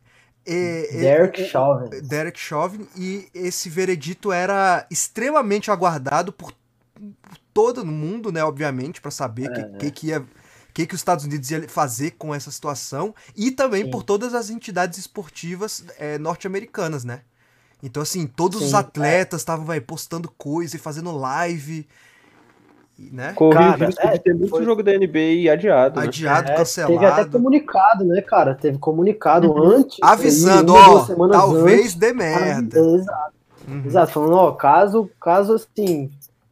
é, 0.46 0.88
Derek 0.92 1.46
Chauvin. 1.46 1.90
Derek 2.02 2.40
Chauvin 2.40 2.88
e 2.98 3.30
esse 3.34 3.70
veredito 3.70 4.32
era 4.32 4.86
extremamente 4.90 5.72
aguardado 5.72 6.34
por, 6.34 6.54
por 6.94 7.38
todo 7.54 7.86
mundo, 7.86 8.32
né, 8.32 8.44
obviamente, 8.44 9.00
para 9.00 9.12
saber 9.12 9.50
o 9.50 9.54
é, 9.54 9.64
que, 9.64 9.78
que, 9.78 9.92
que 9.92 10.08
ia 10.08 10.26
que, 10.74 10.88
que 10.88 10.96
os 10.96 11.02
Estados 11.02 11.24
Unidos 11.24 11.52
ia 11.52 11.70
fazer 11.70 12.12
com 12.12 12.34
essa 12.34 12.50
situação 12.50 13.14
e 13.36 13.52
também 13.52 13.84
Sim. 13.86 13.92
por 13.92 14.02
todas 14.02 14.34
as 14.34 14.50
entidades 14.50 14.98
esportivas 14.98 15.86
é, 16.00 16.18
norte-americanas, 16.18 17.04
né? 17.04 17.22
Então, 17.84 18.02
assim, 18.02 18.26
todos 18.26 18.60
Sim, 18.60 18.68
os 18.68 18.74
atletas 18.74 19.42
estavam 19.42 19.72
é. 19.74 19.80
postando 19.82 20.32
coisa 20.38 20.78
e 20.78 20.80
fazendo 20.80 21.12
live, 21.12 21.86
né? 22.98 23.34
Corri 23.34 23.56
cara, 23.56 23.86
risco 23.86 24.02
é, 24.02 24.12
de 24.14 24.20
ter 24.20 24.34
muito 24.34 24.50
foi... 24.50 24.64
jogo 24.64 24.82
da 24.82 24.94
NBA 24.94 25.52
adiado. 25.52 26.00
Né? 26.00 26.08
Adiado, 26.08 26.48
né? 26.48 26.58
cancelado. 26.58 26.94
Teve 26.94 27.06
até 27.06 27.26
comunicado, 27.26 28.06
né, 28.06 28.22
cara? 28.22 28.56
Teve 28.56 28.78
comunicado 28.78 29.52
uhum. 29.52 29.64
antes. 29.64 29.98
Avisando, 30.02 30.74
ó, 30.74 31.06
talvez 31.28 31.82
antes, 31.82 31.96
dê 31.96 32.14
merda. 32.14 32.80
Exato. 32.80 33.34
Uhum. 33.68 33.84
Exato, 33.86 34.12
falando, 34.14 34.36
ó, 34.36 34.52
caso, 34.54 35.10
caso 35.20 35.54
assim, 35.54 36.10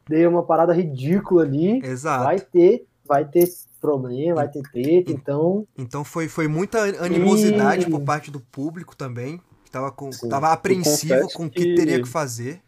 dê 0.08 0.28
uma 0.28 0.44
parada 0.44 0.74
ridícula 0.74 1.44
ali, 1.44 1.82
Exato. 1.84 2.26
vai 2.26 2.39
ter, 2.39 2.86
vai 3.06 3.24
ter 3.26 3.50
problema, 3.80 4.36
vai 4.36 4.50
ter 4.50 4.62
treta, 4.63 5.12
então. 5.12 5.65
Então 5.78 6.04
foi, 6.04 6.28
foi 6.28 6.48
muita 6.48 6.84
animosidade 7.04 7.88
e... 7.88 7.89
por 7.89 8.02
parte 8.02 8.32
do 8.32 8.39
público 8.39 8.96
também, 8.96 9.41
tava, 9.72 9.92
com, 9.92 10.10
tava 10.30 10.52
apreensivo 10.52 11.28
com 11.34 11.46
o 11.46 11.50
que, 11.50 11.64
que 11.64 11.76
teria 11.76 12.02
que 12.02 12.08
fazer. 12.08 12.62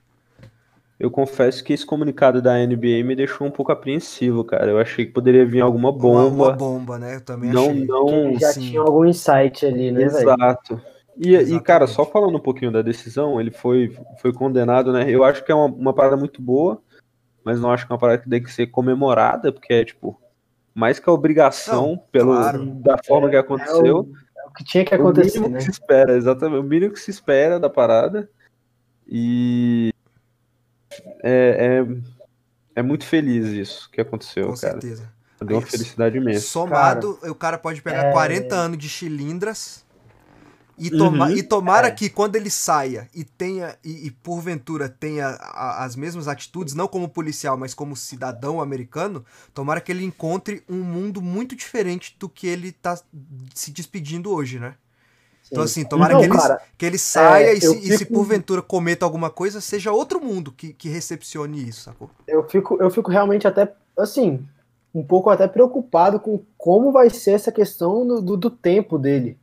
Eu 0.99 1.11
confesso 1.11 1.63
que 1.63 1.73
esse 1.73 1.85
comunicado 1.85 2.41
da 2.41 2.53
NBA 2.65 3.03
me 3.03 3.15
deixou 3.15 3.45
um 3.45 3.51
pouco 3.51 3.71
apreensivo, 3.71 4.43
cara. 4.43 4.71
Eu 4.71 4.79
achei 4.79 5.05
que 5.05 5.11
poderia 5.11 5.45
vir 5.45 5.61
alguma 5.61 5.91
bomba. 5.91 6.27
Uma, 6.27 6.47
uma 6.47 6.51
bomba, 6.51 6.97
né? 6.97 7.15
Eu 7.15 7.21
também 7.21 7.51
não, 7.51 7.69
achei. 7.69 7.85
Não, 7.85 8.39
já 8.39 8.53
sim. 8.53 8.61
tinha 8.61 8.79
algum 8.79 9.05
insight 9.05 9.65
ali, 9.65 9.91
né, 9.91 10.03
Exato. 10.03 10.81
E, 11.17 11.35
e, 11.35 11.59
cara, 11.59 11.85
só 11.85 12.05
falando 12.05 12.37
um 12.37 12.41
pouquinho 12.41 12.71
da 12.71 12.81
decisão, 12.81 13.39
ele 13.39 13.51
foi, 13.51 13.95
foi 14.19 14.33
condenado, 14.33 14.91
né? 14.91 15.05
Eu 15.07 15.23
acho 15.23 15.43
que 15.43 15.51
é 15.51 15.55
uma, 15.55 15.65
uma 15.65 15.93
parada 15.93 16.15
muito 16.15 16.41
boa 16.41 16.81
mas 17.43 17.59
não 17.59 17.71
acho 17.71 17.85
que 17.85 17.91
é 17.91 17.93
uma 17.93 17.99
parada 17.99 18.21
que 18.21 18.29
tem 18.29 18.41
que 18.41 18.51
ser 18.51 18.67
comemorada, 18.67 19.51
porque 19.51 19.73
é, 19.73 19.83
tipo, 19.83 20.19
mais 20.73 20.99
que 20.99 21.09
a 21.09 21.13
obrigação, 21.13 21.89
não, 21.89 21.97
pelo, 22.11 22.31
claro. 22.31 22.65
da 22.65 22.97
forma 23.03 23.27
é, 23.27 23.31
que 23.31 23.37
aconteceu. 23.37 24.09
Que 24.55 24.63
tinha 24.63 24.85
que 24.85 24.93
acontecer, 24.93 25.39
o 25.39 25.41
mínimo 25.41 25.55
né? 25.55 25.59
que 25.59 25.65
se 25.65 25.71
espera, 25.71 26.15
exatamente, 26.15 26.59
o 26.59 26.63
mínimo 26.63 26.93
que 26.93 26.99
se 26.99 27.11
espera 27.11 27.59
da 27.59 27.69
parada. 27.69 28.29
E 29.07 29.93
é, 31.23 31.83
é, 31.85 32.79
é 32.79 32.81
muito 32.81 33.05
feliz 33.05 33.47
isso 33.47 33.89
que 33.91 34.01
aconteceu, 34.01 34.49
Com 34.49 34.55
cara. 34.55 34.73
certeza. 34.73 35.11
Deu 35.41 35.57
uma 35.57 35.65
felicidade 35.65 36.17
imensa. 36.17 36.47
Somado, 36.47 37.15
cara, 37.15 37.31
o 37.31 37.35
cara 37.35 37.57
pode 37.57 37.81
pegar 37.81 38.05
é... 38.05 38.11
40 38.13 38.55
anos 38.55 38.77
de 38.77 38.87
chilindras 38.87 39.83
e, 40.77 40.89
toma, 40.89 41.27
uhum, 41.27 41.31
e 41.31 41.43
tomara 41.43 41.87
é. 41.87 41.91
que 41.91 42.09
quando 42.09 42.35
ele 42.35 42.49
saia 42.49 43.07
e 43.13 43.23
tenha, 43.23 43.77
e, 43.83 44.07
e 44.07 44.11
porventura 44.11 44.89
tenha 44.89 45.27
a, 45.27 45.83
as 45.83 45.95
mesmas 45.95 46.27
atitudes, 46.27 46.73
não 46.73 46.87
como 46.87 47.07
policial, 47.07 47.57
mas 47.57 47.73
como 47.73 47.95
cidadão 47.95 48.59
americano, 48.59 49.23
tomara 49.53 49.79
que 49.79 49.91
ele 49.91 50.03
encontre 50.03 50.63
um 50.67 50.81
mundo 50.81 51.21
muito 51.21 51.55
diferente 51.55 52.15
do 52.19 52.27
que 52.27 52.47
ele 52.47 52.71
tá 52.71 52.99
se 53.53 53.71
despedindo 53.71 54.31
hoje, 54.31 54.59
né? 54.59 54.75
Sim. 55.43 55.49
Então, 55.51 55.63
assim, 55.63 55.85
tomara 55.85 56.17
que, 56.17 56.23
ele, 56.23 56.37
cara, 56.37 56.61
que 56.77 56.85
ele 56.85 56.97
saia 56.97 57.47
é, 57.47 57.53
e, 57.53 57.61
se, 57.61 57.75
fico... 57.75 57.93
e, 57.93 57.97
se, 57.97 58.05
porventura 58.05 58.61
cometa 58.61 59.05
alguma 59.05 59.29
coisa, 59.29 59.61
seja 59.61 59.91
outro 59.91 60.23
mundo 60.23 60.51
que, 60.51 60.73
que 60.73 60.89
recepcione 60.89 61.67
isso, 61.67 61.81
sacou? 61.81 62.09
Eu 62.27 62.47
fico, 62.49 62.81
eu 62.81 62.89
fico 62.89 63.11
realmente 63.11 63.47
até, 63.47 63.71
assim, 63.97 64.43
um 64.95 65.03
pouco 65.03 65.29
até 65.29 65.47
preocupado 65.47 66.19
com 66.19 66.41
como 66.57 66.91
vai 66.91 67.09
ser 67.09 67.31
essa 67.31 67.51
questão 67.51 68.07
do, 68.07 68.21
do, 68.21 68.37
do 68.37 68.49
tempo 68.49 68.97
dele 68.97 69.37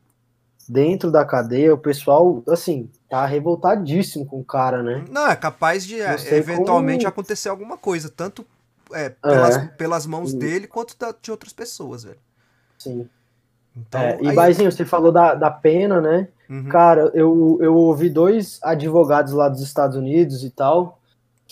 dentro 0.70 1.10
da 1.10 1.24
cadeia, 1.24 1.74
o 1.74 1.78
pessoal, 1.78 2.44
assim, 2.46 2.88
tá 3.08 3.26
revoltadíssimo 3.26 4.24
com 4.24 4.38
o 4.38 4.44
cara, 4.44 4.84
né? 4.84 5.04
Não, 5.10 5.28
é 5.28 5.34
capaz 5.34 5.84
de 5.84 6.00
é, 6.00 6.14
eventualmente 6.30 7.04
como... 7.04 7.08
acontecer 7.08 7.48
alguma 7.48 7.76
coisa, 7.76 8.08
tanto 8.08 8.46
é, 8.92 9.08
pelas, 9.08 9.56
é. 9.56 9.66
pelas 9.76 10.06
mãos 10.06 10.32
dele 10.32 10.68
quanto 10.68 10.96
da, 10.96 11.12
de 11.20 11.28
outras 11.32 11.52
pessoas, 11.52 12.04
velho. 12.04 12.20
Sim. 12.78 13.08
Então, 13.76 14.00
é, 14.00 14.18
e 14.22 14.28
aí... 14.28 14.34
Baizinho, 14.34 14.70
você 14.70 14.84
falou 14.84 15.10
da, 15.10 15.34
da 15.34 15.50
pena, 15.50 16.00
né? 16.00 16.28
Uhum. 16.48 16.68
Cara, 16.68 17.10
eu, 17.14 17.58
eu 17.60 17.74
ouvi 17.74 18.08
dois 18.08 18.60
advogados 18.62 19.32
lá 19.32 19.48
dos 19.48 19.62
Estados 19.62 19.96
Unidos 19.96 20.44
e 20.44 20.50
tal, 20.50 21.00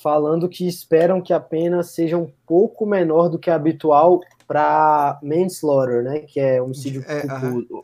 falando 0.00 0.48
que 0.48 0.68
esperam 0.68 1.20
que 1.20 1.33
a 1.33 1.40
pena 1.40 1.83
seja 1.83 2.16
um 2.16 2.31
pouco 2.46 2.87
menor 2.87 3.28
do 3.28 3.38
que 3.38 3.50
a 3.50 3.57
habitual 3.57 4.20
para 4.46 5.18
manslaughter, 5.24 6.04
né? 6.04 6.20
Que 6.20 6.38
é 6.38 6.62
homicídio 6.62 7.04
é, 7.09 7.26
culposo. 7.26 7.83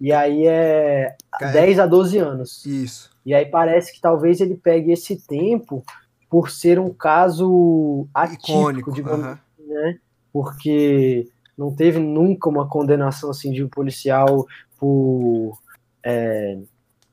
E 0.00 0.12
aí 0.12 0.46
é 0.46 1.14
Cai. 1.38 1.52
10 1.52 1.78
a 1.80 1.86
12 1.86 2.18
anos. 2.18 2.64
Isso. 2.64 3.10
E 3.24 3.34
aí 3.34 3.44
parece 3.44 3.92
que 3.92 4.00
talvez 4.00 4.40
ele 4.40 4.56
pegue 4.56 4.92
esse 4.92 5.16
tempo 5.26 5.84
por 6.28 6.50
ser 6.50 6.78
um 6.78 6.90
caso 6.90 8.06
atípico, 8.14 8.50
Icônico, 8.50 8.92
digamos 8.92 9.26
uh 9.26 9.30
-huh. 9.30 9.38
né? 9.66 9.98
Porque 10.32 11.28
não 11.58 11.74
teve 11.74 11.98
nunca 11.98 12.48
uma 12.48 12.66
condenação 12.66 13.30
assim 13.30 13.52
de 13.52 13.62
um 13.62 13.68
policial 13.68 14.46
por 14.78 15.58
é, 16.02 16.56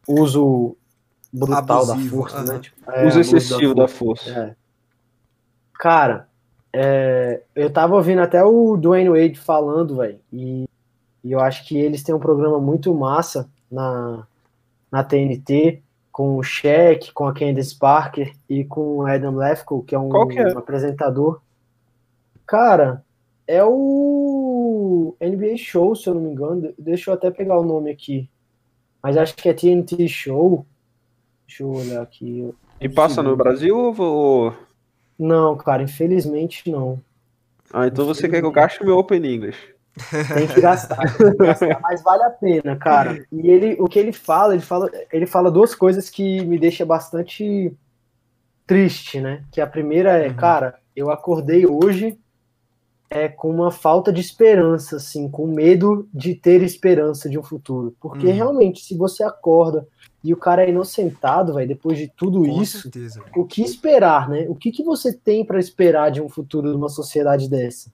uso 0.07 0.77
brutal 1.33 1.83
Abusivo, 1.83 2.03
da 2.03 2.09
força, 2.09 2.37
uh 2.37 2.43
-huh. 2.43 2.53
né? 2.53 2.59
Tipo, 2.59 2.91
é, 2.91 3.07
uso 3.07 3.19
excessivo 3.19 3.75
da 3.75 3.87
força. 3.87 4.29
Da 4.29 4.35
força. 4.35 4.51
É. 4.51 4.55
Cara, 5.73 6.29
é, 6.71 7.41
eu 7.55 7.69
tava 7.69 7.95
ouvindo 7.95 8.21
até 8.21 8.43
o 8.43 8.77
Dwayne 8.77 9.09
Wade 9.09 9.39
falando, 9.39 9.97
velho, 9.97 10.19
e 10.31 10.67
e 11.27 11.33
eu 11.33 11.41
acho 11.41 11.67
que 11.67 11.77
eles 11.77 12.01
têm 12.03 12.15
um 12.15 12.19
programa 12.19 12.57
muito 12.57 12.93
massa 12.93 13.49
na, 13.69 14.25
na 14.89 15.03
TNT, 15.03 15.81
com 16.09 16.37
o 16.37 16.41
Shaq, 16.43 17.11
com 17.11 17.27
a 17.27 17.33
Candice 17.33 17.77
Parker 17.77 18.33
e 18.49 18.63
com 18.63 18.99
o 18.99 19.05
Adam 19.05 19.35
Lefkoe, 19.35 19.83
que 19.83 19.93
é 19.93 19.99
um, 19.99 20.27
que 20.29 20.39
é? 20.39 20.47
um 20.47 20.57
apresentador. 20.57 21.41
Cara, 22.45 23.03
é 23.45 23.61
o 23.61 25.17
NBA 25.19 25.57
Show, 25.57 25.95
se 25.97 26.07
eu 26.07 26.13
não 26.13 26.21
me 26.21 26.31
engano. 26.31 26.73
Deixa 26.79 27.11
eu 27.11 27.13
até 27.13 27.29
pegar 27.29 27.59
o 27.59 27.65
nome 27.65 27.91
aqui. 27.91 28.29
Mas 29.03 29.17
acho 29.17 29.35
que 29.35 29.49
é 29.49 29.53
TNT 29.53 30.07
Show. 30.07 30.65
Deixa 31.45 31.63
eu 31.63 31.71
olhar 31.71 32.01
aqui. 32.01 32.53
E 32.79 32.87
passa 32.87 33.21
no 33.21 33.35
Brasil 33.35 33.93
ou. 33.97 34.53
Não, 35.19 35.57
cara, 35.57 35.83
infelizmente 35.83 36.71
não. 36.71 37.01
Ah, 37.73 37.85
então 37.85 38.05
você 38.05 38.29
quer 38.29 38.39
que 38.39 38.45
eu 38.45 38.51
gaste 38.51 38.81
meu 38.81 38.97
Open 38.97 39.25
English? 39.25 39.76
Tem 40.33 40.47
que 40.47 40.61
gastar, 40.61 41.17
tem 41.17 41.31
que 41.31 41.37
gastar, 41.37 41.79
mas 41.81 42.01
vale 42.01 42.23
a 42.23 42.29
pena, 42.29 42.75
cara. 42.75 43.25
E 43.31 43.49
ele, 43.49 43.77
o 43.79 43.87
que 43.87 43.99
ele 43.99 44.13
fala, 44.13 44.53
ele 44.53 44.63
fala, 44.63 44.89
ele 45.11 45.25
fala 45.25 45.51
duas 45.51 45.73
coisas 45.73 46.09
que 46.09 46.45
me 46.45 46.57
deixa 46.59 46.85
bastante 46.85 47.73
triste, 48.65 49.19
né? 49.19 49.43
Que 49.51 49.61
a 49.61 49.67
primeira 49.67 50.11
é, 50.11 50.27
uhum. 50.27 50.35
cara, 50.35 50.79
eu 50.95 51.09
acordei 51.09 51.65
hoje 51.65 52.17
é 53.09 53.29
com 53.29 53.49
uma 53.49 53.71
falta 53.71 54.11
de 54.11 54.19
esperança, 54.19 54.97
assim, 54.97 55.29
com 55.29 55.47
medo 55.47 56.09
de 56.13 56.35
ter 56.35 56.61
esperança 56.61 57.29
de 57.29 57.39
um 57.39 57.43
futuro, 57.43 57.95
porque 58.01 58.27
uhum. 58.27 58.33
realmente, 58.33 58.81
se 58.81 58.97
você 58.97 59.23
acorda 59.23 59.87
e 60.21 60.33
o 60.33 60.37
cara 60.37 60.65
é 60.65 60.69
inocentado, 60.69 61.53
vai 61.53 61.65
depois 61.65 61.97
de 61.97 62.11
tudo 62.17 62.41
com 62.41 62.61
isso, 62.61 62.81
certeza, 62.81 63.23
o 63.35 63.45
que 63.45 63.61
esperar, 63.61 64.27
né? 64.27 64.45
O 64.49 64.55
que 64.55 64.71
que 64.71 64.83
você 64.83 65.13
tem 65.13 65.45
para 65.45 65.59
esperar 65.59 66.11
de 66.11 66.21
um 66.21 66.27
futuro 66.27 66.69
de 66.69 66.75
uma 66.75 66.89
sociedade 66.89 67.49
dessa? 67.49 67.89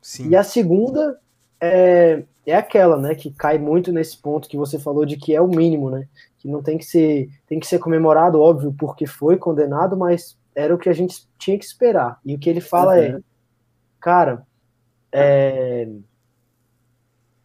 Sim. 0.00 0.30
E 0.30 0.36
a 0.36 0.42
segunda 0.42 1.18
é, 1.60 2.22
é 2.46 2.54
aquela, 2.54 2.96
né, 2.96 3.14
que 3.14 3.30
cai 3.30 3.58
muito 3.58 3.92
nesse 3.92 4.16
ponto 4.16 4.48
que 4.48 4.56
você 4.56 4.78
falou 4.78 5.04
de 5.04 5.16
que 5.16 5.34
é 5.34 5.40
o 5.40 5.48
mínimo, 5.48 5.90
né, 5.90 6.06
que 6.38 6.48
não 6.48 6.62
tem 6.62 6.78
que 6.78 6.84
ser, 6.84 7.28
tem 7.46 7.58
que 7.58 7.66
ser 7.66 7.78
comemorado, 7.78 8.40
óbvio, 8.40 8.74
porque 8.78 9.06
foi 9.06 9.36
condenado, 9.36 9.96
mas 9.96 10.38
era 10.54 10.74
o 10.74 10.78
que 10.78 10.88
a 10.88 10.92
gente 10.92 11.26
tinha 11.38 11.58
que 11.58 11.64
esperar. 11.64 12.18
E 12.24 12.34
o 12.34 12.38
que 12.38 12.50
ele 12.50 12.60
fala 12.60 12.98
é, 12.98 13.10
uhum. 13.10 13.16
é, 13.16 13.20
cara, 14.00 14.46
é, 15.12 15.88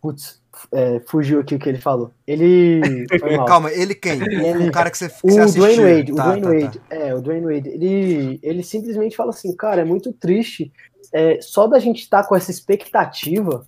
Putz, 0.03 0.41
é, 0.70 0.99
fugiu 1.07 1.39
aqui 1.39 1.55
o 1.55 1.59
que 1.59 1.70
ele 1.70 1.78
falou. 1.78 2.11
Ele. 2.28 2.82
Calma, 3.47 3.72
ele 3.72 3.95
quem? 3.95 4.22
Ele, 4.22 4.68
o 4.68 4.72
cara 4.74 4.91
que 4.91 4.97
você, 4.97 5.07
que 5.07 5.16
o 5.24 5.47
você 5.47 5.57
Dwayne 5.57 5.82
Wade, 5.82 6.14
tá, 6.14 6.24
o 6.24 6.26
Dwayne 6.26 6.41
tá, 6.41 6.49
Wade. 6.49 6.80
tá. 6.80 6.95
É, 6.95 7.16
o 7.16 7.22
Dwayne 7.22 7.45
Wade. 7.45 7.70
Ele, 7.70 8.39
ele 8.43 8.64
simplesmente 8.64 9.16
fala 9.16 9.30
assim, 9.30 9.55
cara, 9.55 9.80
é 9.80 9.86
muito 9.86 10.11
triste. 10.11 10.74
É, 11.14 11.39
só 11.39 11.68
da 11.68 11.80
gente 11.80 12.01
estar 12.01 12.24
tá 12.24 12.28
com 12.28 12.36
essa 12.36 12.51
expectativa 12.51 13.66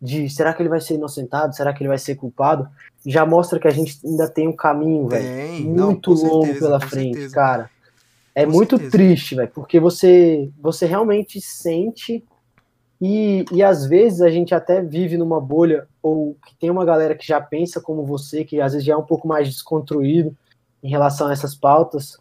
de 0.00 0.30
será 0.30 0.52
que 0.54 0.62
ele 0.62 0.68
vai 0.68 0.80
ser 0.80 0.94
inocentado, 0.94 1.54
será 1.54 1.72
que 1.72 1.82
ele 1.82 1.88
vai 1.88 1.98
ser 1.98 2.14
culpado, 2.14 2.68
já 3.04 3.26
mostra 3.26 3.58
que 3.58 3.68
a 3.68 3.72
gente 3.72 3.98
ainda 4.04 4.28
tem 4.28 4.46
um 4.48 4.54
caminho, 4.56 5.08
velho, 5.08 5.28
muito 5.64 6.10
não, 6.10 6.16
longo 6.16 6.46
certeza, 6.46 6.64
pela 6.66 6.80
frente, 6.80 7.14
certeza. 7.14 7.34
cara. 7.34 7.70
É 8.34 8.44
Com 8.46 8.52
muito 8.52 8.76
certeza. 8.76 8.90
triste, 8.92 9.34
velho, 9.34 9.50
porque 9.52 9.80
você, 9.80 10.50
você 10.60 10.86
realmente 10.86 11.40
sente 11.40 12.24
e, 13.00 13.44
e 13.52 13.62
às 13.62 13.86
vezes 13.86 14.20
a 14.20 14.30
gente 14.30 14.54
até 14.54 14.82
vive 14.82 15.16
numa 15.16 15.40
bolha 15.40 15.86
ou 16.02 16.36
que 16.46 16.54
tem 16.56 16.70
uma 16.70 16.84
galera 16.84 17.14
que 17.14 17.26
já 17.26 17.40
pensa 17.40 17.80
como 17.80 18.04
você, 18.04 18.44
que 18.44 18.60
às 18.60 18.72
vezes 18.72 18.86
já 18.86 18.94
é 18.94 18.96
um 18.96 19.04
pouco 19.04 19.26
mais 19.26 19.48
desconstruído 19.48 20.36
em 20.82 20.88
relação 20.88 21.28
a 21.28 21.32
essas 21.32 21.54
pautas, 21.54 22.16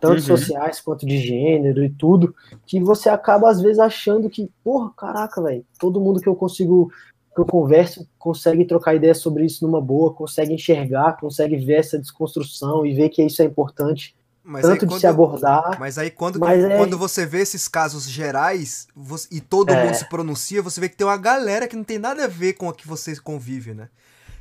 tanto 0.00 0.20
Uhum. 0.20 0.20
sociais 0.20 0.80
quanto 0.80 1.06
de 1.06 1.18
gênero 1.18 1.82
e 1.84 1.90
tudo, 1.90 2.34
que 2.66 2.80
você 2.80 3.08
acaba 3.08 3.50
às 3.50 3.60
vezes 3.60 3.78
achando 3.78 4.30
que, 4.30 4.50
porra, 4.62 4.92
caraca, 4.96 5.42
velho, 5.42 5.64
todo 5.78 6.00
mundo 6.00 6.20
que 6.20 6.28
eu 6.28 6.36
consigo 6.36 6.90
que 7.38 7.42
eu 7.42 7.46
converso 7.46 8.08
consegue 8.18 8.64
trocar 8.64 8.94
ideias 8.96 9.18
sobre 9.18 9.44
isso 9.46 9.64
numa 9.64 9.80
boa, 9.80 10.12
consegue 10.12 10.52
enxergar, 10.52 11.16
consegue 11.20 11.56
ver 11.56 11.74
essa 11.80 11.98
desconstrução 11.98 12.84
e 12.84 12.92
ver 12.92 13.08
que 13.10 13.22
isso 13.22 13.40
é 13.40 13.44
importante, 13.44 14.16
Mas 14.42 14.62
tanto 14.62 14.80
de 14.80 14.86
quando- 14.92 15.00
se 15.00 15.06
abordar. 15.06 15.76
Mas 15.78 15.98
aí 15.98 16.10
quando, 16.10 16.40
Mas 16.40 16.64
é- 16.64 16.76
quando 16.76 16.98
você 16.98 17.24
vê 17.24 17.38
esses 17.40 17.68
casos 17.68 18.08
gerais 18.08 18.88
você- 18.96 19.28
e 19.30 19.40
todo 19.40 19.70
É. 19.70 19.84
mundo 19.84 19.94
se 19.94 20.08
pronuncia, 20.08 20.60
você 20.62 20.80
vê 20.80 20.88
que 20.88 20.96
tem 20.96 21.06
uma 21.06 21.16
galera 21.16 21.68
que 21.68 21.76
não 21.76 21.84
tem 21.84 21.98
nada 21.98 22.24
a 22.24 22.28
ver 22.28 22.54
com 22.54 22.68
a 22.68 22.74
que 22.74 22.88
você 22.88 23.14
convive, 23.20 23.72
né? 23.74 23.88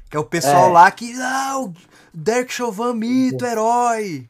Que 0.10 0.18
é 0.18 0.20
o 0.20 0.24
pessoal 0.26 0.70
É. 0.70 0.74
lá 0.74 0.90
que, 0.90 1.12
ah, 1.22 1.60
o 1.60 1.74
Derek 2.14 2.52
Chauvin, 2.52 2.94
mito, 2.96 3.46
herói. 3.46 4.28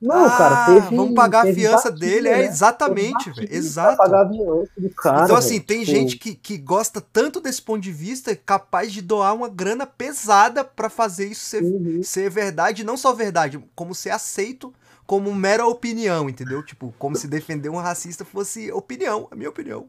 Não, 0.00 0.24
Ah, 0.24 0.30
cara, 0.38 0.66
teve. 0.66 0.96
Vamos 0.96 1.14
pagar 1.14 1.40
a 1.40 1.42
teve 1.44 1.60
fiança 1.60 1.90
batida, 1.90 2.06
dele, 2.06 2.28
é 2.28 2.38
né? 2.38 2.44
exatamente, 2.46 3.24
Teve 3.24 3.46
velho. 3.46 3.54
Exato. 3.54 3.96
Pagar 3.98 4.24
a 4.24 4.28
fiança 4.28 4.70
do 4.78 4.90
cara. 4.90 5.24
então, 5.24 5.36
assim, 5.36 5.54
velho. 5.54 5.66
tem 5.66 5.80
Tipo, 5.80 5.90
gente 5.90 6.16
que, 6.16 6.34
que 6.34 6.56
gosta 6.56 7.00
tanto 7.00 7.40
desse 7.40 7.60
ponto 7.60 7.80
de 7.80 7.92
vista, 7.92 8.34
capaz 8.34 8.92
de 8.92 9.02
doar 9.02 9.34
uma 9.34 9.48
grana 9.48 9.86
pesada 9.86 10.64
pra 10.64 10.88
fazer 10.88 11.26
isso 11.26 11.44
ser, 11.44 11.62
uhum. 11.62 12.02
ser 12.02 12.30
verdade, 12.30 12.82
não 12.82 12.96
só 12.96 13.12
verdade, 13.12 13.62
como 13.74 13.94
ser 13.94 14.10
aceito 14.10 14.72
como 15.06 15.34
mera 15.34 15.66
opinião, 15.66 16.30
entendeu? 16.30 16.62
Tipo, 16.64 16.94
como 16.96 17.16
se 17.16 17.26
defender 17.26 17.68
um 17.68 17.76
racista 17.78 18.24
fosse 18.24 18.70
opinião, 18.70 19.26
a 19.32 19.34
minha 19.34 19.50
opinião. 19.50 19.88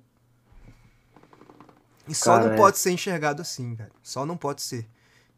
E 2.08 2.16
só 2.16 2.34
Cara, 2.38 2.46
não 2.48 2.54
é. 2.54 2.58
pode 2.58 2.80
ser 2.80 2.90
enxergado 2.92 3.40
assim, 3.40 3.76
velho. 3.76 3.92
Só 4.02 4.26
não 4.26 4.36
pode 4.36 4.64
ser. 4.64 4.90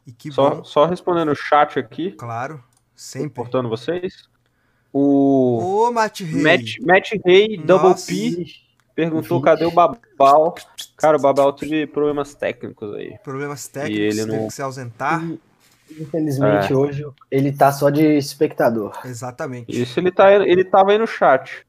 E 0.08 0.14
que 0.14 0.32
Só, 0.32 0.56
bom, 0.56 0.64
só 0.64 0.86
respondendo 0.86 1.32
o 1.32 1.36
chat 1.36 1.78
aqui, 1.78 2.14
claro, 2.14 2.64
sempre. 2.96 3.32
portando 3.32 3.68
vocês. 3.68 4.30
O 4.94 5.88
Ô, 5.88 5.92
Matt 5.92 6.22
Rey. 6.22 6.42
Matt, 6.44 6.80
Matt 6.82 7.10
Ray, 7.26 7.58
Double 7.58 7.90
Nossa. 7.90 8.08
P, 8.12 8.46
perguntou 8.96 9.40
Vixe. 9.40 9.44
cadê 9.46 9.66
o 9.66 9.72
Babal. 9.72 10.54
Cara, 10.96 11.18
o 11.18 11.20
Babal 11.22 11.52
teve 11.54 11.88
problemas 11.88 12.36
técnicos 12.36 12.94
aí. 12.94 13.18
Problemas 13.24 13.66
E 13.66 13.72
técnicos, 13.72 14.00
ele 14.18 14.26
teve 14.26 14.38
não- 14.38 14.48
que 14.48 14.54
se 14.54 14.62
ausentar. 14.62 15.24
Infelizmente, 16.00 16.72
É. 16.72 16.76
hoje 16.76 17.06
ele 17.30 17.52
tá 17.52 17.72
só 17.72 17.90
de 17.90 18.18
espectador. 18.18 18.98
Exatamente. 19.06 19.70
Isso 19.82 20.00
ele, 20.00 20.12
tá, 20.12 20.32
ele 20.34 20.64
tava 20.64 20.92
aí 20.92 20.98
no 20.98 21.08
chat. 21.08 21.66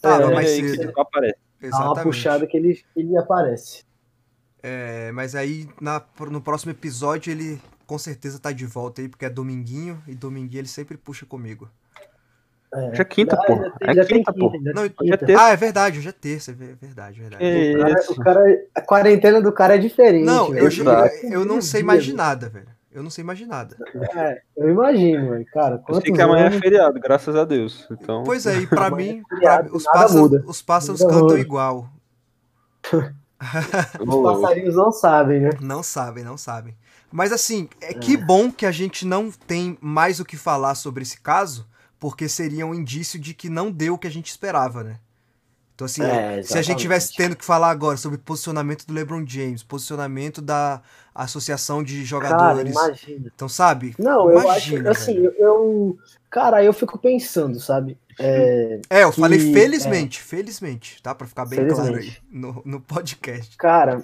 Tava 0.00 0.22
É, 0.22 0.26
Ele 0.26 0.36
aí 0.38 0.58
ele 0.60 0.92
aparece. 0.96 1.36
Dá 1.60 1.66
uma 1.68 1.68
Exatamente. 1.68 2.02
puxada 2.04 2.46
que 2.46 2.56
ele, 2.56 2.82
ele 2.96 3.16
aparece. 3.16 3.84
É, 4.62 5.10
mas 5.12 5.34
aí 5.34 5.68
na- 5.80 6.02
no 6.30 6.40
próximo 6.40 6.72
episódio 6.72 7.30
ele 7.30 7.60
com 7.86 7.98
certeza 7.98 8.38
tá 8.38 8.52
de 8.52 8.66
volta 8.66 9.00
aí, 9.00 9.08
porque 9.08 9.24
é 9.24 9.30
dominguinho, 9.30 10.02
e 10.06 10.14
dominguinho 10.14 10.60
ele 10.60 10.68
sempre 10.68 10.96
puxa 10.96 11.24
comigo. 11.24 11.70
É. 12.74 12.94
Já 12.96 13.02
é 13.02 13.04
quinta, 13.04 13.34
Ah, 13.40 13.44
pô. 13.46 13.52
É 13.80 13.94
tem 13.94 14.04
quinta, 14.18 14.32
pô. 14.32 14.52
Não, 14.74 14.82
já 14.84 14.88
quinta. 14.90 15.26
tem- 15.26 15.36
Ah, 15.36 15.50
é 15.50 15.56
verdade, 15.56 15.98
hoje 15.98 16.08
é 16.08 16.12
terça, 16.12 16.50
é 16.50 16.54
ver- 16.54 16.76
verdade, 16.80 17.18
verdade. 17.20 17.42
Que 17.42 17.74
O 17.76 17.80
cara, 17.80 17.98
isso. 18.00 18.12
o 18.12 18.16
cara- 18.16 18.62
a 18.74 18.80
quarentena 18.82 19.40
do 19.40 19.52
cara 19.52 19.74
é 19.76 19.78
diferente. 19.78 20.24
Não, 20.24 20.50
velho. 20.50 20.66
eu, 20.66 20.84
eu, 20.84 21.30
eu 21.40 21.44
não 21.44 21.62
sei 21.62 21.82
mais 21.82 22.04
de 22.04 22.12
nada, 22.12 22.48
velho. 22.48 22.68
Eu 22.92 23.02
não 23.02 23.10
sei 23.10 23.22
mais 23.22 23.38
de 23.38 23.46
nada. 23.46 23.76
É, 24.14 24.40
eu 24.56 24.70
imagino, 24.70 25.30
velho. 25.30 25.46
Cara, 25.52 25.80
Eu 25.88 25.94
sei 26.00 26.12
que 26.12 26.20
amanhã 26.20 26.44
é 26.44 26.46
anos- 26.48 26.58
feriado, 26.58 26.98
graças 27.00 27.36
a 27.36 27.44
Deus. 27.44 27.86
Então, 27.90 28.22
Pois 28.24 28.44
é, 28.44 28.56
e 28.58 28.66
pra 28.66 28.86
Amanhã 28.86 29.12
mim, 29.14 29.22
é 29.24 29.34
feriado, 29.34 29.68
pra- 29.68 29.76
os, 29.76 29.84
nada 29.84 29.98
pássaros, 29.98 30.20
muda. 30.30 30.44
os 30.46 30.62
pássaros 30.62 31.00
Muda 31.00 31.12
cantam 31.12 31.28
muito. 31.28 31.40
igual. 31.40 31.88
Os 34.00 34.22
passarinhos 34.22 34.74
não 34.74 34.90
sabem, 34.90 35.40
né? 35.40 35.50
Não 35.60 35.82
sabem, 35.82 36.24
não 36.24 36.36
sabem. 36.36 36.76
Mas 37.10 37.32
assim, 37.32 37.68
é 37.80 37.94
que 37.94 38.16
bom 38.16 38.50
que 38.50 38.66
a 38.66 38.72
gente 38.72 39.06
não 39.06 39.30
tem 39.30 39.78
mais 39.80 40.18
o 40.20 40.24
que 40.24 40.36
falar 40.36 40.74
sobre 40.74 41.02
esse 41.02 41.20
caso, 41.20 41.66
porque 42.00 42.28
seria 42.28 42.66
um 42.66 42.74
indício 42.74 43.18
de 43.18 43.34
que 43.34 43.48
não 43.48 43.70
deu 43.70 43.94
o 43.94 43.98
que 43.98 44.06
a 44.06 44.10
gente 44.10 44.26
esperava, 44.28 44.82
né? 44.84 44.98
Então, 45.74 45.84
assim, 45.84 46.02
É, 46.02 46.42
se 46.42 46.58
a 46.58 46.62
gente 46.62 46.80
tivesse 46.80 47.14
tendo 47.14 47.36
que 47.36 47.44
falar 47.44 47.70
agora 47.70 47.96
sobre 47.96 48.18
posicionamento 48.18 48.84
do 48.84 48.92
LeBron 48.92 49.24
James, 49.24 49.62
posicionamento 49.62 50.42
da 50.42 50.82
associação 51.14 51.84
de 51.84 51.94
Cara, 51.98 52.06
jogadores. 52.06 52.72
imagina. 52.72 53.30
então, 53.32 53.48
sabe? 53.48 53.94
Não, 53.96 54.28
eu 54.28 54.40
Imagina, 54.40 54.90
acho, 54.90 55.00
assim, 55.02 55.14
velho. 55.14 55.34
eu, 55.38 55.46
eu- 55.46 55.98
Cara, 56.30 56.62
eu 56.64 56.72
fico 56.72 56.98
pensando, 56.98 57.58
sabe? 57.60 57.96
É, 58.18 58.80
É, 58.90 59.04
eu 59.04 59.12
que- 59.12 59.20
falei 59.20 59.38
felizmente, 59.52 60.20
felizmente, 60.20 61.00
tá? 61.00 61.14
Pra 61.14 61.26
ficar 61.28 61.46
bem 61.46 61.66
claro 61.68 61.94
aí 61.94 62.12
no, 62.28 62.60
no 62.64 62.80
podcast. 62.80 63.56
cara, 63.56 64.02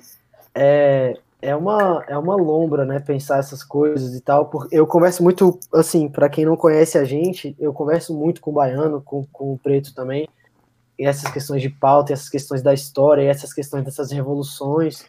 é, 0.55 1.19
é, 1.49 1.57
uma, 1.57 2.05
é 2.09 2.17
uma 2.17 2.37
lombra, 2.37 2.85
né? 2.85 2.99
Pensar 3.01 3.39
essas 3.39 3.63
coisas 3.63 4.15
e 4.15 4.21
tal. 4.21 4.47
Porque 4.47 4.75
eu 4.77 4.87
converso 4.87 5.23
muito, 5.23 5.59
assim, 5.73 6.09
pra 6.09 6.29
quem 6.29 6.45
não 6.45 6.57
conhece 6.57 6.97
a 6.99 7.05
gente, 7.05 7.55
eu 7.59 7.73
converso 7.73 8.15
muito 8.15 8.41
com 8.41 8.51
o 8.51 8.55
baiano, 8.55 9.01
com, 9.03 9.25
com 9.33 9.53
o 9.53 9.59
preto 9.59 9.95
também. 9.95 10.29
E 10.99 11.05
essas 11.05 11.31
questões 11.31 11.61
de 11.61 11.69
pauta, 11.71 12.13
e 12.13 12.15
essas 12.15 12.29
questões 12.29 12.63
da 12.63 12.73
história, 12.73 13.23
e 13.23 13.27
essas 13.27 13.53
questões 13.53 13.85
dessas 13.85 14.11
revoluções, 14.13 15.05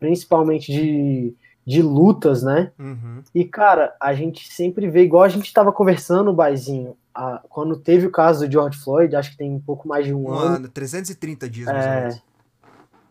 principalmente 0.00 0.72
de, 0.72 1.34
de 1.66 1.82
lutas, 1.82 2.42
né? 2.42 2.72
Uhum. 2.78 3.22
E, 3.34 3.44
cara, 3.44 3.94
a 4.00 4.14
gente 4.14 4.48
sempre 4.52 4.88
vê, 4.88 5.02
igual 5.02 5.22
a 5.24 5.28
gente 5.28 5.46
estava 5.46 5.70
conversando, 5.72 6.32
Baizinho, 6.32 6.96
a- 7.14 7.42
quando 7.48 7.76
teve 7.76 8.06
o 8.06 8.10
caso 8.10 8.46
do 8.46 8.50
George 8.52 8.78
Floyd, 8.78 9.14
acho 9.16 9.32
que 9.32 9.36
tem 9.36 9.50
um 9.52 9.60
pouco 9.60 9.86
mais 9.86 10.06
de 10.06 10.14
um, 10.14 10.28
Um 10.28 10.32
ano, 10.32 10.54
ano, 10.56 10.68
330 10.68 11.48
dias, 11.48 11.66
mais 11.66 12.14
É. 12.16 12.20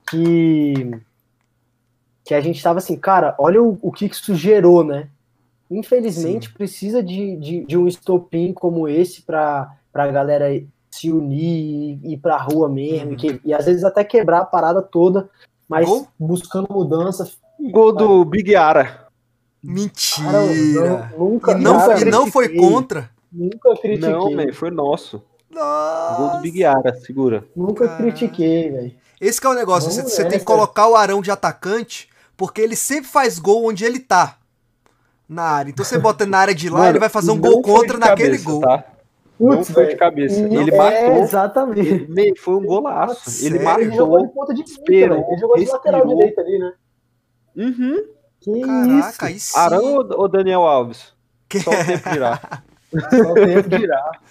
que, 0.09 0.91
que 2.27 2.33
a 2.33 2.41
gente 2.41 2.61
tava 2.61 2.79
assim, 2.79 2.97
cara, 2.97 3.33
olha 3.39 3.63
o, 3.63 3.79
o 3.81 3.89
que 3.89 4.05
isso 4.05 4.35
gerou, 4.35 4.83
né? 4.83 5.07
Infelizmente, 5.71 6.47
Sim. 6.49 6.53
precisa 6.53 7.01
de, 7.01 7.37
de, 7.37 7.65
de 7.65 7.77
um 7.77 7.87
estopim 7.87 8.51
como 8.53 8.87
esse 8.87 9.21
pra, 9.21 9.71
pra 9.93 10.11
galera 10.11 10.45
se 10.91 11.11
unir 11.11 11.99
e 12.03 12.13
ir 12.13 12.17
pra 12.17 12.37
rua 12.37 12.67
mesmo, 12.67 13.07
Uhum. 13.07 13.13
e, 13.13 13.15
que- 13.15 13.41
e 13.45 13.53
às 13.53 13.65
vezes 13.65 13.83
até 13.83 14.03
quebrar 14.03 14.39
a 14.41 14.45
parada 14.45 14.81
toda, 14.81 15.29
mas 15.69 15.87
Gol? 15.87 16.07
buscando 16.19 16.67
mudança. 16.69 17.29
Gol 17.71 17.93
do 17.93 18.25
Big 18.25 18.55
Ara. 18.55 18.83
Cara, 18.85 19.07
Mentira! 19.63 21.11
eu 21.13 21.19
nunca, 21.19 21.51
e 21.53 21.55
não, 21.61 21.73
nunca 21.73 21.99
e 22.01 22.05
não 22.05 22.27
foi 22.27 22.49
contra? 22.55 23.09
Nunca 23.31 23.75
critiquei. 23.77 24.09
Não, 24.09 24.31
man, 24.31 24.51
foi 24.53 24.69
nosso. 24.71 25.21
Gol 25.51 25.61
Nossa! 25.63 26.37
do 26.37 26.41
Big 26.41 26.63
Ara, 26.63 26.93
segura. 26.95 27.43
Nunca 27.55 27.87
Caralho. 27.87 28.03
critiquei, 28.11 28.69
velho. 28.71 28.95
Esse 29.19 29.41
que 29.41 29.47
é 29.47 29.49
o 29.49 29.53
negócio, 29.53 29.91
você, 29.91 30.03
você 30.03 30.23
tem 30.25 30.39
que 30.39 30.45
colocar 30.45 30.87
o 30.87 30.95
Arão 30.95 31.21
de 31.21 31.31
atacante, 31.31 32.07
porque 32.37 32.61
ele 32.61 32.75
sempre 32.75 33.09
faz 33.09 33.37
gol 33.39 33.65
onde 33.67 33.83
ele 33.83 33.99
tá. 33.99 34.37
Na 35.27 35.43
área. 35.43 35.71
Então 35.71 35.83
você 35.83 35.97
bota 35.97 36.23
ele 36.23 36.31
na 36.31 36.37
área 36.37 36.55
de 36.55 36.69
lá, 36.69 36.77
Mano, 36.79 36.91
ele 36.91 36.99
vai 36.99 37.09
fazer 37.09 37.31
um 37.31 37.35
não 37.35 37.41
gol 37.41 37.61
contra 37.61 37.95
de 37.95 37.99
naquele 37.99 38.29
cabeça, 38.37 38.45
gol. 38.45 38.61
Tá? 38.61 38.85
Não 39.39 39.57
Putz, 39.57 39.69
foi 39.71 39.87
de 39.87 39.95
cabeça. 39.97 40.39
E- 40.39 40.55
Ele 40.55 40.73
é, 40.73 40.77
matou. 40.77 41.21
exatamente. 41.23 41.79
Ele, 41.87 42.07
meio- 42.07 42.39
foi 42.39 42.55
um 42.55 42.65
golaço. 42.65 43.13
Nossa, 43.25 43.45
ele 43.45 43.59
sério? 43.59 43.83
Ele 43.83 43.95
jogou 43.95 44.25
de 44.25 44.33
ponta 44.33 44.53
esperou, 44.71 45.17
velho. 45.17 45.27
Ele 45.29 45.37
jogou 45.41 45.57
de 45.57 45.65
lateral 45.65 46.07
direita 46.07 46.41
ali, 46.41 46.57
né? 46.59 46.73
Uhum. 47.55 48.03
Que 48.39 48.61
Caraca, 48.61 49.31
isso? 49.31 49.53
sim. 49.53 49.59
Arão 49.59 49.83
ou, 50.17 50.27
Daniel 50.27 50.61
Alves? 50.61 51.13
Que- 51.49 51.59
Só 51.59 51.71
o 51.71 51.85
tempo 51.85 52.09
girar. 52.11 52.63
Só 52.91 53.31
o 53.31 53.33
tempo 53.33 53.77
girar. 53.77 54.21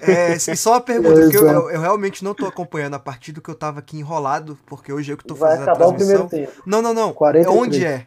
É, 0.00 0.34
e 0.34 0.56
só 0.56 0.72
uma 0.72 0.80
pergunta, 0.80 1.20
porque 1.20 1.36
eu, 1.36 1.46
eu- 1.46 1.70
eu 1.70 1.80
realmente 1.80 2.22
não 2.22 2.34
tô 2.34 2.46
acompanhando 2.46 2.94
a 2.94 2.98
partida 2.98 3.40
que 3.40 3.48
eu 3.48 3.54
tava 3.54 3.80
aqui 3.80 3.98
enrolado, 3.98 4.56
porque 4.66 4.92
hoje 4.92 5.12
eu 5.12 5.16
que 5.16 5.24
tô 5.24 5.34
Vai 5.34 5.56
fazendo 5.56 5.68
a 5.68 5.72
o 5.72 5.94
primeiro 5.94 6.28
transmissão. 6.28 6.28
tempo. 6.28 6.62
Não, 6.64 6.80
não, 6.80 6.94
não. 6.94 7.12
43. 7.12 7.60
Onde 7.62 7.84
é? 7.84 8.06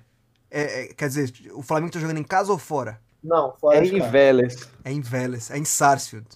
É, 0.49 0.83
é? 0.83 0.87
Quer 0.93 1.07
dizer, 1.09 1.33
o 1.53 1.61
Flamengo 1.61 1.91
tá 1.91 1.99
jogando 1.99 2.17
em 2.19 2.23
casa 2.23 2.51
ou 2.51 2.57
fora? 2.57 2.99
Não, 3.23 3.53
fora 3.59 3.77
É 3.77 3.85
em. 3.85 3.99
Vélez. 3.99 4.69
É 4.83 4.91
em 4.91 5.01
Vélez, 5.01 5.51
é 5.51 5.57
em 5.57 5.65
Sarsfield. 5.65 6.27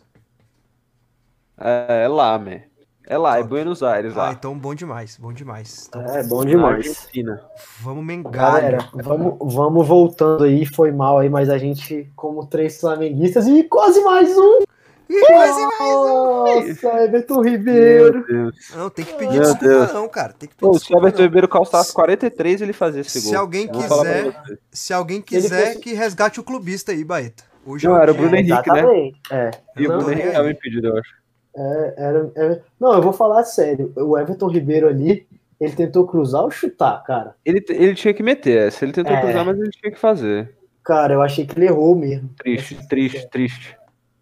É, 1.58 2.04
é 2.04 2.08
lá, 2.08 2.38
man. 2.38 2.60
É 3.08 3.18
lá, 3.18 3.38
é. 3.40 3.44
Buenos 3.44 3.84
Aires 3.84 4.14
Ah, 4.18 4.24
lá. 4.24 4.32
então 4.32 4.58
bom 4.58 4.74
demais, 4.74 5.18
bom 5.18 5.32
demais. 5.32 5.86
Então, 5.88 6.02
É 6.02 6.24
bom 6.24 6.44
demais. 6.44 6.76
Argentina. 6.88 7.42
vamos 7.82 8.04
mengar. 8.04 8.32
Galera, 8.32 8.90
vamos, 8.94 9.54
vamos 9.54 9.88
voltando 9.88 10.44
aí, 10.44 10.66
foi 10.66 10.92
mal 10.92 11.20
aí, 11.20 11.30
mas 11.30 11.50
a 11.50 11.58
gente, 11.58 12.10
como 12.16 12.46
três 12.48 12.80
flamenguistas, 12.80 13.48
e 13.48 13.64
quase 13.64 14.02
mais 14.04 14.36
um. 14.38 14.64
E 15.08 15.22
mais 15.36 15.56
e 15.56 15.62
mais 15.62 15.96
um. 15.96 16.44
Nossa, 16.46 17.04
Everton 17.04 17.42
Ribeiro. 17.44 18.26
Meu 18.28 18.52
Deus. 18.52 18.56
Não, 18.76 18.90
tem 18.90 19.06
que 19.06 19.14
pedir 19.14 19.34
Meu 19.34 19.42
desculpa 19.42 19.68
Deus. 19.68 19.94
não, 19.94 20.10
cara. 20.10 20.34
Tem 20.34 20.50
que 20.50 20.56
pedir 20.56 20.68
Pô, 20.68 20.74
se 20.74 20.78
o 20.78 20.80
desculpa 20.80 21.02
Everton 21.04 21.20
não. 21.20 21.26
Ribeiro 21.28 21.48
calçasse 21.48 21.94
43, 21.94 22.62
ele 22.62 22.74
fazia 22.74 23.02
esse 23.02 23.22
Se 23.22 23.30
gol. 23.30 23.40
alguém 23.40 23.68
falar 23.68 24.02
pra 24.04 24.24
quiser, 24.24 24.58
se 24.72 24.94
alguém 24.94 25.22
quiser 25.22 25.68
fosse- 25.68 25.80
que 25.80 25.94
resgate 25.94 26.40
o 26.40 26.44
clubista 26.44 26.92
aí, 26.92 27.04
Baeta. 27.04 27.44
Hoje 27.68 27.88
Não, 27.88 27.96
é 27.96 28.00
o 28.00 28.02
era 28.02 28.12
o. 28.12 28.16
Bruno 28.16 28.36
Henrique, 28.36 28.72
né? 28.72 29.12
É. 29.32 29.52
E 29.78 29.86
o 29.88 29.90
Bruno 29.90 30.10
é 30.10 30.14
Henrique 30.14 30.32
tava 30.32 30.50
impedido, 30.52 30.88
eu 30.88 30.98
acho. 30.98 31.25
É, 31.56 31.94
era, 31.98 32.32
era- 32.36 32.64
Não, 32.80 32.94
eu 32.94 33.02
vou 33.02 33.14
falar 33.14 33.44
sério. 33.44 33.92
O 33.96 34.18
Everton 34.18 34.48
Ribeiro 34.48 34.88
ali, 34.88 35.26
ele 35.60 35.74
tentou 35.76 36.06
cruzar 36.06 36.44
ou 36.44 36.52
chutar, 36.52 37.02
cara? 37.04 37.36
Ele, 37.46 37.64
ele 37.70 37.96
tinha 37.96 38.14
que 38.14 38.22
meter 38.24 38.68
essa. 38.68 38.84
Ele 38.84 38.92
tentou 38.94 39.14
É. 39.16 39.22
cruzar, 39.22 39.46
mas 39.46 39.58
ele 39.58 39.70
tinha 39.72 39.92
que 39.92 40.00
fazer. 40.00 40.54
Cara, 40.84 41.14
eu 41.14 41.22
achei 41.22 41.46
que 41.46 41.58
ele 41.58 41.66
errou 41.68 41.96
mesmo. 41.96 42.30
Triste, 42.38 42.88
triste, 42.88 43.28
triste. 43.30 43.78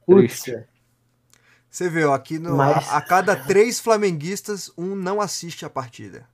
Putz, 0.05 0.41
Triste. 0.43 0.51
é. 0.55 0.65
Você 1.69 1.89
vê, 1.89 2.05
ó, 2.05 2.13
aqui 2.13 2.37
no, 2.37 2.55
Mas- 2.55 2.87
a, 2.91 2.97
a 2.97 3.01
cada 3.01 3.35
três 3.35 3.79
flamenguistas, 3.79 4.71
um 4.77 4.93
não 4.95 5.19
assiste 5.19 5.65
a 5.65 5.69
partida. 5.69 6.25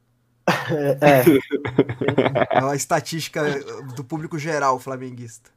é. 1.02 2.58
É 2.58 2.64
a 2.64 2.76
estatística 2.76 3.42
do 3.96 4.04
público 4.04 4.38
geral 4.38 4.78
flamenguista. 4.80 5.50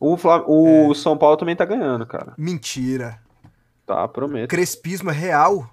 O, 0.00 0.16
Fla- 0.16 0.44
o 0.46 0.92
São 0.94 1.16
Paulo 1.16 1.36
também 1.36 1.54
tá 1.56 1.64
ganhando, 1.64 2.04
cara. 2.06 2.34
Mentira. 2.36 3.18
Tá, 3.86 4.06
prometo. 4.08 4.50
Crespismo 4.50 5.10
é 5.10 5.14
real? 5.14 5.70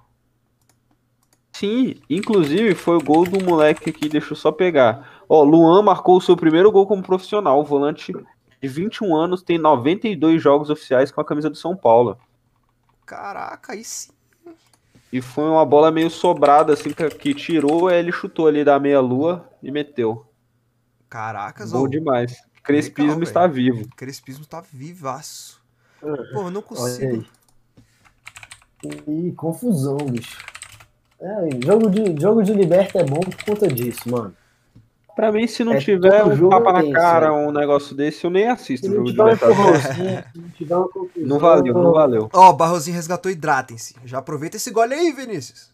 Sim, 1.52 1.96
inclusive 2.10 2.76
foi 2.76 2.98
o 2.98 3.04
gol 3.04 3.26
do 3.26 3.44
moleque 3.44 3.90
aqui, 3.90 4.08
deixa 4.08 4.34
eu 4.34 4.38
só 4.38 4.52
pegar. 4.52 5.24
Ó, 5.28 5.44
Luan 5.44 5.82
marcou 5.82 6.18
o 6.18 6.22
seu 6.22 6.38
primeiro 6.38 6.72
gol 6.72 6.86
como 6.86 7.02
profissional. 7.02 7.60
O 7.60 7.64
volante 7.64 8.14
de 8.62 8.68
21 8.68 9.16
anos 9.16 9.42
tem 9.42 9.58
92 9.58 10.42
jogos 10.42 10.70
oficiais 10.70 11.12
com 11.12 11.22
a 11.22 11.26
camisa 11.26 11.50
do 11.50 11.56
São 11.56 11.76
Paulo. 11.76 12.18
Caraca, 13.06 13.74
aí 13.74 13.84
sim. 13.84 14.12
E 15.12 15.22
foi 15.22 15.44
uma 15.44 15.66
bola 15.66 15.92
meio 15.92 16.10
sobrada, 16.10 16.74
assim, 16.74 16.92
que, 16.92 17.08
que 17.10 17.34
tirou, 17.36 17.88
aí 17.88 18.00
ele 18.00 18.12
chutou 18.12 18.48
ali 18.48 18.64
da 18.64 18.80
meia-lua 18.80 19.48
e 19.62 19.72
meteu. 19.72 20.26
Caracas, 21.08 21.72
Gol 21.72 21.84
ô, 21.84 21.88
demais. 21.88 22.36
Crespismo 22.64 23.12
Legal, 23.12 23.24
está 23.24 23.46
vivo. 23.46 23.88
Crespismo 23.96 24.46
tá 24.46 24.62
vivaço. 24.62 25.64
Uhum. 26.02 26.16
Pô, 26.34 26.42
eu 26.42 26.52
não 26.52 26.62
consigo. 26.64 27.24
Ih, 29.08 29.32
confusão, 29.34 29.98
bicho. 29.98 30.38
É, 31.20 31.50
jogo 31.66 31.90
de, 31.90 32.22
jogo 32.22 32.44
de 32.44 32.54
liberta 32.54 33.00
é 33.00 33.04
bom 33.04 33.20
por 33.20 33.44
conta 33.46 33.68
disso, 33.68 34.10
mano. 34.10 34.36
Pra 35.16 35.32
mim, 35.32 35.46
se 35.48 35.64
não 35.64 35.74
É, 35.74 35.80
tiver 35.80 36.26
um 36.26 36.36
jogo 36.36 36.50
tapa 36.50 36.74
na 36.74 36.92
cara, 36.92 37.30
né? 37.30 37.48
um 37.48 37.52
negócio 37.52 37.96
desse, 37.96 38.26
eu 38.26 38.32
nem 38.32 38.48
assisto 38.48 38.88
Se 38.88 38.92
o 38.92 38.96
não 39.04 39.06
jogo 39.06 39.30
de 39.32 39.38
tiver 39.38 39.48
Libertadores. 39.48 39.84
não 40.36 40.50
tiver 40.50 40.76
uma 40.76 40.90
confusão. 40.90 41.28
Não 41.28 41.40
valeu, 41.40 41.74
não 41.76 41.92
valeu. 41.94 42.30
Ó, 42.34 42.50
o 42.50 42.54
Barrozinho 42.54 42.96
resgatou 42.96 43.32
hidratem-se. 43.32 43.96
Já 44.06 44.18
aproveita 44.18 44.58
esse 44.58 44.72
gole 44.72 44.94
aí, 44.94 45.12
Vinícius. 45.14 45.72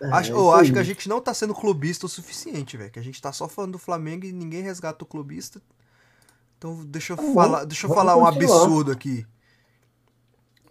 É, 0.00 0.06
Acho, 0.12 0.30
é 0.32 0.34
isso 0.34 0.50
acho 0.52 0.72
que 0.72 0.78
a 0.78 0.82
gente 0.82 1.08
não 1.08 1.20
tá 1.20 1.34
sendo 1.34 1.54
clubista 1.54 2.06
o 2.06 2.08
suficiente, 2.08 2.76
velho. 2.76 2.90
Que 2.90 2.98
a 2.98 3.02
gente 3.02 3.20
tá 3.20 3.32
só 3.32 3.48
falando 3.48 3.72
do 3.72 3.78
Flamengo 3.78 4.24
e 4.24 4.32
ninguém 4.32 4.62
resgata 4.62 5.04
o 5.04 5.06
clubista. 5.06 5.60
Então 6.60 6.84
deixa 6.84 7.14
eu 7.14 7.16
Vamos- 7.16 7.32
falar, 7.34 7.64
deixa 7.64 7.86
eu 7.86 7.88
vamos 7.88 8.04
falar 8.04 8.16
um 8.18 8.24
continuar. 8.26 8.54
absurdo 8.62 8.92
aqui. 8.92 9.26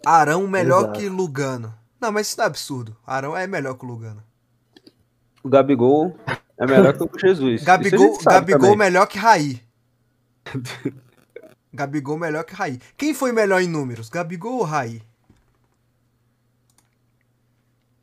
Arão 0.06 0.46
melhor 0.46 0.84
Exato. 0.84 1.00
que 1.00 1.08
Lugano. 1.08 1.74
Não, 2.00 2.12
mas 2.12 2.28
isso 2.28 2.38
não 2.38 2.44
é 2.44 2.46
absurdo. 2.46 2.96
Arão 3.04 3.36
é 3.36 3.44
melhor 3.48 3.74
que 3.74 3.84
o 3.84 3.88
Lugano. 3.88 4.22
O 5.42 5.48
Gabigol 5.48 6.16
é 6.56 6.64
melhor 6.64 6.96
que 6.96 7.02
o 7.02 7.10
Jesus. 7.18 7.64
Gabigol, 7.64 8.16
Gabigol 8.22 8.60
também. 8.60 8.76
melhor 8.76 9.06
que 9.06 9.18
Raí. 9.18 9.60
Gabigol 11.74 12.16
melhor 12.16 12.44
que 12.44 12.54
Raí. 12.54 12.78
Quem 12.96 13.12
foi 13.12 13.32
melhor 13.32 13.60
em 13.60 13.68
números? 13.68 14.08
Gabigol 14.08 14.58
ou 14.58 14.62
Raí? 14.62 15.02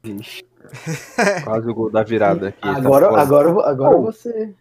Vixe. 0.04 0.44
Quase 1.46 1.70
o 1.70 1.74
gol 1.74 1.90
da 1.90 2.04
virada 2.04 2.50
aqui. 2.50 2.60
tá 2.60 2.76
Agora, 2.76 3.08
foda. 3.10 3.22
agora, 3.22 3.70
agora 3.70 3.98
você. 3.98 4.54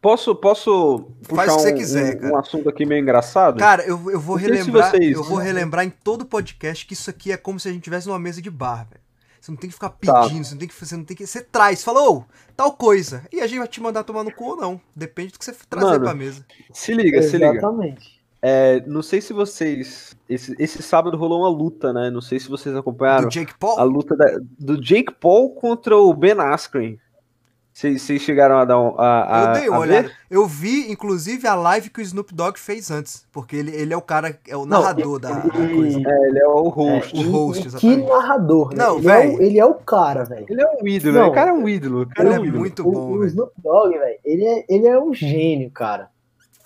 Posso, 0.00 0.34
posso 0.34 1.08
Faz 1.22 1.52
puxar 1.52 1.52
o 1.52 1.56
que 1.56 1.62
você 1.62 1.72
um, 1.72 1.76
quiser, 1.76 2.16
um- 2.16 2.20
cara. 2.20 2.32
um 2.34 2.36
assunto 2.38 2.68
aqui 2.68 2.86
meio 2.86 3.00
engraçado? 3.02 3.58
Cara, 3.58 3.82
eu, 3.84 4.10
eu 4.10 4.20
vou 4.20 4.36
relembrar. 4.36 4.90
vocês- 4.90 5.16
Eu 5.16 5.24
vou 5.24 5.38
relembrar 5.38 5.84
em 5.84 5.90
todo 5.90 6.24
podcast 6.24 6.86
que 6.86 6.92
isso 6.94 7.10
aqui 7.10 7.32
é 7.32 7.36
como 7.36 7.58
se 7.58 7.68
a 7.68 7.72
gente 7.72 7.82
tivesse 7.82 8.06
numa 8.06 8.18
mesa 8.18 8.40
de 8.40 8.50
bar, 8.50 8.86
velho. 8.88 9.00
Você 9.40 9.50
não 9.52 9.56
tem 9.58 9.68
que 9.70 9.74
ficar 9.74 9.88
Tá. 9.90 10.22
pedindo, 10.22 10.44
você 10.44 10.52
não 10.52 10.58
tem 10.58 10.68
que. 10.68 10.74
Você 10.74 10.96
não 10.96 11.04
tem 11.04 11.16
que. 11.16 11.26
Você 11.26 11.40
traz, 11.40 11.82
falou, 11.82 12.24
tal 12.56 12.72
coisa. 12.72 13.22
E 13.32 13.40
a 13.40 13.46
gente 13.46 13.58
vai 13.60 13.68
te 13.68 13.80
mandar 13.80 14.02
tomar 14.04 14.24
no 14.24 14.32
cu 14.32 14.44
ou 14.50 14.56
não. 14.56 14.80
Depende 14.94 15.32
do 15.32 15.38
que 15.38 15.44
você 15.44 15.54
trazer 15.70 15.86
Mano, 15.86 16.00
pra 16.04 16.14
mesa. 16.14 16.44
Se 16.72 16.92
liga, 16.92 17.22
se 17.22 17.32
liga. 17.38 17.52
Exatamente. 17.52 18.18
É, 18.42 18.80
não 18.86 19.02
sei 19.02 19.20
se 19.20 19.32
vocês. 19.32 20.16
Esse, 20.28 20.54
esse 20.58 20.82
sábado 20.82 21.16
rolou 21.16 21.40
uma 21.40 21.48
luta, 21.48 21.92
né? 21.92 22.10
Não 22.10 22.20
sei 22.20 22.38
se 22.38 22.48
vocês 22.48 22.74
acompanharam. 22.76 23.28
Do 23.28 23.30
Jake 23.32 23.54
Paul? 23.58 23.78
A 23.78 23.82
luta 23.84 24.16
da- 24.16 24.38
do 24.58 24.80
Jake 24.80 25.12
Paul 25.12 25.54
contra 25.54 25.96
o 25.96 26.12
Ben 26.14 26.34
Askren. 26.38 26.98
Vocês 27.80 28.20
chegaram 28.22 28.58
a 28.58 28.64
dar 28.64 28.80
um, 28.80 28.94
a, 28.98 29.50
a, 29.52 29.54
eu 29.54 29.60
dei 29.60 29.68
uma 29.68 29.78
olhada. 29.78 30.08
ver? 30.08 30.14
Eu 30.28 30.46
vi, 30.46 30.90
inclusive, 30.90 31.46
a 31.46 31.54
live 31.54 31.90
que 31.90 32.00
o 32.00 32.02
Snoop 32.02 32.34
Dogg 32.34 32.58
fez 32.58 32.90
antes. 32.90 33.24
Porque 33.30 33.54
ele, 33.54 33.70
ele 33.74 33.94
é 33.94 33.96
o 33.96 34.02
cara, 34.02 34.36
é 34.48 34.56
o 34.56 34.66
Não, 34.66 34.80
narrador 34.80 35.20
da, 35.20 35.30
da 35.30 35.46
e- 35.46 35.74
coisa. 35.76 36.00
É, 36.04 36.28
ele 36.28 36.38
é 36.40 36.48
o 36.48 36.66
É, 36.66 36.70
host. 36.70 37.16
o 37.16 37.20
e- 37.20 37.24
host, 37.30 37.68
e 37.68 37.70
que 37.78 37.96
narrador, 37.98 38.70
né? 38.74 38.84
Não, 38.84 38.98
ele, 38.98 39.08
é 39.08 39.18
o, 39.28 39.42
ele 39.42 39.58
é 39.60 39.64
o 39.64 39.74
cara, 39.74 40.24
velho. 40.24 40.46
Ele 40.48 40.60
é 40.60 40.66
um 40.82 40.88
ídolo, 40.88 41.14
Não. 41.18 41.28
o 41.28 41.32
cara 41.32 41.50
é 41.50 41.52
um 41.52 41.68
ídolo. 41.68 42.02
O 42.02 42.06
cara 42.08 42.28
Ele 42.28 42.34
é 42.34 42.36
é 42.36 42.40
um 42.40 42.44
ídolo. 42.46 42.58
muito 42.60 42.88
o, 42.88 42.90
bom, 42.92 43.10
o. 43.12 43.24
Snoop 43.26 43.52
Dogg, 43.62 43.96
velho, 43.96 44.18
ele 44.24 44.44
é, 44.44 44.64
ele 44.68 44.86
é 44.88 44.98
um 45.00 45.14
gênio, 45.14 45.70
cara. 45.70 46.08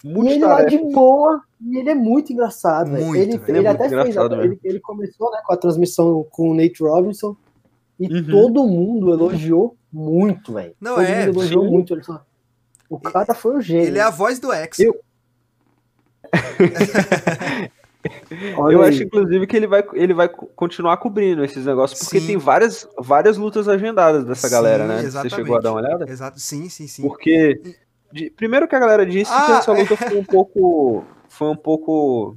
E 0.02 0.08
ele 0.08 0.14
Multitarefa. 0.16 0.62
lá 0.62 0.64
de 0.64 0.78
boa, 0.78 1.40
e 1.60 1.76
ele 1.78 1.90
é 1.90 1.94
muito 1.94 2.32
engraçado, 2.32 2.90
velho. 2.90 3.04
Muito, 3.06 3.20
Ele, 3.20 3.40
ele 3.48 3.58
Ele 3.58 3.66
é 3.66 3.70
até 3.70 3.80
muito 3.88 4.02
fez, 4.02 4.08
engraçado 4.16 4.42
ele, 4.42 4.58
ele 4.64 4.80
começou 4.80 5.30
né, 5.30 5.38
com 5.46 5.52
a 5.52 5.56
transmissão 5.58 6.26
com 6.30 6.50
o 6.50 6.54
Nate 6.54 6.82
Robinson, 6.82 7.36
e 8.04 8.12
Uhum. 8.12 8.30
todo 8.30 8.66
mundo 8.66 9.12
elogiou 9.12 9.76
muito, 9.92 10.54
velho. 10.54 10.74
Não, 10.80 10.94
todo 10.96 11.04
é, 11.04 11.26
mundo 11.26 11.38
elogiou 11.40 11.64
sim. 11.64 11.70
muito. 11.70 11.94
Ele 11.94 12.02
falou, 12.02 12.22
o 12.88 12.98
cara 12.98 13.34
foi 13.34 13.56
um 13.56 13.60
gênio. 13.60 13.86
Ele 13.86 13.98
é 13.98 14.02
a 14.02 14.10
voz 14.10 14.38
do 14.38 14.52
X. 14.52 14.78
Eu- 14.80 15.00
Eu 18.70 18.82
acho, 18.82 19.04
inclusive, 19.04 19.46
que 19.46 19.56
ele 19.56 19.66
vai, 19.68 19.84
ele 19.92 20.12
vai 20.12 20.28
co- 20.28 20.46
continuar 20.56 20.96
cobrindo 20.96 21.44
esses 21.44 21.64
negócios, 21.64 22.00
porque 22.02 22.20
Sim. 22.20 22.26
tem 22.26 22.36
várias, 22.36 22.88
várias 22.98 23.36
lutas 23.36 23.68
agendadas 23.68 24.24
dessa 24.24 24.48
Sim, 24.48 24.54
galera, 24.54 24.86
né? 24.86 25.02
exatamente. 25.02 25.30
Você 25.30 25.36
chegou 25.42 25.56
a 25.56 25.60
dar 25.60 25.70
uma 25.72 25.80
olhada? 25.80 26.10
Exato, 26.10 26.40
sim, 26.40 26.68
sim, 26.68 26.88
sim. 26.88 27.02
Porque, 27.02 27.60
de- 28.12 28.30
primeiro 28.30 28.66
que 28.66 28.74
a 28.74 28.80
galera 28.80 29.06
disse 29.06 29.30
que 29.30 29.36
Ah, 29.52 29.58
essa 29.58 29.72
luta 29.72 29.96
foi 29.96 30.16
um 30.16 30.24
pouco, 30.24 31.04
foi 31.28 31.48
um 31.48 31.56
pouco 31.56 32.36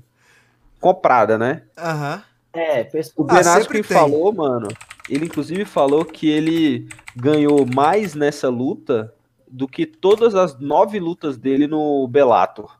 comprada, 0.79 1.37
né? 1.37 1.63
Aham. 1.77 2.23
É, 2.53 2.83
pensa- 2.83 3.11
O 3.17 3.23
Ah, 3.23 3.41
Ben 3.41 3.65
tem. 3.65 3.81
falou, 3.83 4.31
mano, 4.33 4.67
ele 5.09 5.25
inclusive 5.25 5.65
falou 5.65 6.03
que 6.05 6.27
ele 6.29 6.87
ganhou 7.15 7.65
mais 7.65 8.13
nessa 8.15 8.49
luta 8.49 9.13
do 9.47 9.67
que 9.67 9.85
todas 9.85 10.35
as 10.35 10.57
nove 10.59 10.99
lutas 10.99 11.37
dele 11.37 11.67
no 11.67 12.07
Bellator. 12.07 12.67
Pra 12.67 12.77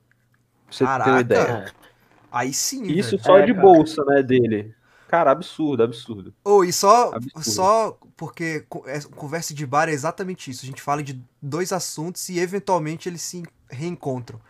você 0.71 0.79
ter 0.83 0.85
Caraca. 0.85 1.11
uma 1.11 1.21
ideia. 1.21 1.73
Aí 2.31 2.51
sim. 2.53 2.83
Isso 2.83 3.11
velho. 3.11 3.23
só 3.23 3.37
É, 3.37 3.45
de 3.45 3.53
cara. 3.53 3.65
bolsa, 3.65 4.03
né, 4.05 4.21
dele. 4.23 4.73
Cara, 5.07 5.31
absurdo, 5.31 5.83
absurdo. 5.83 6.33
Ô, 6.43 6.63
e 6.63 6.73
só, 6.73 7.13
Absurdo. 7.13 7.43
só 7.43 7.97
porque 8.17 8.65
é- 8.87 8.99
conversa 9.15 9.53
de 9.53 9.65
bar 9.65 9.87
é 9.87 9.91
exatamente 9.93 10.49
isso. 10.49 10.65
A 10.65 10.67
gente 10.67 10.81
fala 10.81 11.01
de 11.03 11.21
dois 11.41 11.71
assuntos 11.71 12.27
e 12.27 12.39
eventualmente 12.39 13.07
eles 13.07 13.21
se 13.21 13.43
reencontram. 13.69 14.41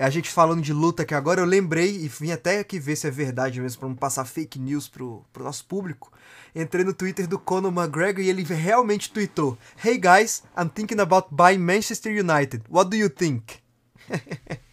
É 0.00 0.04
a 0.04 0.10
gente 0.10 0.30
falando 0.30 0.62
de 0.62 0.72
luta 0.72 1.04
que 1.04 1.12
agora 1.12 1.40
eu 1.40 1.44
lembrei 1.44 1.90
e 1.90 2.06
vim 2.06 2.30
até 2.30 2.60
aqui 2.60 2.78
ver 2.78 2.94
se 2.94 3.08
é 3.08 3.10
verdade 3.10 3.60
mesmo 3.60 3.80
pra 3.80 3.88
não 3.88 3.96
passar 3.96 4.24
fake 4.24 4.56
news 4.56 4.86
pro, 4.88 5.24
pro 5.32 5.42
nosso 5.42 5.64
público. 5.64 6.12
Entrei 6.54 6.84
no 6.84 6.94
Twitter 6.94 7.26
do 7.26 7.36
Conor 7.36 7.72
McGregor 7.72 8.20
e 8.22 8.28
ele 8.30 8.44
realmente 8.44 9.10
tweetou: 9.12 9.58
Hey 9.84 9.98
guys, 9.98 10.44
I'm 10.56 10.68
thinking 10.68 11.00
about 11.00 11.26
buying 11.32 11.58
Manchester 11.58 12.12
United. 12.12 12.62
What 12.70 12.90
do 12.90 12.96
you 12.96 13.10
think? 13.10 13.56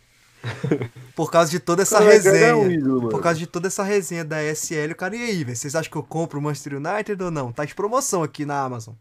Por 1.15 1.31
causa 1.31 1.49
de 1.49 1.59
toda 1.59 1.81
essa 1.81 1.97
Cara, 1.97 2.11
resenha. 2.11 2.37
é 2.47 2.55
um 2.55 2.69
ídolo. 2.69 3.09
Por 3.09 3.19
causa 3.19 3.39
de 3.39 3.47
toda 3.47 3.65
essa 3.67 3.83
resenha 3.83 4.23
da 4.23 4.37
SL, 4.53 4.91
o 4.91 4.95
cara, 4.95 5.15
e 5.15 5.23
aí, 5.23 5.43
velho? 5.43 5.57
Vocês 5.57 5.73
acham 5.75 5.91
que 5.91 5.97
eu 5.97 6.03
compro 6.03 6.37
o 6.37 6.41
Manchester 6.41 6.73
United 6.75 7.23
ou 7.23 7.31
não? 7.31 7.51
Tá 7.51 7.65
de 7.65 7.73
promoção 7.73 8.21
aqui 8.21 8.45
na 8.45 8.61
Amazon. 8.61 8.93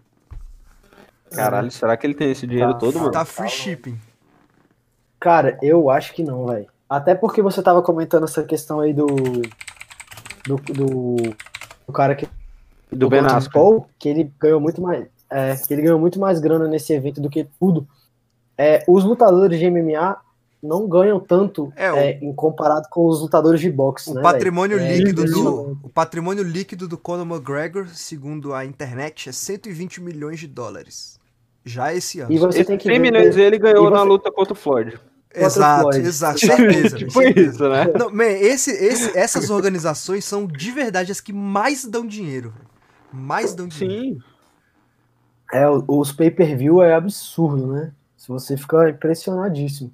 Caralho, 1.30 1.70
será 1.70 1.96
que 1.98 2.06
ele 2.06 2.14
tem 2.14 2.30
esse 2.30 2.46
dinheiro 2.46 2.72
Tá, 2.72 2.78
todo, 2.78 2.98
mano? 2.98 3.10
Tá 3.10 3.24
free 3.26 3.48
shipping. 3.50 3.98
Cara, 5.24 5.58
eu 5.62 5.88
acho 5.88 6.12
que 6.12 6.22
não, 6.22 6.44
velho. 6.46 6.66
Até 6.86 7.14
porque 7.14 7.40
você 7.40 7.62
tava 7.62 7.80
comentando 7.80 8.24
essa 8.24 8.42
questão 8.44 8.80
aí 8.80 8.92
do. 8.92 9.06
Do, 10.46 10.56
do, 10.56 11.16
do 11.86 11.92
cara 11.94 12.14
que. 12.14 12.28
Do 12.92 13.08
Ben. 13.08 13.22
Paul, 13.50 13.86
que 13.98 14.06
ele 14.06 14.30
ganhou 14.38 14.60
muito 14.60 14.82
mais. 14.82 15.06
É, 15.30 15.56
que 15.56 15.72
ele 15.72 15.80
ganhou 15.80 15.98
muito 15.98 16.20
mais 16.20 16.38
grana 16.40 16.68
nesse 16.68 16.92
evento 16.92 17.22
do 17.22 17.30
que 17.30 17.48
tudo. 17.58 17.88
É, 18.58 18.84
os 18.86 19.02
lutadores 19.02 19.58
de 19.58 19.64
MMA 19.70 20.18
não 20.62 20.86
ganham 20.86 21.18
tanto 21.18 21.72
É, 21.74 21.90
o- 21.90 21.96
é, 21.96 22.18
em 22.20 22.32
comparado 22.34 22.86
com 22.90 23.06
os 23.06 23.22
lutadores 23.22 23.62
de 23.62 23.70
boxe, 23.70 24.10
O 24.10 24.14
né, 24.14 24.20
patrimônio? 24.22 24.78
É, 24.78 24.96
líquido 24.98 25.24
do 25.24 25.28
impressionante. 25.30 25.78
o 25.82 25.88
patrimônio 25.88 26.44
líquido 26.44 26.86
do 26.86 26.98
Conor 26.98 27.26
McGregor, 27.26 27.88
segundo 27.88 28.52
a 28.52 28.62
internet, 28.66 29.30
é 29.30 29.32
120 29.32 30.02
milhões 30.02 30.38
de 30.38 30.46
dólares. 30.46 31.18
Já 31.64 31.94
esse 31.94 32.20
ano. 32.20 32.30
E 32.30 32.36
você 32.38 32.58
Esse 32.60 32.68
tem 32.68 32.76
que 32.76 32.84
100 32.84 32.92
ver- 32.92 32.98
milhões 33.00 33.36
ele 33.38 33.58
ganhou 33.58 33.88
e 33.88 33.90
na 33.90 34.00
você- 34.00 34.08
luta 34.08 34.30
contra 34.30 34.52
o 34.52 34.56
Floyd. 34.56 35.00
Exato, 35.34 35.96
exato, 35.96 36.38
certeza. 36.38 36.96
tipo 36.96 37.20
isso, 37.22 37.68
né? 37.68 37.86
Não, 37.98 38.10
man, 38.10 38.24
esse, 38.24 38.70
esse, 38.70 39.18
essas 39.18 39.50
organizações 39.50 40.24
são 40.24 40.46
de 40.46 40.70
verdade 40.70 41.10
as 41.10 41.20
que 41.20 41.32
mais 41.32 41.84
dão 41.84 42.06
dinheiro. 42.06 42.54
Mais 43.12 43.52
dão 43.54 43.66
dinheiro. 43.66 44.16
Sim. 44.16 44.22
É, 45.52 45.68
os 45.68 46.12
pay-per-view 46.12 46.82
é 46.82 46.94
absurdo, 46.94 47.66
né? 47.66 47.92
Se 48.16 48.28
você 48.28 48.56
fica 48.56 48.88
impressionadíssimo. 48.88 49.92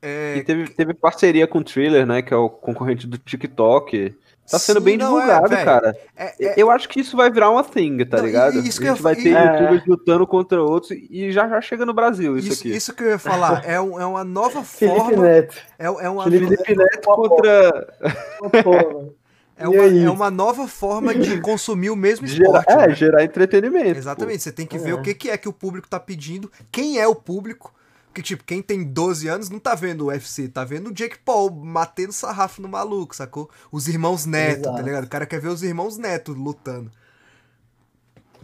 É, 0.00 0.38
E 0.38 0.42
teve, 0.42 0.68
teve 0.68 0.94
parceria 0.94 1.46
com 1.46 1.58
o 1.58 1.64
Thriller, 1.64 2.06
né? 2.06 2.22
Que 2.22 2.34
é 2.34 2.36
o 2.36 2.50
concorrente 2.50 3.06
do 3.06 3.16
TikTok. 3.18 4.14
Tá 4.50 4.58
sendo 4.58 4.80
Sim, 4.80 4.84
bem 4.84 4.94
é, 4.94 4.98
divulgado, 4.98 5.48
velho. 5.48 5.64
cara. 5.64 5.96
é- 6.16 6.34
é- 6.46 6.54
Eu 6.56 6.70
acho 6.70 6.88
que 6.88 7.00
isso 7.00 7.16
vai 7.16 7.30
virar 7.30 7.48
uma 7.50 7.62
thing, 7.64 8.04
tá 8.04 8.18
Não, 8.18 8.26
ligado? 8.26 8.56
e- 8.58 8.68
isso 8.68 8.80
que 8.80 8.86
a 8.86 8.90
eu 8.90 8.94
gente 8.96 9.02
vai 9.02 9.14
ia- 9.14 9.22
ter 9.22 9.34
É. 9.36 9.52
youtubers 9.60 9.86
lutando 9.86 10.26
contra 10.26 10.62
outros 10.62 10.90
e 10.90 11.30
já 11.32 11.48
já 11.48 11.60
chega 11.60 11.86
no 11.86 11.94
Brasil 11.94 12.36
isso, 12.36 12.48
isso, 12.48 12.60
aqui. 12.60 12.76
isso 12.76 12.92
que 12.94 13.02
eu 13.04 13.08
ia 13.10 13.18
falar. 13.18 13.62
É, 13.64 13.80
um- 13.80 13.98
é 14.00 14.04
uma 14.04 14.24
nova 14.24 14.62
Felipe 14.64 14.98
forma. 14.98 15.22
Neto. 15.22 15.56
É, 15.78 15.86
é 15.86 16.08
uma, 16.10 16.24
Felipe 16.24 16.74
Neto 16.76 17.00
contra 17.02 17.94
é, 19.56 19.64
E 19.64 19.66
uma, 19.66 19.84
é 20.06 20.10
uma 20.10 20.30
nova 20.30 20.66
forma 20.66 21.14
de 21.14 21.40
consumir 21.40 21.90
o 21.90 21.96
mesmo 21.96 22.26
gerar, 22.26 22.58
esporte. 22.60 22.72
é, 22.84 22.88
né? 22.88 22.94
gerar 22.94 23.24
entretenimento. 23.24 23.98
Exatamente, 23.98 24.42
você 24.42 24.52
tem 24.52 24.66
que 24.66 24.76
ver 24.78 24.90
É. 24.90 24.94
o 24.94 25.02
que, 25.02 25.14
que 25.14 25.30
é 25.30 25.36
que 25.38 25.48
o 25.48 25.52
público 25.52 25.88
tá 25.88 26.00
pedindo, 26.00 26.50
quem 26.70 26.98
é 26.98 27.06
o 27.06 27.14
público. 27.14 27.72
Porque, 28.12 28.20
tipo, 28.20 28.44
quem 28.44 28.60
tem 28.60 28.84
12 28.84 29.26
anos 29.26 29.48
não 29.48 29.58
tá 29.58 29.74
vendo 29.74 30.02
o 30.02 30.06
UFC, 30.08 30.46
tá 30.46 30.62
vendo 30.64 30.90
o 30.90 30.92
Jake 30.92 31.18
Paul 31.24 31.50
matando 31.50 32.12
sarrafo 32.12 32.60
no 32.60 32.68
maluco, 32.68 33.16
sacou? 33.16 33.48
Os 33.72 33.88
irmãos 33.88 34.26
Neto, 34.26 34.64
tá 34.70 34.82
ligado? 34.82 35.04
O 35.04 35.08
cara 35.08 35.24
quer 35.24 35.40
ver 35.40 35.48
os 35.48 35.62
irmãos 35.62 35.96
Neto 35.96 36.34
lutando. 36.34 36.90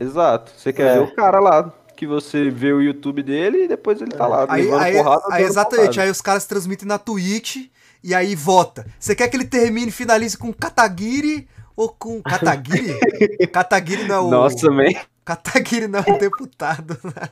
Exato. 0.01 0.53
Você 0.57 0.73
quer 0.73 0.87
É. 0.87 0.95
ver 0.95 1.01
o 1.05 1.15
cara 1.15 1.39
lá, 1.39 1.71
que 1.95 2.07
você 2.07 2.49
vê 2.51 2.73
o 2.73 2.81
YouTube 2.81 3.23
dele 3.23 3.65
e 3.65 3.69
depois 3.69 4.01
ele 4.01 4.13
tá 4.13 4.27
lá, 4.27 4.47
Aí, 4.49 4.63
levando 4.65 4.81
aí, 4.83 4.93
porrada. 4.97 5.23
aí, 5.33 5.43
exatamente, 5.45 5.85
porrada. 5.89 6.03
aí 6.03 6.11
os 6.11 6.21
caras 6.23 6.47
transmitem 6.47 6.89
na 6.89 6.99
Twitch 6.99 7.67
e 8.03 8.15
aí 8.15 8.35
vota. 8.35 8.87
Você 8.99 9.15
quer 9.15 9.29
que 9.29 9.37
ele 9.37 9.45
termine 9.45 9.89
e 9.89 9.93
finalize 9.93 10.39
com 10.39 10.51
Kataguiri 10.51 11.47
ou 11.77 11.91
com. 11.91 12.23
Kataguiri? 12.23 12.99
Kataguiri 13.53 14.05
não 14.05 14.15
é 14.15 14.21
o. 14.21 14.31
Nossa, 14.31 14.71
man. 14.71 14.85
Kataguiri 15.25 15.89
não 15.89 15.99
é 15.99 16.11
o 16.11 16.19
deputado. 16.19 16.97
né? 17.05 17.29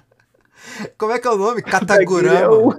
Como 0.98 1.12
é 1.12 1.18
que 1.18 1.26
é 1.26 1.30
o 1.30 1.36
nome? 1.36 1.60
É 1.60 1.62
Katagurama. 1.62 2.54
o- 2.56 2.74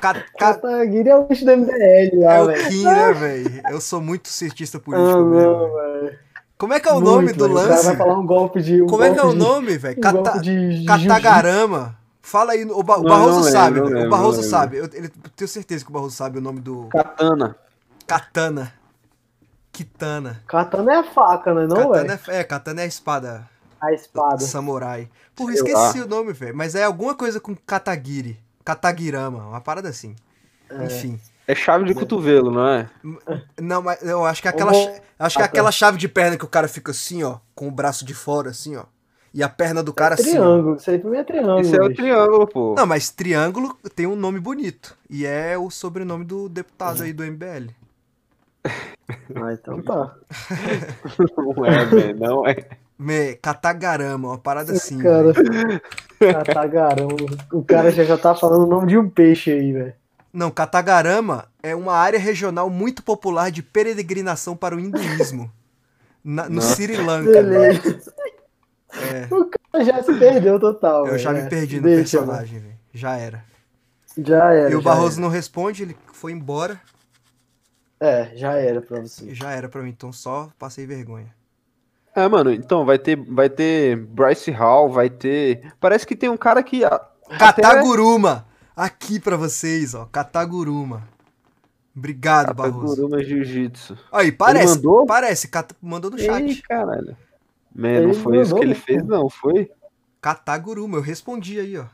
Ka- 0.00 0.14
Ka- 0.14 0.24
Kataguiri 0.38 1.10
é 1.10 1.16
o 1.16 1.24
bicho 1.26 1.44
do 1.44 1.50
MBL 1.52 2.24
É 2.24 2.40
o. 2.42 2.68
Kim, 2.68 2.84
né, 2.84 3.12
velho? 3.12 3.62
Eu 3.70 3.80
sou 3.80 4.00
muito 4.00 4.28
cientista 4.28 4.78
Ah, 4.78 4.80
político 4.80 5.18
mesmo. 5.24 5.30
não, 5.52 5.72
velho. 5.74 6.00
velho. 6.04 6.18
Como 6.56 6.72
é 6.72 6.80
que 6.80 6.88
é 6.88 6.92
o 6.92 6.94
Muito, 7.00 7.10
nome 7.10 7.32
do. 7.34 7.44
O 7.44 7.54
cara 7.54 7.68
lance? 7.68 7.84
vai 7.86 7.96
falar 7.96 8.18
um 8.18 8.26
golpe 8.26 8.62
de. 8.62 8.82
Um 8.82 8.86
Como 8.86 9.04
é 9.04 9.12
que 9.12 9.18
é 9.18 9.22
o 9.22 9.26
golpe 9.26 9.38
de- 9.38 9.44
nome, 9.46 9.78
velho? 9.78 9.98
Um 9.98 10.00
Cata... 10.00 10.18
golpe 10.22 10.40
de, 10.40 10.84
Catagarama. 10.86 11.96
Fala 12.22 12.52
aí, 12.52 12.64
o, 12.64 12.82
Ba- 12.82 12.98
o 12.98 13.02
Não, 13.02 13.08
Barroso 13.10 13.36
não 13.36 13.42
sabe, 13.44 13.80
não. 13.80 14.06
O 14.06 14.10
Barroso 14.10 14.42
sabe. 14.42 14.76
Eu, 14.78 14.84
ele- 14.92 15.06
eu 15.24 15.30
tenho 15.36 15.48
certeza 15.48 15.84
que 15.84 15.90
o 15.90 15.94
Barroso 15.94 16.16
sabe 16.16 16.38
o 16.38 16.40
nome 16.42 16.60
do 16.60 16.88
Katana. 16.90 17.56
Katana. 18.06 18.72
Kitana. 19.72 20.40
Katana 20.46 20.92
é 20.92 20.96
a 20.96 21.04
faca, 21.04 21.54
né? 21.54 21.66
Não, 21.66 21.76
katana 21.90 22.16
velho? 22.16 22.20
é, 22.28 22.40
é, 22.40 22.44
katana 22.44 22.80
é 22.80 22.84
a 22.84 22.86
espada 22.88 23.48
A 23.80 23.92
espada. 23.92 24.40
samurai. 24.40 25.08
Porra, 25.34 25.52
Sei 25.52 25.62
esqueci 25.62 26.00
lá. 26.00 26.04
o 26.04 26.08
nome, 26.08 26.32
velho. 26.32 26.56
Mas 26.56 26.74
é 26.74 26.84
alguma 26.84 27.14
coisa 27.14 27.38
com 27.40 27.54
Katagiri. 27.54 28.38
Katagirama, 28.64 29.46
uma 29.48 29.60
parada 29.60 29.88
assim. 29.88 30.14
É. 30.70 30.84
Enfim. 30.84 31.20
É 31.46 31.54
chave 31.54 31.86
de 31.86 31.94
cotovelo, 31.94 32.50
não 32.50 32.68
é? 32.68 32.90
Não, 33.58 33.80
mas 33.82 34.02
eu 34.02 34.24
acho 34.26 34.42
que 34.42 34.48
é 34.48 34.50
aquela, 34.50 34.70
Ou- 34.72 35.00
acho 35.18 35.36
que 35.36 35.42
é 35.42 35.46
aquela 35.46 35.72
chave 35.72 35.96
de 35.96 36.06
perna 36.06 36.36
que 36.36 36.44
o 36.44 36.48
cara 36.48 36.68
fica 36.68 36.90
assim, 36.90 37.22
ó, 37.22 37.38
com 37.54 37.66
o 37.68 37.70
braço 37.70 38.04
de 38.04 38.12
fora, 38.12 38.50
assim, 38.50 38.76
ó. 38.76 38.84
E 39.32 39.42
a 39.42 39.48
perna 39.48 39.82
do 39.82 39.92
cara 39.94 40.14
assim. 40.14 40.30
ó. 40.36 40.42
triângulo. 40.42 40.76
Isso 40.76 40.90
aí 40.90 40.98
pra 40.98 41.10
mim 41.10 41.16
é 41.16 41.24
triângulo. 41.24 41.60
Esse 41.60 41.76
é 41.76 41.82
o 41.82 41.94
triângulo, 41.94 42.46
pô. 42.46 42.74
Não, 42.76 42.86
mas 42.86 43.08
triângulo 43.10 43.74
tem 43.94 44.06
um 44.06 44.16
nome 44.16 44.40
bonito. 44.40 44.94
E 45.08 45.24
é 45.24 45.56
o 45.56 45.70
sobrenome 45.70 46.24
do 46.24 46.48
deputado 46.48 47.02
aí 47.02 47.12
do 47.14 47.22
MBL. 47.24 47.70
Ah, 48.64 49.52
então 49.52 49.80
tá. 49.82 50.14
Não 51.38 51.64
é, 51.64 51.84
man, 51.86 52.12
não 52.18 52.46
é. 52.46 52.68
Me, 52.98 53.36
Katagarama, 53.36 54.28
uma 54.28 54.38
parada 54.38 54.72
assim. 54.72 54.98
cara. 54.98 55.32
Catagarão. 56.18 57.08
O 57.52 57.62
cara 57.62 57.90
já, 57.92 58.04
já 58.04 58.18
tá 58.18 58.34
falando 58.34 58.64
o 58.64 58.68
nome 58.68 58.88
de 58.88 58.98
um 58.98 59.08
peixe 59.08 59.52
aí, 59.52 59.72
velho. 59.72 59.94
Não, 60.32 60.50
Katagarama 60.50 61.46
é 61.62 61.74
uma 61.74 61.94
área 61.94 62.18
regional 62.18 62.68
muito 62.68 63.02
popular 63.02 63.50
de 63.50 63.62
peregrinação 63.62 64.56
para 64.56 64.74
o 64.76 64.80
hinduísmo. 64.80 65.50
Na- 66.24 66.48
no 66.48 66.56
Nossa. 66.56 66.74
Sri 66.74 66.96
Lanka. 66.96 67.42
né? 67.42 67.68
Beleza. 67.72 68.12
É, 68.90 69.28
O 69.32 69.44
cara 69.44 69.84
já 69.84 70.02
se 70.02 70.18
perdeu 70.18 70.58
total. 70.58 71.00
eu 71.04 71.10
velho. 71.12 71.18
já 71.18 71.30
me 71.30 71.40
É, 71.40 71.46
perdi 71.46 71.76
no 71.76 71.82
deixa, 71.82 72.18
personagem, 72.18 72.58
velho. 72.58 72.74
Já 72.94 73.16
era. 73.18 73.44
Já 74.16 74.50
era. 74.52 74.70
E 74.70 74.74
o 74.74 74.80
Barroso 74.80 75.20
não 75.20 75.28
responde, 75.28 75.82
ele 75.82 75.96
foi 76.10 76.32
embora. 76.32 76.80
era. 78.00 78.10
É, 78.32 78.36
já 78.36 78.54
era 78.54 78.80
pra 78.80 79.00
você. 79.00 79.34
Já 79.34 79.50
era 79.52 79.68
pra 79.68 79.82
mim, 79.82 79.90
então 79.90 80.10
só 80.10 80.48
passei 80.58 80.86
vergonha. 80.86 81.32
É, 82.18 82.28
mano, 82.28 82.52
então 82.52 82.84
vai 82.84 82.98
ter, 82.98 83.16
vai 83.16 83.48
ter 83.48 83.96
Bryce 83.96 84.50
Hall, 84.50 84.90
vai 84.90 85.08
ter. 85.08 85.72
Parece 85.80 86.06
que 86.06 86.16
tem 86.16 86.28
um 86.28 86.36
cara 86.36 86.62
que. 86.62 86.84
a- 86.84 86.88
até- 87.30 87.62
Kataguruma! 87.62 88.46
Aqui 88.76 89.18
pra 89.20 89.36
vocês, 89.36 89.94
ó. 89.94 90.04
Kataguruma. 90.06 91.06
Obrigado, 91.96 92.54
Barroso. 92.54 92.80
Kataguruma 92.96 93.22
Jiu-Jitsu. 93.24 93.98
Aí, 94.12 94.30
parece. 94.32 94.76
mandou? 94.76 95.04
Parece, 95.06 95.48
Kat- 95.48 95.74
mandou 95.82 96.10
no 96.10 96.18
Ih, 96.18 96.24
chat. 96.24 96.62
caralho. 96.62 97.16
Man, 97.74 97.88
não 98.00 98.10
Ele 98.10 98.14
foi 98.14 98.40
isso 98.40 98.50
mandou 98.50 98.58
que 98.58 98.64
ele 98.64 98.68
mesmo. 98.74 98.84
fez, 98.84 99.04
não, 99.04 99.28
foi? 99.28 99.70
Kataguruma, 100.20 100.96
eu 100.96 101.02
respondi 101.02 101.58
aí, 101.60 101.76
ó. 101.78 101.84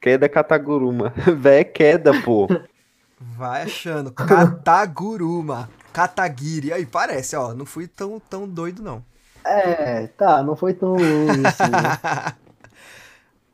Queda 0.00 0.28
Kataguruma. 0.28 1.12
Vé 1.36 1.60
é 1.60 1.64
queda, 1.64 2.12
pô. 2.22 2.46
Vai 3.18 3.62
achando. 3.62 4.12
Kataguruma. 4.12 5.70
Katagiri. 5.92 6.72
Aí, 6.72 6.84
parece, 6.84 7.34
ó. 7.36 7.54
Não 7.54 7.64
fui 7.64 7.86
tão, 7.86 8.20
tão 8.20 8.46
doido, 8.46 8.82
não. 8.82 9.02
É, 9.44 10.06
tá, 10.08 10.42
não 10.42 10.56
foi 10.56 10.74
tão 10.74 10.94
longe 10.94 11.46
assim. 11.46 11.64
né? 11.70 11.98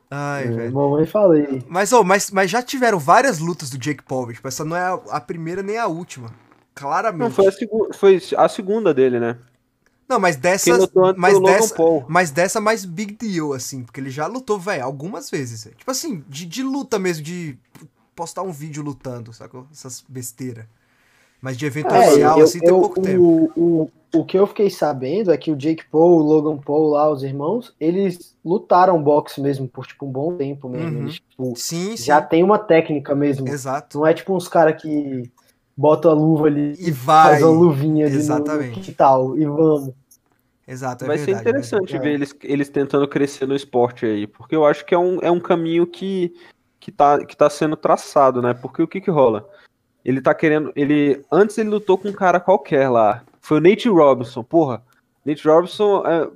Ai, 0.09 0.45
É, 0.45 0.51
velho. 0.51 0.73
Mamãe 0.73 1.05
falei. 1.05 1.63
Mas, 1.69 1.91
ô, 1.93 2.03
mas, 2.03 2.29
mas 2.31 2.51
já 2.51 2.61
tiveram 2.61 2.99
várias 2.99 3.39
lutas 3.39 3.69
do 3.69 3.77
Jake 3.77 4.03
Paul, 4.03 4.31
tipo, 4.33 4.47
essa 4.47 4.65
não 4.65 4.75
é 4.75 4.81
a, 4.81 4.93
a 5.11 5.21
primeira 5.21 5.63
nem 5.63 5.77
a 5.77 5.87
última. 5.87 6.29
Claramente. 6.75 7.21
Não, 7.21 7.31
foi 7.31 7.47
a, 7.47 7.93
foi 7.93 8.21
a 8.37 8.49
segunda 8.49 8.93
dele, 8.93 9.19
né? 9.19 9.37
Não, 10.07 10.19
mas 10.19 10.35
antes 10.35 10.65
Mas 11.17 11.39
dessa, 11.39 11.75
mas 12.09 12.31
dessa 12.31 12.59
mais 12.59 12.83
big 12.83 13.13
deal, 13.13 13.53
assim, 13.53 13.83
porque 13.83 14.01
ele 14.01 14.09
já 14.09 14.27
lutou, 14.27 14.59
velho, 14.59 14.83
algumas 14.83 15.29
vezes. 15.29 15.63
velho. 15.63 15.77
Tipo 15.77 15.89
assim, 15.91 16.21
de, 16.27 16.45
de 16.45 16.61
luta 16.63 16.99
mesmo, 16.99 17.23
de 17.23 17.57
postar 18.13 18.41
um 18.41 18.51
vídeo 18.51 18.83
lutando, 18.83 19.31
sacou? 19.31 19.65
Essas 19.71 20.03
besteiras. 20.09 20.65
Mas 21.41 21.57
de 21.57 21.65
evento 21.65 21.93
É, 21.93 21.99
oficial, 21.99 22.37
eu- 22.39 22.43
assim, 22.43 22.59
tem 22.59 22.69
eu- 22.69 22.79
pouco 22.81 23.01
tempo. 23.01 23.51
o, 23.55 23.89
o, 24.13 24.25
que 24.25 24.37
eu 24.37 24.45
fiquei 24.47 24.69
sabendo 24.69 25.31
é 25.31 25.37
que 25.37 25.51
o 25.51 25.55
Jake 25.55 25.85
Paul, 25.89 26.19
o 26.19 26.23
Logan 26.23 26.57
Paul 26.57 26.89
lá, 26.89 27.09
os 27.09 27.23
irmãos, 27.23 27.73
eles 27.79 28.35
lutaram 28.43 29.01
boxe 29.01 29.39
mesmo 29.41 29.67
por 29.67 29.85
tipo 29.87 30.05
um 30.05 30.11
bom 30.11 30.35
tempo 30.35 30.67
mesmo. 30.67 30.97
Uhum. 30.97 31.03
Eles, 31.03 31.15
tipo, 31.15 31.53
Sim, 31.55 31.95
sim. 31.95 32.03
já 32.05 32.21
tem 32.21 32.43
uma 32.43 32.59
técnica 32.59 33.15
mesmo. 33.15 33.47
Exato. 33.47 33.99
Não 33.99 34.05
é 34.07 34.13
tipo 34.13 34.35
uns 34.35 34.47
caras 34.47 34.81
que 34.81 35.23
botam 35.77 36.11
a 36.11 36.13
luva 36.13 36.47
ali 36.47 36.75
E 36.79 36.91
vai. 36.91 37.31
faz 37.31 37.43
uma 37.43 37.51
luvinha 37.51 38.07
de 38.07 38.13
no- 38.15 38.19
Exatamente. 38.19 38.77
no 38.77 38.83
quintal 38.83 39.37
e 39.37 39.45
vamos. 39.45 39.93
Exato, 40.67 41.03
é 41.03 41.07
Vai 41.07 41.17
verdade. 41.17 41.37
ser 41.37 41.49
interessante 41.49 41.91
verdade. 41.91 42.03
ver 42.09 42.13
eles, 42.13 42.35
eles 42.43 42.69
tentando 42.69 43.07
crescer 43.07 43.45
no 43.47 43.55
esporte 43.55 44.05
aí, 44.05 44.27
porque 44.27 44.55
eu 44.55 44.65
acho 44.65 44.85
que 44.85 44.93
é 44.93 44.97
um, 44.97 45.19
é 45.21 45.29
um 45.31 45.39
caminho 45.39 45.85
que, 45.87 46.33
que, 46.79 46.91
tá, 46.91 47.23
que 47.25 47.35
tá 47.35 47.49
sendo 47.49 47.75
traçado, 47.75 48.41
né? 48.41 48.53
Porque 48.53 48.81
o 48.81 48.87
que 48.87 49.01
que 49.01 49.11
rola? 49.11 49.47
Ele 50.05 50.21
tá 50.21 50.33
querendo. 50.33 50.71
Ele. 50.75 51.23
Antes 51.31 51.57
ele 51.57 51.69
lutou 51.69 51.97
com 51.97 52.09
um 52.09 52.13
cara 52.13 52.39
qualquer 52.39 52.89
lá. 52.89 53.23
Foi 53.41 53.57
o 53.57 53.61
Nate 53.61 53.89
Robinson, 53.89 54.43
porra. 54.43 54.83
Nate 55.25 55.45
Robinson 55.47 56.03
é, 56.05 56.29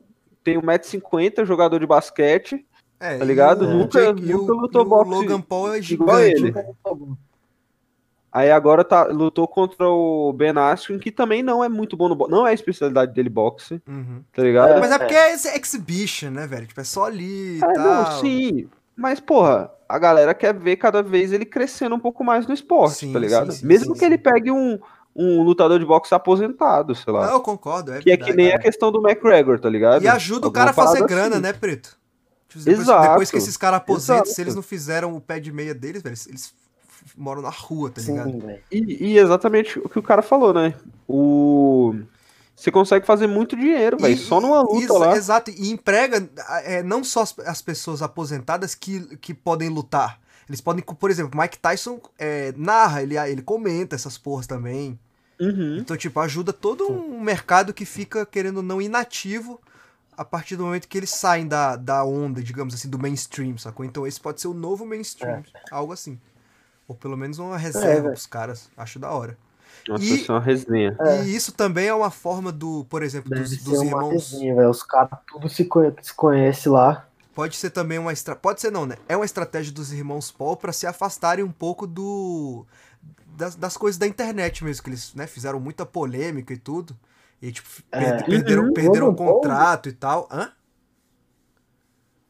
tem 0.44 0.60
1,50m, 0.60 1.46
jogador 1.46 1.80
de 1.80 1.86
basquete. 1.88 2.66
É, 3.00 3.18
tá 3.18 3.26
ligado? 3.26 3.66
e 3.66 3.68
o 3.68 3.72
Nunca- 3.72 4.00
Jake- 4.14 4.24
e 4.24 4.34
nunca 4.34 4.54
o, 4.54 4.56
lutou 4.58 4.82
e 4.82 4.86
o 4.86 4.88
boxe 4.90 5.12
Logan 5.12 5.42
Paul 5.42 5.74
é 5.74 5.82
gigante. 5.82 6.12
ele. 6.46 6.54
Aí 8.32 8.52
agora 8.52 8.84
tá, 8.84 9.06
lutou 9.06 9.48
contra 9.48 9.88
o 9.88 10.34
Ben 10.34 10.52
Askren, 10.58 11.00
que 11.00 11.10
também 11.10 11.42
não 11.42 11.64
é 11.64 11.70
muito 11.70 11.96
bom 11.96 12.10
no 12.10 12.16
boxe. 12.16 12.32
Não 12.32 12.46
é 12.46 12.52
a 12.52 12.54
especialidade 12.54 13.14
dele 13.14 13.30
boxe, 13.30 13.82
Uhum. 13.88 14.22
tá 14.34 14.44
ligado? 14.44 14.80
Mas 14.80 14.92
é 14.92 14.98
porque 15.00 15.14
é 15.14 15.34
esse 15.34 15.48
exhibition, 15.58 16.32
né, 16.32 16.46
velho? 16.46 16.68
Tipo, 16.68 16.82
é 16.82 16.84
só 16.84 17.06
ali 17.06 17.58
e 17.60 17.64
É, 17.64 17.74
tal. 17.74 17.78
não, 17.86 18.12
sim. 18.20 18.68
Mas, 18.96 19.22
porra, 19.22 19.72
a 19.88 19.98
galera 20.00 20.34
quer 20.34 20.54
ver 20.54 20.76
cada 20.76 21.02
vez 21.02 21.32
ele 21.32 21.46
crescendo 21.46 21.96
um 21.96 22.00
pouco 22.00 22.24
mais 22.26 22.46
no 22.46 22.54
esporte, 22.54 22.96
Sim, 22.98 23.14
tá 23.14 23.20
ligado? 23.20 23.52
sim, 23.54 23.60
sim, 23.60 23.68
Mesmo 23.68 23.94
que 23.94 24.04
ele 24.04 24.18
pegue 24.18 24.52
um, 24.52 24.80
um 25.16 25.42
lutador 25.44 25.80
de 25.80 25.86
boxe 25.86 26.14
aposentado, 26.14 26.94
sei 26.94 27.14
lá. 27.14 27.28
Não, 27.28 27.34
eu 27.34 27.40
concordo. 27.40 27.94
É 27.94 28.00
que 28.00 28.12
é 28.12 28.18
que 28.18 28.26
verdade. 28.26 28.38
nem 28.38 28.54
a 28.54 28.60
questão 28.60 28.92
do 28.92 29.00
McGregor, 29.00 29.60
tá 29.60 29.70
ligado? 29.70 30.04
E 30.04 30.08
ajuda 30.08 30.48
o 30.48 30.50
Alguma 30.50 30.54
cara 30.54 30.72
a 30.72 30.74
fazer 30.74 31.06
grana, 31.06 31.36
assim. 31.36 31.42
né, 31.42 31.54
Preto? 31.54 31.98
Tipo, 32.50 32.64
depois, 32.66 32.88
Exato. 32.88 33.10
depois 33.10 33.32
que 33.32 33.38
esses 33.38 33.58
caras 33.58 33.78
aposentam, 33.78 34.26
se 34.26 34.32
Exato. 34.32 34.42
eles 34.42 34.56
não 34.56 34.62
fizeram 34.62 35.16
o 35.16 35.22
pé 35.22 35.40
de 35.40 35.52
meia 35.52 35.74
deles, 35.74 36.02
velho, 36.02 36.16
eles, 36.28 36.54
moram 37.18 37.42
na 37.42 37.50
rua, 37.50 37.90
tá 37.90 38.02
ligado? 38.02 38.32
Sim. 38.32 38.58
E, 38.72 39.06
e 39.12 39.18
exatamente 39.18 39.80
o 39.80 39.88
que 39.88 40.00
o 40.00 40.04
cara 40.04 40.22
falou, 40.22 40.54
né? 40.54 40.74
O... 41.08 41.96
Você 42.56 42.72
consegue 42.72 43.06
fazer 43.06 43.28
muito 43.28 43.56
dinheiro, 43.56 43.98
velho, 43.98 44.18
só 44.18 44.40
numa 44.40 44.62
luta 44.62 44.86
exa- 44.86 44.98
lá. 44.98 45.16
Exato, 45.18 45.52
e 45.52 45.72
emprega 45.72 46.28
é, 46.64 46.82
não 46.82 47.04
só 47.04 47.22
as, 47.22 47.38
as 47.40 47.62
pessoas 47.62 48.02
aposentadas 48.02 48.74
que, 48.74 49.18
que 49.18 49.34
podem 49.34 49.68
lutar. 49.70 50.20
Eles 50.48 50.62
podem, 50.62 50.82
por 50.84 51.12
exemplo, 51.12 51.38
Mike 51.40 51.58
Tyson 51.58 52.00
é, 52.18 52.54
narra, 52.56 53.02
ele, 53.04 53.18
ele 53.18 53.42
comenta 53.42 53.96
essas 53.96 54.18
porras 54.18 54.48
também. 54.48 54.98
Uhum. 55.40 55.78
Então, 55.78 55.98
tipo, 55.98 56.20
ajuda 56.20 56.54
todo 56.54 56.90
um 56.92 57.20
mercado 57.20 57.74
que 57.74 57.86
fica, 57.86 58.26
querendo 58.26 58.58
ou 58.58 58.64
não, 58.64 58.82
inativo 58.82 59.60
a 60.18 60.24
partir 60.24 60.56
do 60.56 60.64
momento 60.64 60.88
que 60.88 60.98
eles 60.98 61.10
saem 61.10 61.46
da, 61.48 61.76
da 61.76 62.04
onda, 62.06 62.42
digamos 62.42 62.74
assim, 62.74 62.90
do 62.90 62.98
mainstream, 62.98 63.58
sacou? 63.58 63.86
Então 63.86 64.08
esse 64.08 64.20
pode 64.20 64.40
ser 64.40 64.48
o 64.48 64.54
novo 64.54 64.86
mainstream, 64.86 65.44
algo 65.70 65.92
assim. 65.92 66.18
Ou 66.88 66.96
pelo 66.96 67.18
menos 67.18 67.38
uma 67.40 67.58
reserva 67.58 68.08
É, 68.08 68.12
pros 68.12 68.26
caras. 68.26 68.70
Acho 68.78 68.98
da 69.00 69.12
hora. 69.12 69.38
Nossa, 69.88 70.04
E- 70.04 70.16
isso 70.22 70.32
é 70.32 70.36
uma 70.36 70.42
resenha. 70.42 70.96
É. 71.02 71.24
E 71.26 71.36
isso 71.36 71.52
também 71.52 71.88
é 71.88 71.94
uma 71.94 72.10
forma 72.12 72.52
do, 72.52 72.86
por 72.90 73.04
exemplo, 73.04 73.30
Deve 73.30 73.42
dos, 73.42 73.52
ser 73.52 73.64
dos 73.64 73.80
uma 73.80 73.86
irmãos. 73.86 74.32
resenha, 74.32 74.56
velho. 74.56 74.70
Os 74.70 74.84
caras 74.84 75.20
tudo 75.28 75.50
se, 75.50 75.66
conhe 75.66 75.94
se 76.02 76.14
conhece 76.14 76.70
lá. 76.70 77.06
Pode 77.34 77.58
ser 77.58 77.72
também 77.72 78.00
uma 78.00 78.14
estra... 78.14 78.36
pode 78.38 78.62
ser 78.62 78.72
não, 78.72 78.86
né? 78.86 78.96
É 79.10 79.16
uma 79.18 79.26
estratégia 79.26 79.74
dos 79.74 79.92
irmãos 79.92 80.32
Paul 80.32 80.56
pra 80.56 80.72
se 80.72 80.88
afastarem 80.88 81.44
um 81.44 81.52
pouco 81.52 81.86
do 81.86 82.66
das, 83.36 83.56
das 83.56 83.78
coisas 83.78 83.98
da 83.98 84.08
internet 84.08 84.64
mesmo 84.64 84.84
que 84.84 84.90
eles, 84.90 85.14
né, 85.14 85.28
fizeram 85.28 85.60
muita 85.60 85.86
polêmica 85.86 86.54
e 86.54 86.58
tudo. 86.58 86.96
E 87.42 87.52
tipo, 87.52 87.68
É. 87.92 88.00
perde- 88.00 88.26
perderam, 88.26 88.64
Uhum. 88.64 88.74
perderam 88.74 89.10
o 89.10 89.16
Paul- 89.16 89.36
contrato 89.42 89.90
e 89.90 89.94
tal. 89.94 90.28
Hã? 90.32 90.52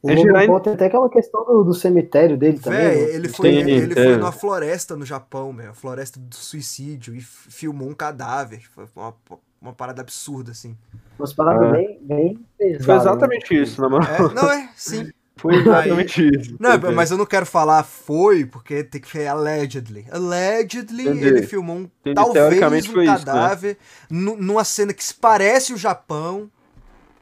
O 0.02 0.10
É 0.12 0.16
Logan 0.46 0.60
tem 0.60 0.74
até 0.74 0.86
aquela 0.86 1.10
questão 1.10 1.44
do, 1.46 1.64
do 1.64 1.74
cemitério 1.74 2.38
dele 2.38 2.60
também. 2.60 2.80
Véi, 2.80 2.96
né? 3.08 3.16
ele 3.16 3.28
foi, 3.30 3.50
ele 3.56 3.96
tem. 3.96 4.04
foi 4.04 4.18
numa 4.18 4.32
floresta 4.32 4.96
no 4.96 5.04
Japão, 5.06 5.52
meu, 5.52 5.72
a 5.72 5.74
floresta 5.74 6.20
do 6.20 6.36
suicídio 6.36 7.16
e 7.16 7.22
filmou 7.22 7.90
um 7.90 7.94
cadáver. 7.96 8.62
Foi 8.70 8.86
uma, 8.96 9.16
uma 9.60 9.74
parada 9.74 10.02
absurda 10.02 10.52
assim. 10.52 10.78
Umas 11.18 11.34
paradas 11.34 11.70
Ah. 11.70 11.72
bem, 11.72 12.00
bem 12.04 12.46
pesadas. 12.56 12.86
Foi 12.86 12.96
exatamente 12.96 13.54
né? 13.56 13.62
isso, 13.62 13.82
na 13.82 13.90
moral. 13.90 14.08
É, 14.30 14.34
não 14.34 14.52
é, 14.52 14.70
sim. 14.76 15.12
Foi 15.38 15.56
exatamente 15.60 16.28
isso. 16.28 16.56
Não, 16.60 16.76
Entendeu? 16.76 16.94
mas 16.94 17.12
eu 17.12 17.18
não 17.18 17.26
quero 17.26 17.46
falar 17.46 17.84
foi, 17.84 18.46
porque 18.46 18.84
tem 18.84 19.02
que 19.02 19.10
ser 19.10 19.28
allegedly. 19.28 20.06
Allegedly, 20.12 21.04
Entendi. 21.04 21.26
ele 21.26 21.44
filmou 21.44 21.76
um, 21.78 21.90
Entendi, 22.06 22.16
talvez 22.16 22.88
um 22.88 22.94
foi 22.94 23.04
isso, 23.06 23.26
né? 23.26 23.26
cadáver 23.26 23.78
nu- 24.10 24.38
numa 24.38 24.64
cena 24.64 24.94
que 24.94 25.04
se 25.04 25.14
parece 25.14 25.74
o 25.74 25.78
Japão. 25.78 26.50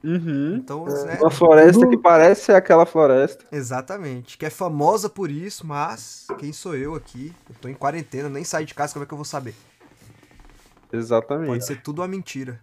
Uhum. 0.03 0.57
Então, 0.57 0.85
É. 0.87 1.05
né, 1.05 1.17
Uma 1.21 1.31
floresta 1.31 1.87
que 1.87 1.97
parece 1.97 2.45
ser 2.45 2.55
aquela 2.55 2.85
floresta. 2.85 3.45
exatamente. 3.51 4.37
Que 4.37 4.45
é 4.45 4.49
famosa 4.49 5.09
por 5.09 5.31
isso, 5.31 5.65
mas 5.65 6.27
quem 6.37 6.51
sou 6.53 6.75
eu 6.75 6.93
aqui? 6.93 7.33
Eu 7.49 7.55
tô 7.61 7.67
em 7.69 7.73
quarentena, 7.73 8.27
nem 8.29 8.43
saí 8.43 8.65
de 8.65 8.73
casa, 8.75 8.93
como 8.93 9.03
é 9.03 9.07
que 9.07 9.13
eu 9.13 9.17
vou 9.17 9.25
saber? 9.25 9.55
Exatamente. 10.91 11.47
Pode 11.47 11.65
ser 11.65 11.81
tudo 11.81 12.01
uma 12.01 12.07
mentira. 12.07 12.61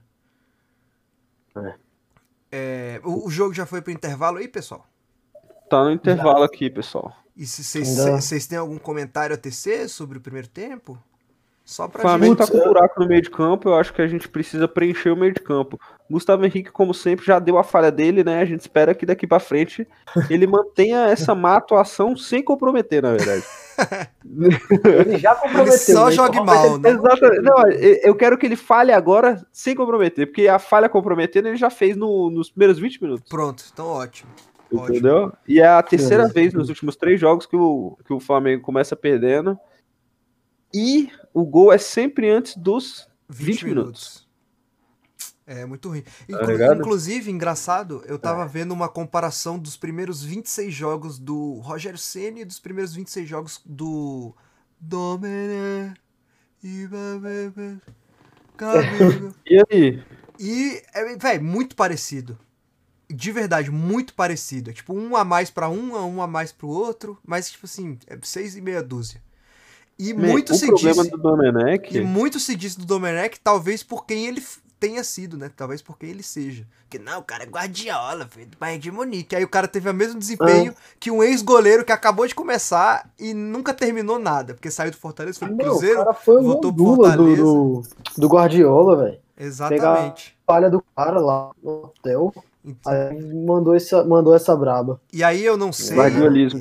É. 1.56 1.74
É, 2.52 3.00
o, 3.04 3.26
o 3.26 3.30
jogo 3.30 3.54
já 3.54 3.64
foi 3.66 3.80
pro 3.80 3.92
intervalo 3.92 4.38
aí, 4.38 4.46
pessoal? 4.46 4.86
Tá 5.70 5.84
no 5.84 5.92
intervalo 5.92 6.42
aqui, 6.42 6.68
pessoal. 6.68 7.14
E 7.36 7.46
se 7.46 7.62
vocês 8.10 8.46
têm 8.46 8.58
algum 8.58 8.76
comentário 8.78 9.34
a 9.34 9.38
tecer 9.38 9.88
sobre 9.88 10.18
o 10.18 10.20
primeiro 10.20 10.48
tempo? 10.48 10.98
Só 11.64 11.84
O 11.84 11.88
pra 11.88 12.02
Flamengo 12.02 12.36
gente. 12.36 12.46
tá 12.48 12.52
com 12.52 12.58
um 12.58 12.64
buraco 12.64 12.98
no 13.00 13.06
meio 13.06 13.22
de 13.22 13.30
campo, 13.30 13.68
eu 13.68 13.74
acho 13.76 13.94
que 13.94 14.02
a 14.02 14.08
gente 14.08 14.28
precisa 14.28 14.66
preencher 14.66 15.10
o 15.10 15.16
meio 15.16 15.32
de 15.32 15.40
campo. 15.40 15.78
Gustavo 16.10 16.44
Henrique, 16.44 16.72
como 16.72 16.92
sempre, 16.92 17.24
já 17.24 17.38
deu 17.38 17.56
a 17.56 17.62
falha 17.62 17.92
dele, 17.92 18.24
né? 18.24 18.40
A 18.40 18.44
gente 18.44 18.60
espera 18.62 18.92
que 18.92 19.06
daqui 19.06 19.24
pra 19.24 19.38
frente 19.38 19.86
ele 20.28 20.48
mantenha 20.48 21.04
essa 21.04 21.32
má 21.32 21.56
atuação 21.56 22.16
sem 22.16 22.42
comprometer, 22.42 23.00
na 23.02 23.12
verdade. 23.12 23.44
Ele 25.06 25.16
já 25.18 25.34
comprometeu. 25.36 25.72
Ele 25.72 25.78
só 25.78 26.06
né? 26.06 26.12
joga 26.12 26.30
Então, 26.30 26.44
mal, 26.44 26.78
né? 26.78 26.90
Exatamente. 26.90 27.42
Não, 27.42 27.70
eu 27.70 28.00
eu 28.02 28.14
quero 28.14 28.36
que 28.36 28.44
ele 28.44 28.56
falhe 28.56 28.92
agora 28.92 29.42
sem 29.52 29.74
comprometer, 29.74 30.26
porque 30.26 30.48
a 30.48 30.58
falha 30.58 30.88
comprometendo 30.88 31.46
ele 31.48 31.56
já 31.56 31.70
fez 31.70 31.96
no- 31.96 32.30
nos 32.30 32.50
primeiros 32.50 32.78
20 32.78 33.00
minutos. 33.02 33.28
Pronto, 33.30 33.64
então 33.72 33.86
ótimo. 33.86 34.30
Ótimo. 34.76 34.88
Entendeu? 34.96 35.32
E 35.48 35.60
é 35.60 35.66
a 35.66 35.82
terceira 35.82 36.28
vez 36.28 36.52
nos 36.54 36.68
últimos 36.68 36.96
três 36.96 37.20
jogos 37.20 37.46
que 37.46 37.56
o, 37.56 37.96
que 38.04 38.12
o 38.12 38.20
Flamengo 38.20 38.62
começa 38.62 38.94
perdendo. 38.94 39.58
E 40.72 41.10
o 41.34 41.44
gol 41.44 41.72
é 41.72 41.78
sempre 41.78 42.30
antes 42.30 42.56
dos 42.56 43.08
20, 43.28 43.46
20 43.46 43.64
minutos. 43.66 44.28
É 45.46 45.66
muito 45.66 45.88
ruim. 45.88 46.04
Inclu- 46.28 46.56
Tá 46.58 46.76
inclusive, 46.76 47.28
engraçado, 47.30 48.04
eu 48.06 48.16
tava 48.20 48.46
vendo 48.46 48.70
uma 48.72 48.88
comparação 48.88 49.58
dos 49.58 49.76
primeiros 49.76 50.22
26 50.22 50.72
jogos 50.72 51.18
do 51.18 51.54
Rogério 51.54 51.98
Ceni 51.98 52.42
e 52.42 52.44
dos 52.44 52.60
primeiros 52.60 52.94
26 52.94 53.28
jogos 53.28 53.60
do 53.66 54.32
Domené. 54.78 55.92
Cabigo. 58.56 59.34
E 59.44 59.62
aí? 59.70 60.02
E, 60.38 60.82
é, 60.94 61.16
velho, 61.16 61.42
muito 61.42 61.74
parecido. 61.74 62.38
De 63.12 63.32
verdade, 63.32 63.70
muito 63.70 64.14
parecido. 64.14 64.70
É 64.70 64.72
tipo 64.72 64.94
um 64.94 65.16
a 65.16 65.24
mais 65.24 65.50
pra 65.50 65.68
um, 65.68 65.96
um 65.96 66.22
a 66.22 66.26
mais 66.26 66.52
pro 66.52 66.68
outro, 66.68 67.18
mas 67.26 67.50
tipo 67.50 67.66
assim, 67.66 67.98
é 68.06 68.16
seis 68.22 68.56
e 68.56 68.60
meia 68.60 68.82
dúzia. 68.82 69.20
E 69.98 70.14
muito 70.14 70.52
o 70.52 70.56
se 70.56 70.66
problema 70.66 71.02
disse, 71.02 71.10
do 71.10 71.18
Domenech. 71.18 71.96
e 71.96 72.00
muito 72.00 72.40
se 72.40 72.56
disse 72.56 72.78
do 72.78 72.86
Domenech, 72.86 73.38
talvez 73.40 73.82
por 73.82 74.06
quem 74.06 74.26
ele 74.26 74.42
tenha 74.78 75.04
sido, 75.04 75.36
né? 75.36 75.50
Talvez 75.54 75.82
por 75.82 75.98
quem 75.98 76.08
ele 76.08 76.22
seja. 76.22 76.66
Porque 76.84 76.98
não, 76.98 77.20
o 77.20 77.22
cara 77.22 77.42
é 77.42 77.46
Guardiola, 77.46 78.26
filho, 78.26 78.46
do 78.46 78.56
Bayern 78.56 78.80
de 78.80 78.90
Munique. 78.90 79.36
Aí 79.36 79.44
o 79.44 79.48
cara 79.48 79.68
teve 79.68 79.90
o 79.90 79.94
mesmo 79.94 80.18
desempenho 80.18 80.74
que 80.98 81.10
um 81.10 81.22
ex-goleiro 81.22 81.84
que 81.84 81.92
acabou 81.92 82.26
de 82.26 82.34
começar 82.34 83.10
e 83.18 83.34
nunca 83.34 83.74
terminou 83.74 84.18
nada, 84.18 84.54
porque 84.54 84.70
saiu 84.70 84.90
do 84.90 84.96
Fortaleza, 84.96 85.38
foi 85.38 85.48
pro 85.48 85.58
Cruzeiro. 85.58 86.00
o 86.00 86.04
cara 86.04 86.14
foi 86.14 86.36
o 86.38 86.42
voltou 86.42 86.72
pro 86.72 86.82
Lula 86.82 87.10
do, 87.16 87.24
Fortaleza. 87.24 87.42
do, 87.42 87.82
do 88.16 88.28
Guardiola, 88.28 88.96
velho. 89.04 89.18
Exatamente. 89.38 90.34
Falha 90.46 90.70
do 90.70 90.82
cara 90.96 91.20
lá 91.20 91.50
no 91.62 91.84
hotel. 91.84 92.32
Então, 92.62 92.92
Aí 92.92 93.34
mandou 93.34 93.74
essa, 93.74 94.04
mandou 94.04 94.34
essa 94.34 94.54
braba. 94.54 95.00
E 95.12 95.24
aí 95.24 95.42
eu 95.42 95.56
não 95.56 95.72
sei, 95.72 95.96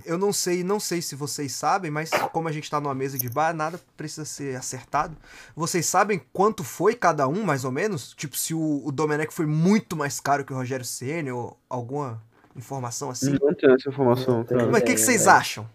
eu 0.06 0.18
não 0.18 0.32
sei, 0.32 0.64
não 0.64 0.80
sei 0.80 1.02
se 1.02 1.14
vocês 1.14 1.52
sabem, 1.52 1.92
mas 1.92 2.10
como 2.32 2.48
a 2.48 2.52
gente 2.52 2.70
tá 2.72 2.80
numa 2.80 2.96
mesa 2.96 3.18
de 3.18 3.30
bar, 3.30 3.54
nada 3.54 3.80
precisa 3.98 4.24
ser 4.24 4.56
acertado. 4.56 5.16
Vocês 5.56 5.86
sabem 5.86 6.22
quanto 6.32 6.64
foi 6.64 6.96
cada 6.96 7.28
um, 7.28 7.44
mais 7.44 7.66
ou 7.66 7.72
menos? 7.72 8.14
Tipo, 8.14 8.38
se 8.38 8.54
o, 8.54 8.82
o 8.86 8.92
Domenech 8.92 9.34
foi 9.34 9.46
muito 9.46 9.98
mais 9.98 10.22
caro 10.22 10.46
que 10.46 10.54
o 10.54 10.56
Rogério 10.56 10.86
Ceni 10.86 11.32
ou 11.32 11.58
alguma 11.70 12.22
informação 12.56 13.10
assim? 13.10 13.38
Não 13.42 13.54
tem 13.54 13.74
essa 13.74 13.90
informação, 13.90 14.44
cara. 14.46 14.68
Mas 14.68 14.82
o 14.82 14.86
que, 14.86 14.94
que 14.94 15.02
vocês 15.02 15.28
é. 15.28 15.32
acham? 15.32 15.70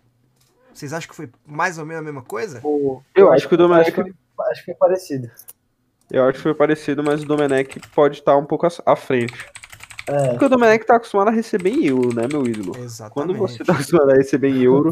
Vocês 0.72 0.92
acham 0.94 1.08
que 1.08 1.14
foi 1.14 1.28
mais 1.46 1.78
ou 1.78 1.84
menos 1.84 2.00
a 2.00 2.04
mesma 2.04 2.22
coisa? 2.22 2.62
Eu 3.14 3.30
acho 3.30 3.46
que 3.46 3.54
o 3.54 3.58
Domenech, 3.58 3.90
acho 3.90 4.04
que, 4.04 4.14
acho 4.50 4.64
que 4.64 4.70
é 4.70 4.74
parecido. 4.74 5.30
eu 6.10 6.24
acho 6.24 6.38
que 6.38 6.42
foi 6.42 6.54
parecido, 6.54 7.04
mas 7.04 7.22
o 7.22 7.26
Domenech 7.26 7.78
pode 7.94 8.18
estar 8.18 8.36
um 8.38 8.46
pouco 8.46 8.66
à 8.86 8.96
frente. 8.96 9.34
É. 10.07 10.28
Porque 10.30 10.44
o 10.44 10.48
Domenech 10.48 10.84
tá 10.84 10.96
acostumado 10.96 11.28
a 11.28 11.30
receber 11.30 11.70
em 11.70 11.86
euro, 11.86 12.14
né, 12.14 12.26
meu 12.30 12.46
ídolo? 12.46 12.76
Exatamente. 12.78 13.14
Quando 13.14 13.34
você 13.36 13.64
tá 13.64 13.72
acostumado 13.72 14.11
a 14.11 14.14
receber 14.14 14.48
em 14.48 14.62
euro, 14.62 14.90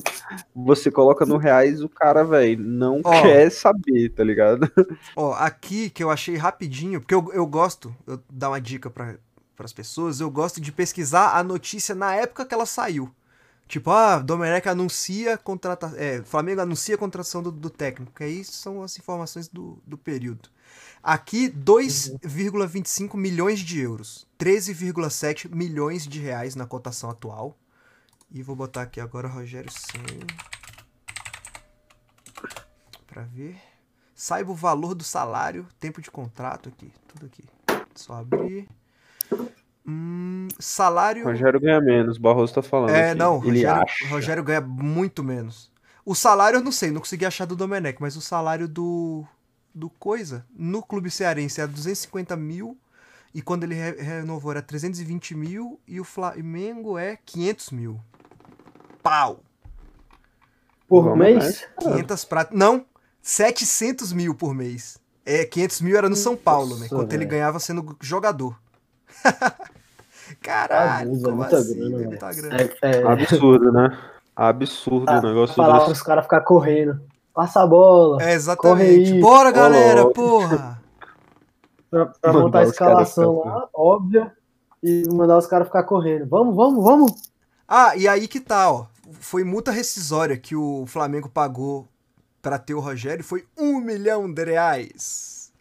você 0.54 0.90
coloca 0.90 1.26
no 1.26 1.36
reais, 1.36 1.82
o 1.82 1.88
cara, 1.88 2.24
velho, 2.24 2.62
não 2.62 3.00
Ó. 3.04 3.22
quer 3.22 3.50
saber, 3.50 4.10
tá 4.10 4.24
ligado? 4.24 4.70
Ó, 5.14 5.34
aqui 5.34 5.90
que 5.90 6.02
eu 6.02 6.10
achei 6.10 6.36
rapidinho, 6.36 7.00
porque 7.00 7.14
eu, 7.14 7.30
eu 7.32 7.46
gosto, 7.46 7.94
eu 8.06 8.20
dar 8.30 8.48
uma 8.48 8.60
dica 8.60 8.88
para 8.88 9.18
as 9.58 9.72
pessoas, 9.72 10.20
eu 10.20 10.30
gosto 10.30 10.60
de 10.60 10.72
pesquisar 10.72 11.36
a 11.36 11.42
notícia 11.42 11.94
na 11.94 12.14
época 12.14 12.46
que 12.46 12.54
ela 12.54 12.66
saiu. 12.66 13.10
Tipo, 13.68 13.90
ah, 13.90 14.18
Domenech 14.18 14.68
anuncia 14.68 15.38
contrata 15.38 15.94
é, 15.96 16.20
Flamengo 16.24 16.60
anuncia 16.60 16.94
a 16.94 16.98
contratação 16.98 17.42
do, 17.42 17.50
do 17.50 17.70
técnico. 17.70 18.12
Que 18.14 18.24
aí 18.24 18.44
são 18.44 18.82
as 18.82 18.98
informações 18.98 19.48
do, 19.48 19.78
do 19.86 19.96
período. 19.96 20.50
Aqui, 21.02 21.48
2,25 21.48 23.16
milhões 23.16 23.60
de 23.60 23.80
euros. 23.80 24.26
13,7 24.43 25.55
milhões 25.55 26.05
de 26.05 26.18
reais 26.18 26.57
na 26.57 26.66
cotação 26.66 27.09
atual. 27.09 27.57
E 28.28 28.43
vou 28.43 28.57
botar 28.57 28.82
aqui 28.82 29.01
agora 29.01 29.28
Rogério 29.28 29.70
Senna. 29.70 30.26
Pra 33.07 33.22
ver. 33.22 33.57
Saiba 34.16 34.51
o 34.51 34.55
valor 34.55 34.97
do 34.97 35.05
salário, 35.05 35.64
tempo 35.78 36.03
de 36.03 36.11
contrato 36.11 36.68
aqui. 36.68 36.93
Tudo 37.07 37.26
aqui. 37.26 37.45
Só 37.95 38.14
abrir. 38.14 38.68
Hum, 39.86 40.49
salário. 40.59 41.24
Rogério 41.24 41.61
ganha 41.61 41.80
menos, 41.80 42.18
Barroso 42.18 42.55
tá 42.55 42.62
falando. 42.62 42.90
É, 42.90 43.11
aqui. 43.11 43.18
não, 43.18 43.36
Ele 43.45 43.64
Rogério, 43.64 43.82
acha. 43.82 44.09
Rogério 44.09 44.43
ganha 44.43 44.61
muito 44.61 45.22
menos. 45.22 45.70
O 46.05 46.16
salário 46.16 46.57
eu 46.57 46.64
não 46.64 46.72
sei, 46.72 46.90
não 46.90 47.01
consegui 47.01 47.24
achar 47.24 47.45
do 47.45 47.55
Domenech, 47.55 47.99
mas 48.01 48.16
o 48.16 48.20
salário 48.20 48.66
do, 48.66 49.24
do 49.72 49.88
Coisa, 49.88 50.45
no 50.53 50.82
clube 50.82 51.12
cearense 51.12 51.61
era 51.61 51.70
250 51.70 52.34
mil, 52.34 52.76
e 53.34 53.40
quando 53.42 53.64
ele 53.64 53.74
re- 53.74 54.00
renovou 54.02 54.50
era 54.52 54.62
320 54.62 55.34
mil, 55.34 55.80
e 55.86 56.00
o 56.00 56.04
Flamengo 56.04 56.98
é 56.98 57.18
500 57.24 57.70
mil. 57.70 58.00
Pau! 59.02 59.40
Por 60.88 61.04
Vamos 61.04 61.18
mês? 61.18 61.66
500 61.80 62.24
pratas. 62.26 62.56
Não, 62.58 62.84
700 63.22 64.12
mil 64.12 64.34
por 64.34 64.54
mês. 64.54 64.98
É, 65.24 65.44
500 65.44 65.80
mil 65.80 65.96
era 65.96 66.08
no 66.08 66.16
São 66.16 66.36
Paulo, 66.36 66.74
né? 66.74 66.82
Nossa, 66.82 66.94
Quanto 66.96 67.12
ele 67.12 67.24
ganhava 67.24 67.58
sendo 67.60 67.96
jogador. 68.00 68.58
Caralho, 70.42 71.10
Abuso, 71.10 71.20
é 71.20 71.24
como 71.30 71.36
muita 71.42 71.56
assim? 71.58 71.74
grana, 71.74 71.86
é 71.86 71.98
velho. 71.98 72.08
muita 72.08 72.32
grana. 72.34 72.56
É, 72.82 72.96
é, 72.96 73.06
Absurdo, 73.06 73.72
né? 73.72 73.98
Absurdo 74.34 75.10
Ah, 75.10 75.18
o 75.18 75.22
negócio 75.22 75.54
falar 75.54 75.74
desse. 75.74 75.84
pros 75.86 76.02
caras 76.02 76.24
ficar 76.24 76.40
correndo. 76.40 77.00
Passa 77.34 77.62
a 77.62 77.66
bola. 77.66 78.16
É, 78.16 78.24
Corre 78.24 78.32
exatamente. 78.34 79.12
aí. 79.12 79.20
Bora, 79.20 79.50
galera, 79.50 80.02
louco. 80.02 80.14
porra! 80.14 80.80
Pra, 81.93 82.32
montar 82.32 82.61
a 82.61 82.64
escalação 82.64 83.40
lá, 83.40 83.68
óbvia. 83.74 84.34
E 84.82 85.05
mandar 85.12 85.36
os 85.36 85.47
caras 85.47 85.66
ficar 85.66 85.82
correndo. 85.82 86.26
Vamos, 86.26 86.57
vamos, 86.57 86.82
vamos. 86.82 87.12
Ah, 87.68 87.95
e 87.95 88.09
aí 88.09 88.26
que 88.26 88.40
tá, 88.40 88.72
ó. 88.72 88.86
foi 89.12 89.45
multa 89.45 89.70
rescisória 89.70 90.38
que 90.38 90.57
o 90.57 90.86
Flamengo 90.86 91.28
pagou 91.28 91.86
para 92.40 92.59
ter 92.59 92.74
o 92.74 92.80
Rogério 92.80 93.22
foi 93.22 93.47
um 93.59 93.78
milhão 93.78 94.32
de 94.32 94.43
reais. 94.43 95.53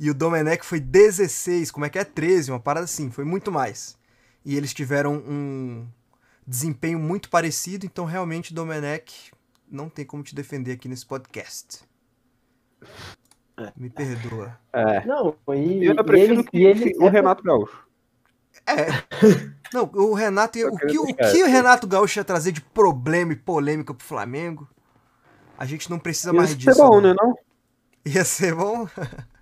E 0.00 0.10
o 0.10 0.14
Domenech 0.14 0.64
foi 0.64 0.80
16, 0.80 1.70
como 1.70 1.84
é 1.84 1.90
que 1.90 1.98
é? 1.98 2.04
13, 2.04 2.50
uma 2.50 2.60
parada 2.60 2.84
assim, 2.84 3.10
foi 3.10 3.24
muito 3.24 3.52
mais. 3.52 3.98
E 4.44 4.56
eles 4.56 4.72
tiveram 4.72 5.14
um 5.14 5.86
desempenho 6.46 6.98
muito 6.98 7.28
parecido, 7.28 7.84
então 7.84 8.06
realmente 8.06 8.54
Domenech 8.54 9.30
não 9.70 9.90
tem 9.90 10.06
como 10.06 10.22
te 10.22 10.34
defender 10.34 10.72
aqui 10.72 10.88
nesse 10.88 11.04
podcast. 11.04 11.84
É. 13.58 13.72
Me 13.76 13.88
perdoa. 13.88 14.58
É. 14.72 15.04
Não, 15.06 15.34
e, 15.54 15.86
eu 15.86 16.04
prefiro 16.04 16.44
e 16.52 16.64
ele, 16.64 16.90
que, 16.90 16.90
ele 16.90 16.98
o 16.98 17.06
é 17.06 17.10
Renato 17.10 17.42
Gaúcho. 17.42 17.86
É. 18.66 18.86
Não, 19.72 19.90
o 19.94 20.14
Renato. 20.14 20.58
o 20.58 20.76
que, 20.76 20.98
o 20.98 21.06
que 21.06 21.42
o 21.42 21.46
Renato 21.46 21.86
Gaúcho 21.86 22.18
ia 22.18 22.24
trazer 22.24 22.52
de 22.52 22.60
problema 22.60 23.32
e 23.32 23.36
polêmica 23.36 23.92
pro 23.92 24.06
Flamengo? 24.06 24.68
A 25.58 25.64
gente 25.64 25.90
não 25.90 25.98
precisa 25.98 26.30
ia 26.30 26.36
mais 26.36 26.56
disso. 26.56 26.70
Ia 26.70 26.74
ser 26.74 26.82
bom, 26.82 27.00
né? 27.00 27.14
Não? 27.14 27.34
Ia 28.04 28.24
ser 28.24 28.54
bom. 28.54 28.86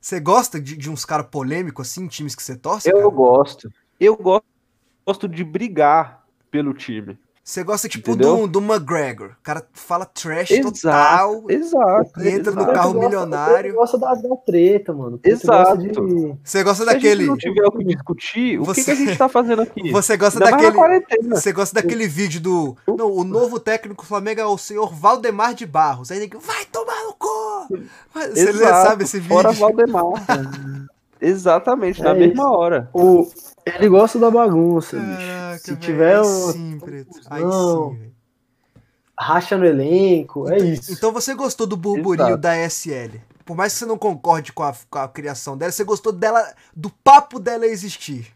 Você 0.00 0.18
gosta 0.18 0.58
de, 0.58 0.76
de 0.76 0.90
uns 0.90 1.04
caras 1.04 1.26
polêmicos 1.30 1.90
assim, 1.90 2.08
times 2.08 2.34
que 2.34 2.42
você 2.42 2.56
torce? 2.56 2.88
Eu 2.88 2.96
cara? 2.96 3.08
gosto. 3.10 3.70
Eu 4.00 4.16
gosto 4.16 5.28
de 5.28 5.44
brigar 5.44 6.24
pelo 6.50 6.72
time. 6.72 7.18
Você 7.50 7.64
gosta, 7.64 7.88
tipo, 7.88 8.14
do, 8.14 8.46
do 8.46 8.60
McGregor. 8.60 9.30
O 9.30 9.42
cara 9.42 9.66
fala 9.72 10.04
trash 10.04 10.52
exato, 10.52 10.72
total. 10.72 11.44
Exato. 11.48 12.20
Entra 12.20 12.52
exato. 12.52 12.56
no 12.56 12.72
carro 12.72 12.92
gosta, 12.92 13.08
milionário. 13.08 13.72
Você 13.72 13.76
gosta 13.76 13.98
da, 13.98 14.14
da 14.14 14.36
treta, 14.36 14.92
mano. 14.92 15.18
Exato. 15.24 15.76
De... 15.78 16.38
Você 16.44 16.62
gosta 16.62 16.84
Se 16.84 16.92
daquele. 16.92 17.24
Se 17.24 17.28
não 17.28 17.36
tiver 17.36 17.66
o 17.66 17.72
que 17.72 17.84
discutir, 17.84 18.56
você... 18.58 18.70
o 18.70 18.74
que, 18.76 18.84
que, 18.84 18.90
a 18.92 18.94
gente 18.94 19.18
tá 19.18 19.28
fazendo 19.28 19.62
aqui? 19.62 19.90
Você 19.90 20.16
gosta 20.16 20.44
Ainda 20.44 20.70
daquele. 20.70 21.28
Você 21.28 21.52
gosta 21.52 21.74
daquele 21.82 22.06
vídeo 22.06 22.40
do. 22.40 22.76
Não, 22.86 23.12
o 23.12 23.24
novo 23.24 23.58
técnico 23.58 24.04
do 24.04 24.06
Flamengo 24.06 24.40
é 24.40 24.46
o 24.46 24.56
senhor 24.56 24.94
Valdemar 24.94 25.52
de 25.52 25.66
Barros. 25.66 26.12
Aí 26.12 26.18
ele 26.18 26.30
vai 26.38 26.64
tomar 26.66 27.02
no 27.02 27.14
cu! 27.14 27.66
Você 28.14 28.48
Exato. 28.48 28.88
sabe 28.88 29.02
esse 29.02 29.18
vídeo? 29.18 29.34
Fora 29.34 29.50
Valdemar. 29.50 30.04
Exatamente, 31.20 32.00
é 32.00 32.04
na 32.04 32.14
mesma 32.14 32.44
isso. 32.44 32.52
hora. 32.52 32.90
O, 32.94 33.28
ele 33.66 33.88
gosta 33.88 34.18
da 34.18 34.30
bagunça, 34.30 34.96
Caraca, 34.96 35.58
Se 35.58 35.70
véio, 35.72 35.80
tiver 35.80 36.20
um. 36.20 36.24
Sim, 36.24 36.78
preto. 36.78 37.20
Aí 37.28 37.42
não, 37.42 37.90
sim, 37.90 38.10
racha 39.18 39.58
no 39.58 39.66
elenco, 39.66 40.50
é 40.50 40.56
então, 40.56 40.66
isso. 40.68 40.92
Então 40.92 41.12
você 41.12 41.34
gostou 41.34 41.66
do 41.66 41.76
burburinho 41.76 42.28
Exato. 42.28 42.40
da 42.40 42.56
SL. 42.68 43.18
Por 43.44 43.56
mais 43.56 43.72
que 43.72 43.80
você 43.80 43.86
não 43.86 43.98
concorde 43.98 44.52
com 44.52 44.62
a, 44.62 44.72
com 44.88 44.98
a, 44.98 45.08
criação 45.08 45.56
dela, 45.56 45.72
você 45.72 45.84
gostou 45.84 46.12
dela, 46.12 46.54
do 46.74 46.88
papo 46.88 47.38
dela 47.38 47.66
existir. 47.66 48.28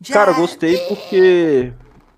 Já... 0.00 0.14
Cara, 0.14 0.32
gostei 0.32 0.76
porque 0.88 1.72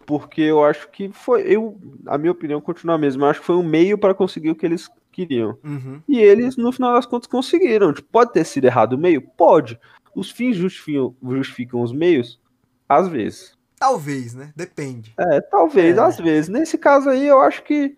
porque 0.07 0.43
eu 0.43 0.63
acho 0.65 0.89
que 0.91 1.11
foi, 1.13 1.43
eu, 1.43 1.79
a 2.07 2.19
minha 2.19 2.33
opinião 2.33 2.61
continua 2.61 2.97
a 2.97 2.99
mesma, 2.99 3.27
eu 3.27 3.31
acho 3.31 3.41
que 3.41 3.47
foi 3.47 3.57
um 3.57 3.63
meio 3.63 3.97
para 3.97 4.15
conseguir 4.15 4.51
o 4.51 4.55
que 4.55 4.67
eles 4.67 4.89
queriam. 5.15 5.57
Uhum. 5.63 6.03
E 6.09 6.21
eles, 6.21 6.57
no 6.57 6.73
final 6.73 6.95
das 6.95 7.07
contas, 7.07 7.29
conseguiram. 7.29 7.93
Tipo, 7.93 8.09
pode 8.11 8.33
ter 8.33 8.45
sido 8.45 8.65
errado 8.65 8.95
o 8.95 8.99
meio? 8.99 9.23
Pode. 9.23 9.79
Os 10.15 10.31
fins 10.31 10.57
justificam, 10.57 11.15
justificam 11.23 11.81
os 11.81 11.93
meios? 11.93 12.41
Às 12.89 13.09
vezes. 13.09 13.57
Talvez, 13.79 14.35
né? 14.35 14.53
Depende. 14.55 15.15
É, 15.19 15.41
talvez, 15.41 15.97
é. 15.97 16.01
às 16.01 16.19
vezes. 16.19 16.49
Nesse 16.49 16.77
caso 16.79 17.09
aí, 17.09 17.27
eu 17.27 17.41
acho 17.41 17.63
que 17.63 17.97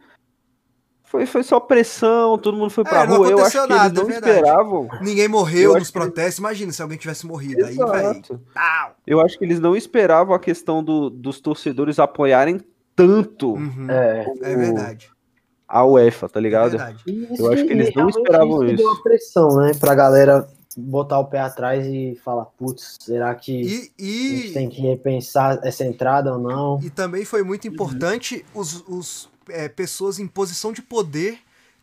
foi, 1.05 1.25
foi 1.27 1.43
só 1.43 1.61
pressão, 1.61 2.37
todo 2.39 2.57
mundo 2.57 2.71
foi 2.71 2.85
pra 2.85 3.03
é, 3.03 3.07
rua. 3.07 3.31
Eu 3.31 3.39
acho 3.39 3.62
que 3.62 3.69
nada, 3.69 4.01
eles 4.01 4.09
não 4.09 4.11
é 4.11 4.14
esperavam. 4.14 4.89
Ninguém 5.01 5.29
morreu 5.29 5.75
nos 5.75 5.91
protestos. 5.91 6.37
Que... 6.37 6.41
Imagina 6.41 6.73
se 6.73 6.83
alguém 6.83 6.99
tivesse 6.99 7.27
morrido. 7.27 7.61
Exato. 7.61 8.41
Aí, 8.55 8.83
velho. 8.83 8.95
Eu 9.07 9.21
acho 9.21 9.39
que 9.39 9.45
eles 9.45 9.61
não 9.61 9.77
esperavam 9.77 10.35
a 10.35 10.41
questão 10.41 10.83
do, 10.83 11.09
dos 11.09 11.41
torcedores 11.41 11.99
apoiarem 11.99 12.61
tanto. 12.95 13.55
Uhum. 13.55 13.87
É. 13.91 14.27
O, 14.27 14.45
é 14.45 14.57
verdade 14.57 15.16
a 15.69 15.85
UEFA, 15.85 16.29
tá 16.29 16.41
ligado? 16.41 16.77
É 16.77 16.95
eu 17.39 17.53
acho 17.53 17.64
que 17.64 17.73
eles 17.73 17.95
não 17.95 18.09
esperavam 18.09 18.64
isso. 18.64 18.77
Deu 18.77 18.87
uma 18.87 19.03
pressão, 19.03 19.57
né, 19.57 19.73
pra 19.79 19.95
galera 19.95 20.49
botar 20.77 21.19
o 21.19 21.25
pé 21.25 21.41
atrás 21.41 21.87
e 21.87 22.21
falar, 22.23 22.45
putz, 22.45 22.97
será 23.01 23.35
que 23.35 23.53
e, 23.53 23.93
e... 23.99 24.35
a 24.35 24.37
gente 24.37 24.53
tem 24.53 24.69
que 24.69 24.81
repensar 24.83 25.59
essa 25.62 25.85
entrada 25.85 26.35
ou 26.35 26.39
não? 26.39 26.79
E 26.83 26.91
também 26.91 27.25
foi 27.25 27.43
muito 27.43 27.67
importante 27.67 28.45
uhum. 28.55 28.61
os, 28.61 28.85
os 28.87 29.29
é, 29.49 29.69
pessoas 29.69 30.19
em 30.19 30.27
posição 30.27 30.73
de 30.73 30.83
poder 30.83 31.39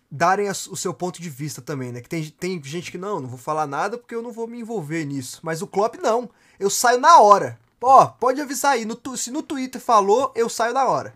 darem 0.09 0.47
a, 0.47 0.51
o 0.51 0.77
seu 0.77 0.93
ponto 0.93 1.19
de 1.19 1.29
vista 1.29 1.59
também, 1.59 1.91
né? 1.91 1.99
Que 1.99 2.07
tem, 2.07 2.23
tem 2.29 2.63
gente 2.63 2.91
que 2.91 2.99
não, 2.99 3.19
não 3.19 3.27
vou 3.27 3.39
falar 3.39 3.65
nada 3.65 3.97
porque 3.97 4.13
eu 4.13 4.21
não 4.21 4.31
vou 4.31 4.47
me 4.47 4.59
envolver 4.59 5.03
nisso. 5.05 5.39
Mas 5.41 5.63
o 5.63 5.67
Klopp 5.67 5.95
não. 5.95 6.29
Eu 6.59 6.69
saio 6.69 6.99
na 6.99 7.19
hora. 7.19 7.57
Ó, 7.81 8.05
pode 8.05 8.39
avisar 8.39 8.73
aí. 8.73 8.85
No, 8.85 8.97
se 9.17 9.31
no 9.31 9.41
Twitter 9.41 9.81
falou, 9.81 10.31
eu 10.35 10.47
saio 10.47 10.73
na 10.73 10.85
hora. 10.85 11.15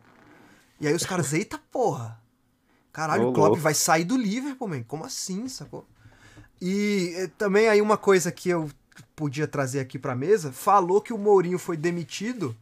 E 0.82 0.88
aí 0.88 0.93
os 0.95 1.05
caras, 1.05 1.32
eita 1.32 1.59
porra. 1.72 2.20
Caralho, 2.97 3.29
o 3.29 3.31
Klopp 3.31 3.49
louco. 3.49 3.61
vai 3.61 3.75
sair 3.75 4.03
do 4.03 4.17
Liverpool, 4.17 4.67
man. 4.67 4.81
Como 4.81 5.05
assim, 5.05 5.47
sacou? 5.47 5.85
E 6.59 7.13
eh, 7.15 7.29
também 7.37 7.69
aí 7.69 7.79
uma 7.79 7.95
coisa 7.95 8.31
que 8.31 8.49
eu 8.49 8.71
podia 9.15 9.47
trazer 9.47 9.79
aqui 9.79 9.99
pra 9.99 10.15
mesa, 10.15 10.51
falou 10.51 10.99
que 10.99 11.13
o 11.13 11.17
Mourinho 11.17 11.59
foi 11.59 11.77
demitido. 11.77 12.57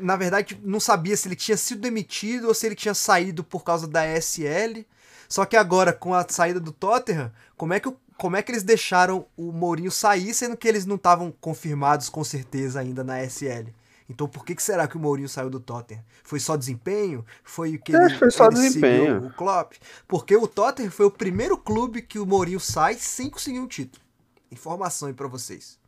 Na 0.00 0.16
verdade, 0.16 0.60
não 0.64 0.80
sabia 0.80 1.16
se 1.16 1.28
ele 1.28 1.36
tinha 1.36 1.56
sido 1.56 1.82
demitido 1.82 2.48
ou 2.48 2.54
se 2.54 2.66
ele 2.66 2.74
tinha 2.74 2.94
saído 2.94 3.44
por 3.44 3.62
causa 3.62 3.86
da 3.86 4.04
SL. 4.20 4.84
Só 5.28 5.44
que 5.44 5.56
agora, 5.56 5.92
com 5.92 6.14
a 6.14 6.26
saída 6.28 6.58
do 6.58 6.72
Tottenham, 6.72 7.30
como 7.56 7.72
é 7.72 7.78
que, 7.78 7.94
como 8.16 8.34
é 8.34 8.42
que 8.42 8.50
eles 8.50 8.64
deixaram 8.64 9.24
o 9.36 9.52
Mourinho 9.52 9.92
sair, 9.92 10.34
sendo 10.34 10.56
que 10.56 10.66
eles 10.66 10.84
não 10.84 10.96
estavam 10.96 11.32
confirmados 11.40 12.08
com 12.08 12.24
certeza 12.24 12.80
ainda 12.80 13.04
na 13.04 13.22
SL? 13.22 13.70
Então 14.10 14.26
por 14.26 14.44
que, 14.44 14.56
que 14.56 14.62
será 14.62 14.88
que 14.88 14.96
o 14.96 15.00
Mourinho 15.00 15.28
saiu 15.28 15.48
do 15.48 15.60
Tottenham? 15.60 16.02
Foi 16.24 16.40
só 16.40 16.56
desempenho? 16.56 17.24
Foi 17.44 17.76
o 17.76 17.80
que 17.80 17.94
ele, 17.94 18.10
foi 18.18 18.28
só 18.28 18.48
desempenho. 18.48 19.26
o 19.26 19.32
Klopp? 19.32 19.74
Porque 20.08 20.36
o 20.36 20.48
Tottenham 20.48 20.90
foi 20.90 21.06
o 21.06 21.10
primeiro 21.12 21.56
clube 21.56 22.02
que 22.02 22.18
o 22.18 22.26
Mourinho 22.26 22.58
sai 22.58 22.94
sem 22.94 23.30
conseguir 23.30 23.60
um 23.60 23.68
título. 23.68 24.04
Informação 24.50 25.06
aí 25.06 25.14
pra 25.14 25.28
vocês. 25.28 25.78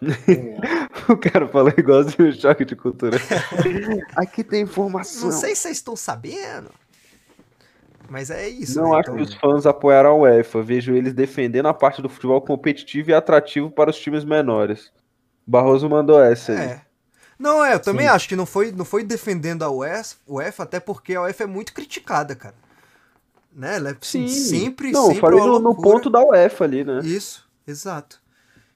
o 1.06 1.16
cara 1.18 1.46
fala 1.48 1.74
igual 1.76 2.00
o 2.00 2.32
choque 2.32 2.64
de 2.64 2.74
cultura. 2.74 3.18
Aqui 4.16 4.42
tem 4.42 4.62
informação. 4.62 5.28
Não 5.28 5.38
sei 5.38 5.54
se 5.54 5.60
vocês 5.60 5.76
estão 5.76 5.94
sabendo. 5.94 6.70
Mas 8.08 8.30
é 8.30 8.48
isso. 8.48 8.80
Não 8.80 8.92
né? 8.92 9.00
acho 9.00 9.10
então... 9.10 9.16
que 9.16 9.22
os 9.22 9.34
fãs 9.34 9.66
apoiaram 9.66 10.12
a 10.12 10.14
UEFA. 10.14 10.62
Vejo 10.62 10.94
eles 10.94 11.12
defendendo 11.12 11.66
a 11.66 11.74
parte 11.74 12.00
do 12.00 12.08
futebol 12.08 12.40
competitivo 12.40 13.10
e 13.10 13.14
atrativo 13.14 13.70
para 13.70 13.90
os 13.90 13.98
times 13.98 14.24
menores. 14.24 14.90
Barroso 15.46 15.90
mandou 15.90 16.18
essa 16.18 16.52
aí. 16.52 16.89
Não, 17.40 17.64
é, 17.64 17.72
eu 17.72 17.80
também 17.80 18.06
Sim. 18.06 18.12
acho 18.12 18.28
que 18.28 18.36
não 18.36 18.44
foi, 18.44 18.70
não 18.70 18.84
foi 18.84 19.02
defendendo 19.02 19.62
a 19.62 19.70
UEFA, 19.70 20.16
UEFA, 20.28 20.62
até 20.62 20.78
porque 20.78 21.14
a 21.14 21.22
UEFA 21.22 21.44
é 21.44 21.46
muito 21.46 21.72
criticada, 21.72 22.36
cara. 22.36 22.54
Né? 23.50 23.76
Ela 23.76 23.90
é 23.92 23.96
Sim. 24.02 24.28
sempre, 24.28 24.92
não, 24.92 25.06
sempre 25.06 25.20
falei 25.22 25.40
no, 25.40 25.58
no, 25.58 25.74
ponto 25.74 26.10
da 26.10 26.22
UEFA 26.22 26.64
ali, 26.64 26.84
né? 26.84 27.00
Isso, 27.02 27.48
exato. 27.66 28.20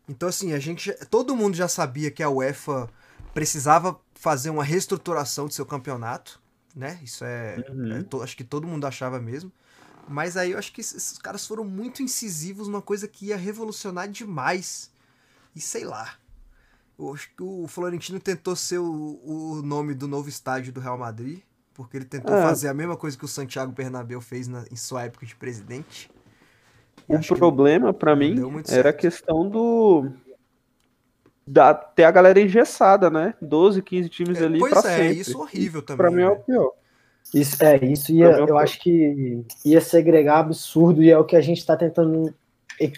Então, 0.09 0.31
assim, 0.31 0.55
a 0.55 0.59
gente. 0.59 0.91
Todo 1.11 1.37
mundo 1.37 1.55
já 1.55 1.69
sabia 1.69 2.11
que 2.11 2.23
a 2.23 2.31
UEFA 2.31 2.89
precisava 3.35 4.01
fazer 4.15 4.49
uma 4.49 4.65
reestruturação 4.65 5.47
de 5.47 5.55
seu 5.55 5.67
campeonato, 5.67 6.41
né? 6.75 6.99
Isso 7.03 7.23
é. 7.23 7.62
Uhum. 7.69 7.99
é 7.99 8.03
to, 8.03 8.23
acho 8.23 8.35
que 8.35 8.45
todo 8.45 8.67
mundo 8.67 8.87
achava 8.87 9.21
mesmo. 9.21 9.53
Mas 10.09 10.39
aí 10.39 10.53
eu 10.53 10.59
acho 10.59 10.73
que 10.73 10.81
esses 10.81 11.19
caras 11.19 11.47
foram 11.47 11.65
muito 11.65 12.03
incisivos 12.03 12.67
numa 12.67 12.83
coisa 12.83 13.07
que 13.07 13.27
ia 13.27 13.37
revolucionar 13.37 14.09
demais. 14.09 14.91
E 15.55 15.61
sei 15.61 15.85
lá. 15.85 16.15
O 16.97 17.66
Florentino 17.66 18.20
tentou 18.20 18.55
ser 18.55 18.78
o, 18.78 19.20
o 19.24 19.62
nome 19.62 19.95
do 19.95 20.07
novo 20.07 20.28
estádio 20.28 20.72
do 20.72 20.80
Real 20.80 20.97
Madrid, 20.97 21.40
porque 21.74 21.97
ele 21.97 22.05
tentou 22.05 22.34
é. 22.34 22.42
fazer 22.42 22.68
a 22.68 22.74
mesma 22.74 22.97
coisa 22.97 23.18
que 23.18 23.24
o 23.24 23.28
Santiago 23.28 23.72
Bernabéu 23.72 24.20
fez 24.20 24.47
na, 24.47 24.64
em 24.70 24.76
sua 24.76 25.05
época 25.05 25.26
de 25.26 25.34
presidente. 25.34 26.11
O 27.09 27.18
problema 27.36 27.92
para 27.92 28.14
mim 28.16 28.36
era 28.68 28.90
a 28.90 28.92
questão 28.92 29.49
do 29.49 30.11
da 31.47 31.74
ter 31.74 32.05
a 32.05 32.11
galera 32.11 32.40
engessada, 32.40 33.11
né? 33.11 33.34
12, 33.42 33.82
15 33.82 34.09
times 34.09 34.40
é, 34.40 34.45
ali 34.47 34.59
pois 34.59 34.72
pra 34.72 34.90
é, 34.90 34.97
sempre. 34.97 35.20
isso 35.20 35.38
horrível 35.38 35.82
também. 35.82 35.99
Para 35.99 36.11
mim 36.11 36.22
é 36.22 36.28
o 36.28 36.34
né? 36.34 36.42
pior. 36.47 36.72
Isso, 37.34 37.62
é, 37.62 37.84
isso 37.84 38.12
ia, 38.12 38.26
eu 38.26 38.57
acho 38.57 38.80
que 38.80 39.45
ia 39.64 39.80
segregar 39.80 40.38
absurdo 40.38 41.03
e 41.03 41.11
é 41.11 41.18
o 41.18 41.24
que 41.24 41.36
a 41.36 41.40
gente 41.40 41.59
está 41.59 41.76
tentando 41.76 42.34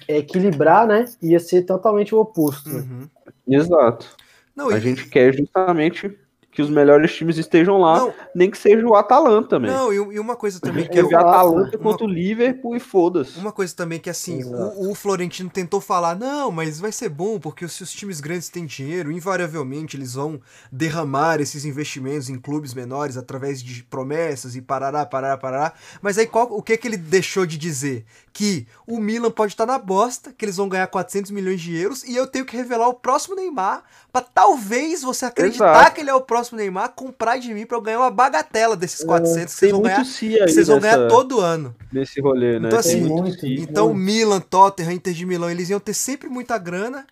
equilibrar, 0.08 0.86
né? 0.86 1.04
Ia 1.22 1.40
ser 1.40 1.62
totalmente 1.62 2.14
o 2.14 2.18
oposto. 2.18 2.70
Uhum. 2.70 3.08
Exato. 3.48 4.06
Não, 4.54 4.70
a 4.70 4.78
e... 4.78 4.80
gente 4.80 5.08
quer 5.08 5.34
justamente 5.34 6.16
que 6.56 6.62
os 6.62 6.70
melhores 6.70 7.14
times 7.14 7.36
estejam 7.36 7.76
lá, 7.76 7.98
não, 7.98 8.14
nem 8.34 8.50
que 8.50 8.56
seja 8.56 8.86
o 8.86 8.94
Atalanta 8.94 9.50
também. 9.50 9.70
Não, 9.70 9.92
e, 9.92 10.18
uma 10.18 10.34
coisa 10.34 10.58
também 10.58 10.86
que 10.88 10.98
é 10.98 11.04
o 11.04 11.14
Atalanta 11.14 11.76
contra 11.76 12.06
o 12.06 12.08
Liverpool 12.08 12.74
e 12.74 12.80
foda-se. 12.80 13.38
Uma 13.38 13.52
coisa 13.52 13.76
também 13.76 13.98
que 13.98 14.08
assim, 14.08 14.42
o, 14.42 14.90
o, 14.90 14.94
Florentino 14.94 15.50
tentou 15.50 15.82
falar, 15.82 16.16
não, 16.16 16.50
mas 16.50 16.80
vai 16.80 16.90
ser 16.90 17.10
bom, 17.10 17.38
porque 17.38 17.68
se 17.68 17.82
os 17.82 17.92
times 17.92 18.22
grandes 18.22 18.48
têm 18.48 18.64
dinheiro, 18.64 19.12
invariavelmente 19.12 19.98
eles 19.98 20.14
vão 20.14 20.40
derramar 20.72 21.42
esses 21.42 21.66
investimentos 21.66 22.30
em 22.30 22.38
clubes 22.38 22.72
menores 22.72 23.18
através 23.18 23.62
de 23.62 23.82
promessas 23.82 24.56
e 24.56 24.62
parará, 24.62 25.04
parará, 25.04 25.36
parará. 25.36 25.74
Mas 26.00 26.16
aí 26.16 26.26
qual, 26.26 26.50
o 26.50 26.62
que 26.62 26.74
que 26.78 26.88
ele 26.88 26.96
deixou 26.96 27.44
de 27.44 27.58
dizer? 27.58 28.06
Que 28.32 28.66
o 28.86 28.98
Milan 28.98 29.30
pode 29.30 29.52
estar 29.52 29.66
na 29.66 29.78
bosta, 29.78 30.32
que 30.32 30.42
eles 30.42 30.56
vão 30.56 30.70
ganhar 30.70 30.86
400 30.86 31.30
milhões 31.30 31.60
de 31.60 31.76
euros 31.76 32.02
e 32.02 32.16
eu 32.16 32.26
tenho 32.26 32.46
que 32.46 32.56
revelar 32.56 32.88
o 32.88 32.94
próximo 32.94 33.36
Neymar 33.36 33.84
para 34.10 34.22
talvez 34.22 35.02
você 35.02 35.26
acreditar 35.26 35.80
Exato. 35.80 35.94
que 35.94 36.00
ele 36.00 36.08
é 36.08 36.14
o 36.14 36.22
próximo 36.22 36.45
próximo 36.46 36.58
Neymar 36.58 36.90
comprar 36.94 37.38
de 37.38 37.52
mim 37.52 37.66
pra 37.66 37.76
eu 37.76 37.80
ganhar 37.82 37.98
uma 37.98 38.10
bagatela 38.10 38.76
desses 38.76 39.02
400 39.04 39.54
que 39.54 39.60
Tem 39.60 39.70
vocês 39.70 39.72
vão 39.72 39.82
ganhar, 39.82 40.04
que 40.04 40.52
vocês 40.52 40.66
vão 40.68 40.80
ganhar 40.80 40.96
nessa- 40.98 41.08
todo 41.08 41.40
ano. 41.40 41.74
nesse 41.92 42.20
rolê, 42.20 42.58
né? 42.58 42.68
Então, 42.68 42.78
assim, 42.78 43.00
muito. 43.00 43.46
Então, 43.46 43.86
Muito. 43.88 43.98
Milan, 44.00 44.40
Tottenham, 44.40 44.92
Inter 44.92 45.12
de 45.14 45.26
Milão, 45.26 45.50
eles 45.50 45.68
iam 45.70 45.80
ter 45.80 45.94
sempre 45.94 46.28
muita 46.28 46.56
grana, 46.58 47.06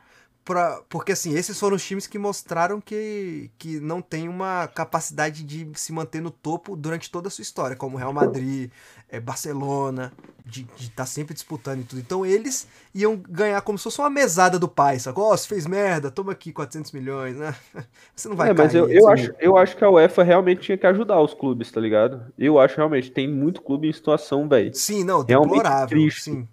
pra, 0.45 0.83
porque 0.89 1.13
assim, 1.13 1.35
esses 1.35 1.59
foram 1.59 1.77
os 1.77 1.85
times 1.85 2.07
que 2.07 2.19
mostraram 2.19 2.81
que, 2.81 3.51
que 3.59 3.81
não 3.81 4.03
tem 4.03 4.29
uma 4.29 4.69
capacidade 4.69 5.43
de 5.45 5.69
se 5.75 5.93
manter 5.93 6.21
no 6.21 6.31
topo 6.31 6.77
durante 6.77 7.11
toda 7.11 7.29
a 7.29 7.31
sua 7.31 7.43
história, 7.43 7.77
como 7.77 7.97
Real 7.97 8.13
Madrid, 8.13 8.71
é, 9.09 9.19
Barcelona, 9.21 10.13
de 10.45 10.69
estar 10.79 11.07
sempre 11.07 11.35
disputando 11.35 11.81
e 11.81 11.85
tudo. 11.85 12.01
Então, 12.01 12.27
eles 12.27 12.69
iam 12.95 13.17
ganhar 13.17 13.61
como 13.63 13.79
se 13.79 13.85
fosse 13.85 13.99
uma 14.01 14.11
mesada 14.11 14.59
do 14.59 14.69
pai, 14.69 14.99
sacou? 14.99 15.25
Ó, 15.33 15.37
você 15.37 15.47
fez 15.49 15.67
merda, 15.67 16.11
toma 16.11 16.33
aqui 16.33 16.53
400 16.53 16.93
milhões, 16.93 17.37
né? 17.37 17.55
Você 18.15 18.29
não 18.29 18.37
vai 18.37 18.49
É, 18.49 18.53
mas 18.53 18.75
cair, 18.75 18.75
eu, 18.75 18.89
eu, 18.91 19.09
assim. 19.09 19.09
acho, 19.09 19.33
eu 19.41 19.57
acho 19.57 19.77
que 19.77 19.85
a 19.85 19.91
UEFA 19.91 20.23
realmente 20.23 20.61
tinha 20.63 20.79
que 20.79 20.87
ajudar 20.87 21.21
os 21.21 21.33
clubes, 21.35 21.71
tá 21.71 21.81
ligado? 21.81 22.33
Eu 22.39 22.59
acho 22.59 22.77
realmente, 22.77 23.11
tem 23.11 23.29
muito 23.29 23.63
clube 23.63 23.89
em 23.89 23.93
situação, 23.93 24.49
velho. 24.49 24.73
Sim, 24.73 25.05
não, 25.05 25.23
Realmente 25.27 25.73
deplorável, 25.73 25.89
triste. 25.89 26.23
sim. 26.23 26.49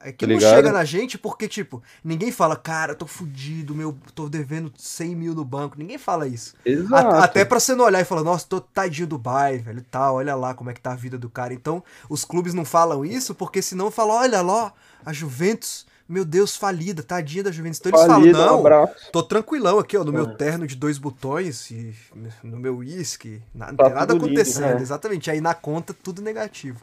É 0.00 0.12
que 0.12 0.26
Tá 0.26 0.32
não 0.32 0.40
chega 0.40 0.72
na 0.72 0.84
gente 0.84 1.16
porque, 1.18 1.48
tipo, 1.48 1.82
ninguém 2.04 2.30
fala, 2.30 2.56
cara, 2.56 2.94
tô 2.94 3.06
fudido, 3.06 3.74
meu, 3.74 3.96
tô 4.14 4.28
devendo 4.28 4.72
100 4.76 5.14
mil 5.16 5.34
no 5.34 5.44
banco. 5.44 5.78
Ninguém 5.78 5.98
fala 5.98 6.26
isso. 6.28 6.54
A- 6.64 6.68
Exato. 6.68 7.16
Até 7.16 7.44
pra 7.44 7.58
você 7.60 7.74
não 7.74 7.84
olhar 7.84 8.00
e 8.00 8.04
falar, 8.04 8.22
nossa, 8.22 8.46
tô 8.48 8.60
tadinho 8.60 9.06
do 9.06 9.16
Dubai, 9.16 9.58
velho, 9.58 9.84
tal, 9.90 10.16
olha 10.16 10.34
lá 10.34 10.54
como 10.54 10.70
é 10.70 10.74
que 10.74 10.80
tá 10.80 10.92
a 10.92 10.96
vida 10.96 11.16
do 11.18 11.28
cara. 11.30 11.52
Então, 11.54 11.82
os 12.08 12.24
clubes 12.24 12.54
não 12.54 12.64
falam 12.64 13.04
isso 13.04 13.34
porque 13.34 13.60
senão 13.62 13.90
falam, 13.90 14.16
olha 14.16 14.40
lá, 14.42 14.72
a 15.04 15.12
Juventus, 15.12 15.86
meu 16.08 16.24
Deus, 16.24 16.56
falida, 16.56 17.02
tadinha 17.02 17.44
da 17.44 17.50
Juventus. 17.50 17.78
Então 17.80 17.92
eles 17.92 18.06
Falido, 18.06 18.38
falam, 18.38 18.52
um 18.52 18.56
não, 18.56 18.60
abraço. 18.60 19.10
tô 19.12 19.22
tranquilão 19.22 19.78
aqui, 19.78 19.96
ó, 19.96 20.04
no 20.04 20.12
meu 20.12 20.24
É. 20.24 20.34
terno 20.34 20.66
de 20.66 20.74
dois 20.76 20.96
botões 20.98 21.70
e 21.70 21.94
no 22.42 22.58
meu 22.58 22.76
uísque, 22.78 23.42
não 23.54 23.74
Tá 23.74 23.84
tem 23.84 23.94
nada 23.94 24.14
tudo 24.14 24.26
lindo, 24.26 24.40
acontecendo, 24.40 24.76
né? 24.76 24.80
exatamente. 24.82 25.30
Aí 25.30 25.40
na 25.40 25.54
conta, 25.54 25.92
tudo 25.94 26.22
negativo. 26.22 26.80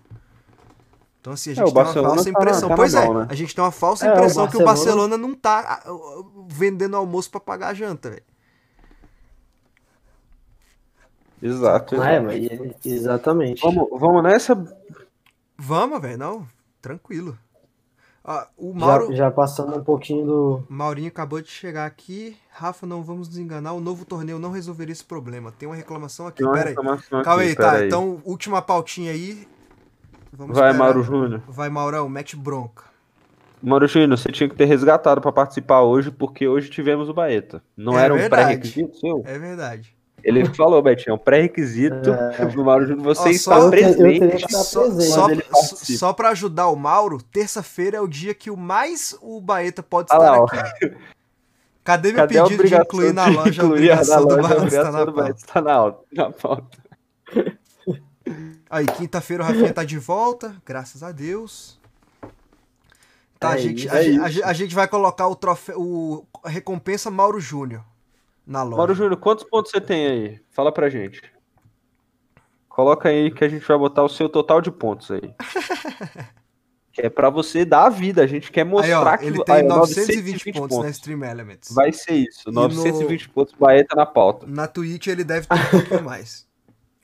Então, 1.26 1.34
assim, 1.34 1.50
a 1.50 1.54
É, 1.54 1.56
gente 1.56 1.64
o 1.64 1.66
tem 1.66 1.74
uma 1.74 1.84
Barcelona 1.84 2.14
falsa 2.14 2.24
tá 2.24 2.32
na- 2.32 2.40
impressão. 2.46 2.70
tá 2.70 2.76
pois 2.76 2.94
é, 2.94 3.04
mão, 3.06 3.14
né? 3.16 3.28
a 3.28 3.34
gente 3.34 3.56
tem 3.56 3.64
uma 3.64 3.72
falsa 3.72 4.06
É, 4.06 4.10
o 4.12 4.14
impressão 4.14 4.48
que 4.48 4.58
o 4.58 4.64
Barcelona- 4.64 5.02
Barcelona 5.02 5.18
não 5.18 5.34
tá 5.34 5.82
ah, 5.84 5.92
vendendo 6.48 6.96
almoço 6.96 7.32
pra 7.32 7.40
pagar 7.40 7.70
a 7.70 7.74
janta, 7.74 8.12
velho. 8.12 8.22
Exato. 11.42 12.00
Ah, 12.00 12.12
é, 12.12 12.18
exato. 12.18 12.26
mas 12.28 12.86
exatamente. 12.86 13.62
Vamos, 13.64 14.00
vamos 14.00 14.22
nessa. 14.24 14.56
Vamos, 15.58 16.00
velho, 16.00 16.18
não, 16.20 16.48
tranquilo. 16.80 17.36
Ah, 18.24 18.48
o 18.56 18.72
Mauro, 18.74 19.08
Já, 19.10 19.16
já 19.16 19.32
passando 19.32 19.76
um 19.78 19.84
pouquinho 19.84 20.26
do. 20.28 20.64
Maurinho 20.70 21.08
acabou 21.08 21.42
de 21.42 21.48
chegar 21.50 21.88
aqui. 21.88 22.38
Rafa, 22.52 22.86
não 22.86 23.02
vamos 23.02 23.28
nos 23.30 23.38
enganar, 23.40 23.74
o 23.74 23.82
novo 23.82 24.06
torneio 24.06 24.38
não 24.38 24.52
resolveria 24.52 24.94
esse 24.94 25.04
problema. 25.04 25.52
Tem 25.52 25.68
uma 25.68 25.76
reclamação 25.76 26.28
aqui, 26.28 26.38
Tem 26.38 26.46
uma 26.46 26.54
pera 26.54 26.70
aí. 26.70 26.76
reclamação 26.76 27.24
Calma 27.24 27.42
aqui, 27.42 27.50
aí, 27.50 27.56
tá, 27.56 27.72
aí. 27.72 27.88
então, 27.88 28.22
última 28.24 28.62
pautinha 28.62 29.12
aí. 29.12 29.48
Vamos 30.38 30.58
Vai, 30.58 30.70
esperar. 30.72 30.84
Mauro 30.86 31.04
Júnior. 31.04 31.42
Vai, 31.48 31.70
Maurão, 31.70 32.10
mete 32.10 32.36
bronca. 32.36 32.84
Mauro 33.62 33.88
Júnior, 33.88 34.18
você 34.18 34.32
tinha 34.32 34.50
que 34.50 34.56
ter 34.56 34.66
resgatado 34.66 35.22
pra 35.22 35.32
participar 35.32 35.82
hoje, 35.82 36.12
porque 36.12 36.48
hoje 36.48 36.70
tivemos 36.70 37.10
o 37.10 37.14
Baeta. 37.14 37.64
Não 37.76 37.98
É 37.98 38.04
era 38.06 38.14
um 38.14 38.18
verdade. 38.18 38.44
pré-requisito 38.44 38.98
seu? 38.98 39.24
É 39.26 39.40
verdade. 39.40 39.96
Ele 40.24 40.44
falou, 40.56 40.82
Betinho, 40.82 41.14
é 41.14 41.16
um 41.16 41.18
pré-requisito 41.20 42.12
do 42.56 42.64
Mauro 42.66 42.86
Júnior 42.86 43.04
você 43.04 43.30
Ó, 43.30 43.32
está 43.32 43.62
só- 43.62 43.70
presente. 43.70 44.52
Só, 44.52 44.86
presente. 44.86 45.46
só, 45.52 45.76
só, 45.98 46.14
pra 46.14 46.30
ajudar 46.30 46.68
o 46.68 46.76
Mauro, 46.76 47.22
terça-feira 47.32 47.98
é 47.98 48.02
o 48.02 48.08
dia 48.08 48.34
que 48.34 48.52
o 48.52 48.58
mais 48.58 49.18
o 49.22 49.40
Baeta 49.42 49.82
pode 49.82 50.12
estar 50.12 50.36
aqui. 50.44 50.92
Cadê 51.84 52.10
meu 52.10 52.18
Cadê 52.18 52.42
pedido 52.42 52.64
de 52.68 52.76
incluir 52.76 53.14
na 53.14 53.28
loja 53.28 53.62
a 53.62 53.66
incluir 53.66 53.92
a 53.92 54.02
obrigação 54.02 54.24
loja, 54.24 54.36
a? 54.42 54.50
Tá 54.50 54.56
obrigação 54.58 55.06
do. 55.06 55.12
Baeta 55.14 55.38
está 55.40 55.62
na, 55.62 55.74
alta- 55.74 56.04
na 56.12 56.32
pauta. 56.32 56.78
Aí, 58.70 58.86
quinta-feira 58.86 59.44
o 59.44 59.46
Rafinha 59.46 59.74
tá 59.74 59.84
de 59.84 59.98
volta, 60.00 60.56
graças 60.66 61.04
a 61.04 61.12
Deus. 61.12 61.80
Tá, 63.40 63.52
É 63.52 63.54
a, 63.54 63.58
gente, 63.58 63.86
isso, 63.86 63.94
a, 63.96 64.00
é 64.00 64.04
gente- 64.04 64.20
a 64.22 64.30
gente- 64.30 64.44
a 64.44 64.54
gente 64.54 64.76
vai 64.76 64.88
colocar 64.88 65.28
o 65.28 65.36
troféu, 65.36 65.80
o 65.80 66.26
a 66.44 66.50
recompensa 66.50 67.12
Mauro 67.12 67.40
Júnior 67.40 67.84
na 68.46 68.64
loja. 68.64 68.78
Mauro 68.78 68.96
Júnior, 68.96 69.18
quantos 69.18 69.44
pontos 69.44 69.72
você 69.72 69.82
tem 69.82 70.08
aí? 70.08 70.40
Fala 70.52 70.72
pra 70.72 70.90
gente. 70.90 71.22
Coloca 72.70 73.10
aí 73.10 73.32
que 73.32 73.44
a 73.44 73.48
gente 73.50 73.66
vai 73.68 73.78
botar 73.78 74.04
o 74.04 74.10
seu 74.10 74.28
total 74.30 74.62
de 74.62 74.72
pontos 74.72 75.12
aí. 75.12 75.34
que 76.92 77.02
é 77.02 77.10
pra 77.10 77.30
você 77.30 77.64
dar 77.66 77.86
a 77.86 77.90
vida. 77.90 78.24
A 78.24 78.28
gente 78.28 78.52
quer 78.52 78.62
Aí, 78.62 78.68
mostrar 78.68 79.14
ó, 79.14 79.18
que 79.18 79.26
ele 79.26 79.38
aí, 79.40 79.44
tem 79.46 79.72
ó, 79.72 79.78
920 79.80 80.52
pontos 80.54 80.78
na 80.80 80.90
Stream 80.90 81.24
Elements. 81.24 81.74
Vai 81.74 81.92
ser 81.92 82.14
isso. 82.14 82.50
E 82.50 82.52
920 82.52 83.30
pontos, 83.30 83.54
Baeta 83.60 83.96
na 83.96 84.06
pauta. 84.06 84.46
Na 84.48 84.66
Twitch 84.68 85.08
ele 85.08 85.24
deve 85.24 85.46
ter 85.46 85.54
um 85.56 85.70
pouquinho 85.70 86.04
mais. 86.06 86.46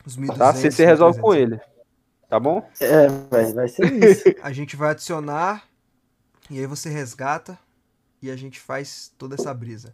Os 0.06 0.18
1.200. 0.18 0.38
Tá? 0.38 0.54
Você 0.54 0.72
se 0.72 0.86
resolve 0.86 1.20
com 1.20 1.30
1.300. 1.30 1.36
ele. 1.38 1.62
Tá 2.30 2.40
bom? 2.40 2.66
É, 2.80 3.08
vai, 3.30 3.54
vai 3.54 3.68
ser 3.68 3.92
isso. 4.04 4.24
A 4.42 4.52
gente 4.54 4.76
vai 4.76 4.92
adicionar 4.92 5.64
e 6.50 6.60
aí 6.60 6.66
você 6.66 6.90
resgata 6.90 7.58
e 8.22 8.30
a 8.32 8.36
gente 8.36 8.60
faz 8.60 9.12
toda 9.18 9.36
essa 9.36 9.54
brisa. 9.54 9.94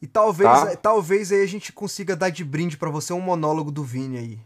E 0.00 0.06
talvez, 0.06 0.48
Tá. 0.50 0.76
talvez 0.76 1.32
aí 1.32 1.42
a 1.42 1.46
gente 1.46 1.72
consiga 1.72 2.14
dar 2.14 2.30
de 2.30 2.44
brinde 2.44 2.76
pra 2.76 2.90
você 2.90 3.12
um 3.12 3.20
monólogo 3.20 3.70
do 3.72 3.82
Vini 3.82 4.18
aí. 4.18 4.38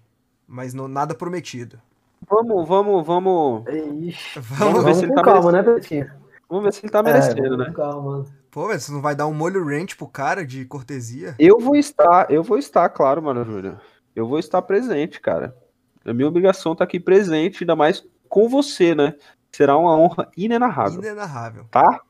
Mas 0.46 0.72
não, 0.72 0.88
nada 0.88 1.14
prometido. 1.14 1.80
Vamos, 2.28 2.66
vamos, 2.66 3.06
vamos. 3.06 3.64
Ixi, 4.02 4.40
Vamos 4.40 4.84
ver 4.84 4.94
se 4.94 5.00
vamos 5.00 5.02
ele 5.02 5.08
com 5.08 5.14
tá 5.16 5.22
calma, 5.22 5.52
né, 5.52 5.62
Betinho? 5.62 6.10
Vamos 6.48 6.64
ver 6.64 6.72
se 6.72 6.80
ele 6.84 6.90
tá 6.92 7.02
merecendo, 7.02 7.44
é, 7.44 7.48
vamos 7.48 7.66
né? 7.66 7.72
Calma. 7.74 8.24
Pô, 8.50 8.66
velho, 8.68 8.80
você 8.80 8.90
não 8.90 9.02
vai 9.02 9.14
dar 9.14 9.26
um 9.26 9.34
molho 9.34 9.62
ranch 9.64 9.94
pro 9.96 10.08
cara 10.08 10.44
de 10.46 10.64
cortesia? 10.64 11.34
Eu 11.38 11.58
vou 11.60 11.76
estar, 11.76 12.30
eu 12.30 12.42
vou 12.42 12.56
estar, 12.58 12.88
claro, 12.88 13.22
mano, 13.22 13.44
Júnior. 13.44 13.80
Eu 14.18 14.26
vou 14.26 14.40
estar 14.40 14.60
presente, 14.62 15.20
cara. 15.20 15.56
A 16.04 16.12
minha 16.12 16.26
obrigação 16.26 16.74
tá 16.74 16.82
aqui 16.82 16.98
presente, 16.98 17.62
ainda 17.62 17.76
mais 17.76 18.04
com 18.28 18.48
você, 18.48 18.92
né? 18.92 19.14
Será 19.52 19.76
uma 19.76 19.96
honra 19.96 20.28
inenarrável, 20.36 20.98
Inenarrável. 20.98 21.66
tá? 21.70 22.00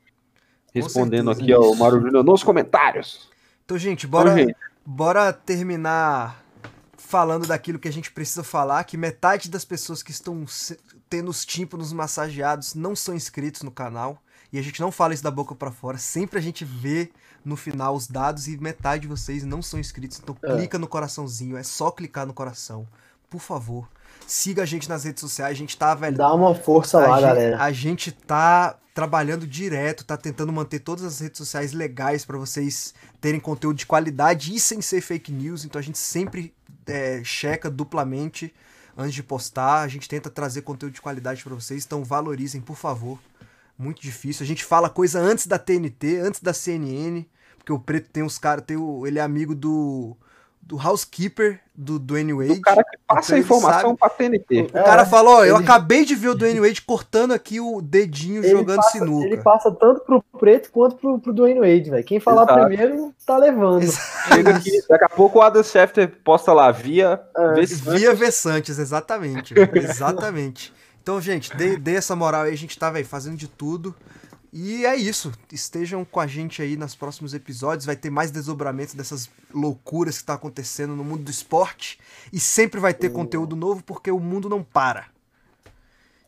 Respondendo 0.72 1.30
aqui 1.30 1.52
ao 1.52 1.74
Mauro 1.74 2.00
Júnior 2.00 2.24
nos 2.24 2.42
comentários. 2.42 3.28
Então, 3.62 3.76
gente, 3.76 4.06
bora, 4.06 4.30
Então, 4.30 4.38
gente, 4.38 4.56
bora 4.86 5.30
terminar 5.34 6.42
falando 6.96 7.46
daquilo 7.46 7.78
que 7.78 7.88
a 7.88 7.92
gente 7.92 8.10
precisa 8.10 8.42
falar, 8.42 8.84
que 8.84 8.96
metade 8.96 9.50
das 9.50 9.66
pessoas 9.66 10.02
que 10.02 10.10
estão 10.10 10.46
tendo 11.10 11.28
os 11.30 11.44
tímpanos 11.44 11.92
massageados 11.92 12.74
não 12.74 12.96
são 12.96 13.14
inscritos 13.14 13.62
no 13.62 13.70
canal. 13.70 14.22
E 14.50 14.58
a 14.58 14.62
gente 14.62 14.80
não 14.80 14.90
fala 14.90 15.12
isso 15.12 15.22
da 15.22 15.30
boca 15.30 15.54
pra 15.54 15.70
fora. 15.70 15.98
Sempre 15.98 16.38
a 16.38 16.42
gente 16.42 16.64
vê 16.64 17.10
no 17.48 17.56
final 17.56 17.94
os 17.96 18.06
dados 18.06 18.46
e 18.46 18.56
metade 18.58 19.02
de 19.02 19.08
vocês 19.08 19.42
não 19.44 19.62
são 19.62 19.80
inscritos. 19.80 20.20
Então 20.22 20.36
É. 20.42 20.54
clica 20.56 20.78
no 20.78 20.86
coraçãozinho, 20.86 21.56
é 21.56 21.62
só 21.62 21.90
clicar 21.90 22.26
no 22.26 22.34
coração. 22.34 22.86
Por 23.30 23.40
favor. 23.40 23.88
Siga 24.26 24.62
a 24.62 24.66
gente 24.66 24.88
nas 24.88 25.04
redes 25.04 25.20
sociais. 25.20 25.52
A 25.52 25.58
gente 25.58 25.76
tá, 25.76 25.94
velho, 25.94 26.16
Dá 26.16 26.32
uma 26.34 26.54
força 26.54 26.98
lá, 27.00 27.14
gente, 27.16 27.22
galera. 27.22 27.62
a 27.62 27.72
gente 27.72 28.12
tá 28.12 28.76
trabalhando 28.94 29.46
direto, 29.46 30.04
tá 30.04 30.16
tentando 30.16 30.52
manter 30.52 30.80
todas 30.80 31.04
as 31.04 31.20
redes 31.20 31.38
sociais 31.38 31.72
legais 31.72 32.24
pra 32.24 32.36
vocês 32.36 32.94
terem 33.20 33.38
conteúdo 33.40 33.76
de 33.76 33.86
qualidade 33.86 34.54
e 34.54 34.58
sem 34.60 34.80
ser 34.82 35.00
fake 35.00 35.30
news. 35.32 35.64
Então 35.64 35.78
a 35.78 35.82
gente 35.82 35.98
sempre 35.98 36.52
é, 36.86 37.22
checa 37.24 37.70
duplamente 37.70 38.52
antes 38.96 39.14
de 39.14 39.22
postar. 39.22 39.80
A 39.82 39.88
gente 39.88 40.08
tenta 40.08 40.28
trazer 40.28 40.62
conteúdo 40.62 40.94
de 40.94 41.00
qualidade 41.00 41.42
pra 41.44 41.54
vocês. 41.54 41.84
Então 41.84 42.02
valorizem, 42.04 42.60
por 42.60 42.76
favor. 42.76 43.18
Muito 43.78 44.02
difícil. 44.02 44.42
A 44.42 44.46
gente 44.46 44.64
fala 44.64 44.90
coisa 44.90 45.20
antes 45.20 45.46
da 45.46 45.56
TNT, 45.58 46.18
antes 46.18 46.40
da 46.40 46.52
CNN, 46.52 47.24
porque 47.68 47.72
o 47.72 47.78
Preto 47.78 48.08
tem 48.10 48.22
os 48.22 48.38
caras, 48.38 48.64
tem 48.66 48.76
o, 48.78 49.06
ele 49.06 49.18
é 49.18 49.22
amigo 49.22 49.54
do 49.54 50.16
do 50.60 50.76
housekeeper 50.76 51.60
do 51.74 51.98
Dwayne 51.98 52.34
Wade. 52.34 52.52
o 52.52 52.60
cara 52.60 52.84
que 52.84 52.98
passa 53.06 53.20
Então 53.28 53.34
a 53.34 53.38
ele 53.38 53.44
informação 53.46 53.80
sabe. 53.80 53.98
pra 53.98 54.08
TNT. 54.10 54.60
O 54.68 54.72
cara 54.84 55.02
É, 55.02 55.06
falou, 55.06 55.36
ó, 55.36 55.44
eu 55.46 55.54
ele- 55.56 55.64
acabei 55.64 56.04
de 56.04 56.14
ver 56.14 56.28
o 56.28 56.34
Dwayne 56.34 56.60
Wade 56.60 56.82
cortando 56.82 57.32
aqui 57.32 57.58
o 57.58 57.80
dedinho 57.80 58.42
Ele 58.44 58.50
jogando 58.50 58.76
passa, 58.76 58.90
sinuca. 58.98 59.26
Ele 59.26 59.36
passa 59.38 59.70
tanto 59.70 60.00
pro 60.02 60.22
preto 60.38 60.70
quanto 60.70 60.96
pro, 60.96 61.18
pro 61.18 61.32
Dwayne 61.32 61.60
Wade, 61.60 61.88
velho. 61.90 62.04
Quem 62.04 62.20
falar 62.20 62.42
Exato. 62.42 62.66
primeiro 62.66 63.14
tá 63.24 63.38
levando. 63.38 63.80
Chega 64.28 64.56
aqui, 64.56 64.70
daqui 64.90 65.04
a 65.04 65.08
pouco 65.08 65.38
o 65.38 65.42
Adam 65.42 65.62
Schefter 65.62 66.10
posta 66.22 66.52
lá, 66.52 66.70
via, 66.70 67.18
É, 67.34 67.64
se- 67.66 67.76
Via 67.76 68.14
Versantes, 68.14 68.78
exatamente. 68.78 69.54
exatamente. 69.72 70.70
Então, 71.02 71.18
gente, 71.18 71.56
dê, 71.56 71.78
dê 71.78 71.94
essa 71.94 72.14
moral 72.14 72.42
aí, 72.42 72.52
a 72.52 72.56
gente 72.56 72.78
tá, 72.78 72.90
velho, 72.90 73.06
fazendo 73.06 73.36
de 73.38 73.48
tudo. 73.48 73.94
E 74.60 74.84
é 74.84 74.96
isso. 74.96 75.30
Estejam 75.52 76.04
com 76.04 76.18
a 76.18 76.26
gente 76.26 76.60
aí 76.60 76.76
nos 76.76 76.92
próximos 76.92 77.32
episódios. 77.32 77.86
Vai 77.86 77.94
ter 77.94 78.10
mais 78.10 78.32
desdobramentos 78.32 78.92
dessas 78.92 79.30
loucuras 79.54 80.18
que 80.18 80.24
tá 80.24 80.34
acontecendo 80.34 80.96
no 80.96 81.04
mundo 81.04 81.22
do 81.22 81.30
esporte. 81.30 81.96
E 82.32 82.40
sempre 82.40 82.80
vai 82.80 82.92
ter 82.92 83.10
conteúdo 83.10 83.54
novo, 83.54 83.84
porque 83.84 84.10
o 84.10 84.18
mundo 84.18 84.48
não 84.48 84.64
para. 84.64 85.06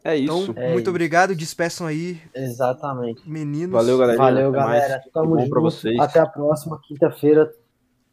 É 0.04 0.16
Então, 0.16 0.42
isso. 0.42 0.54
É 0.56 0.68
muito 0.68 0.82
isso. 0.82 0.90
obrigado. 0.90 1.34
Despeçam 1.34 1.88
aí, 1.88 2.22
Exatamente. 2.32 3.28
meninos. 3.28 3.72
Valeu, 3.72 3.98
galera. 3.98 4.18
Valeu, 4.18 4.52
galera. 4.52 5.02
Tamo 5.12 5.36
junto. 5.36 5.50
pra 5.50 5.60
vocês. 5.60 5.98
Até 5.98 6.20
a 6.20 6.26
próxima 6.26 6.80
quinta-feira. 6.86 7.52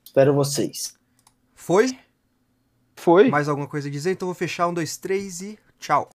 Espero 0.04 0.34
vocês. 0.34 0.96
Foi? 1.54 1.96
Foi. 2.96 3.30
Mais 3.30 3.48
alguma 3.48 3.68
coisa 3.68 3.88
a 3.88 3.92
dizer? 3.92 4.14
Então 4.14 4.26
vou 4.28 4.34
fechar. 4.34 4.68
Um, 4.68 4.74
dois, 4.74 4.98
três 4.98 5.42
e 5.42 5.60
tchau. 5.80 6.06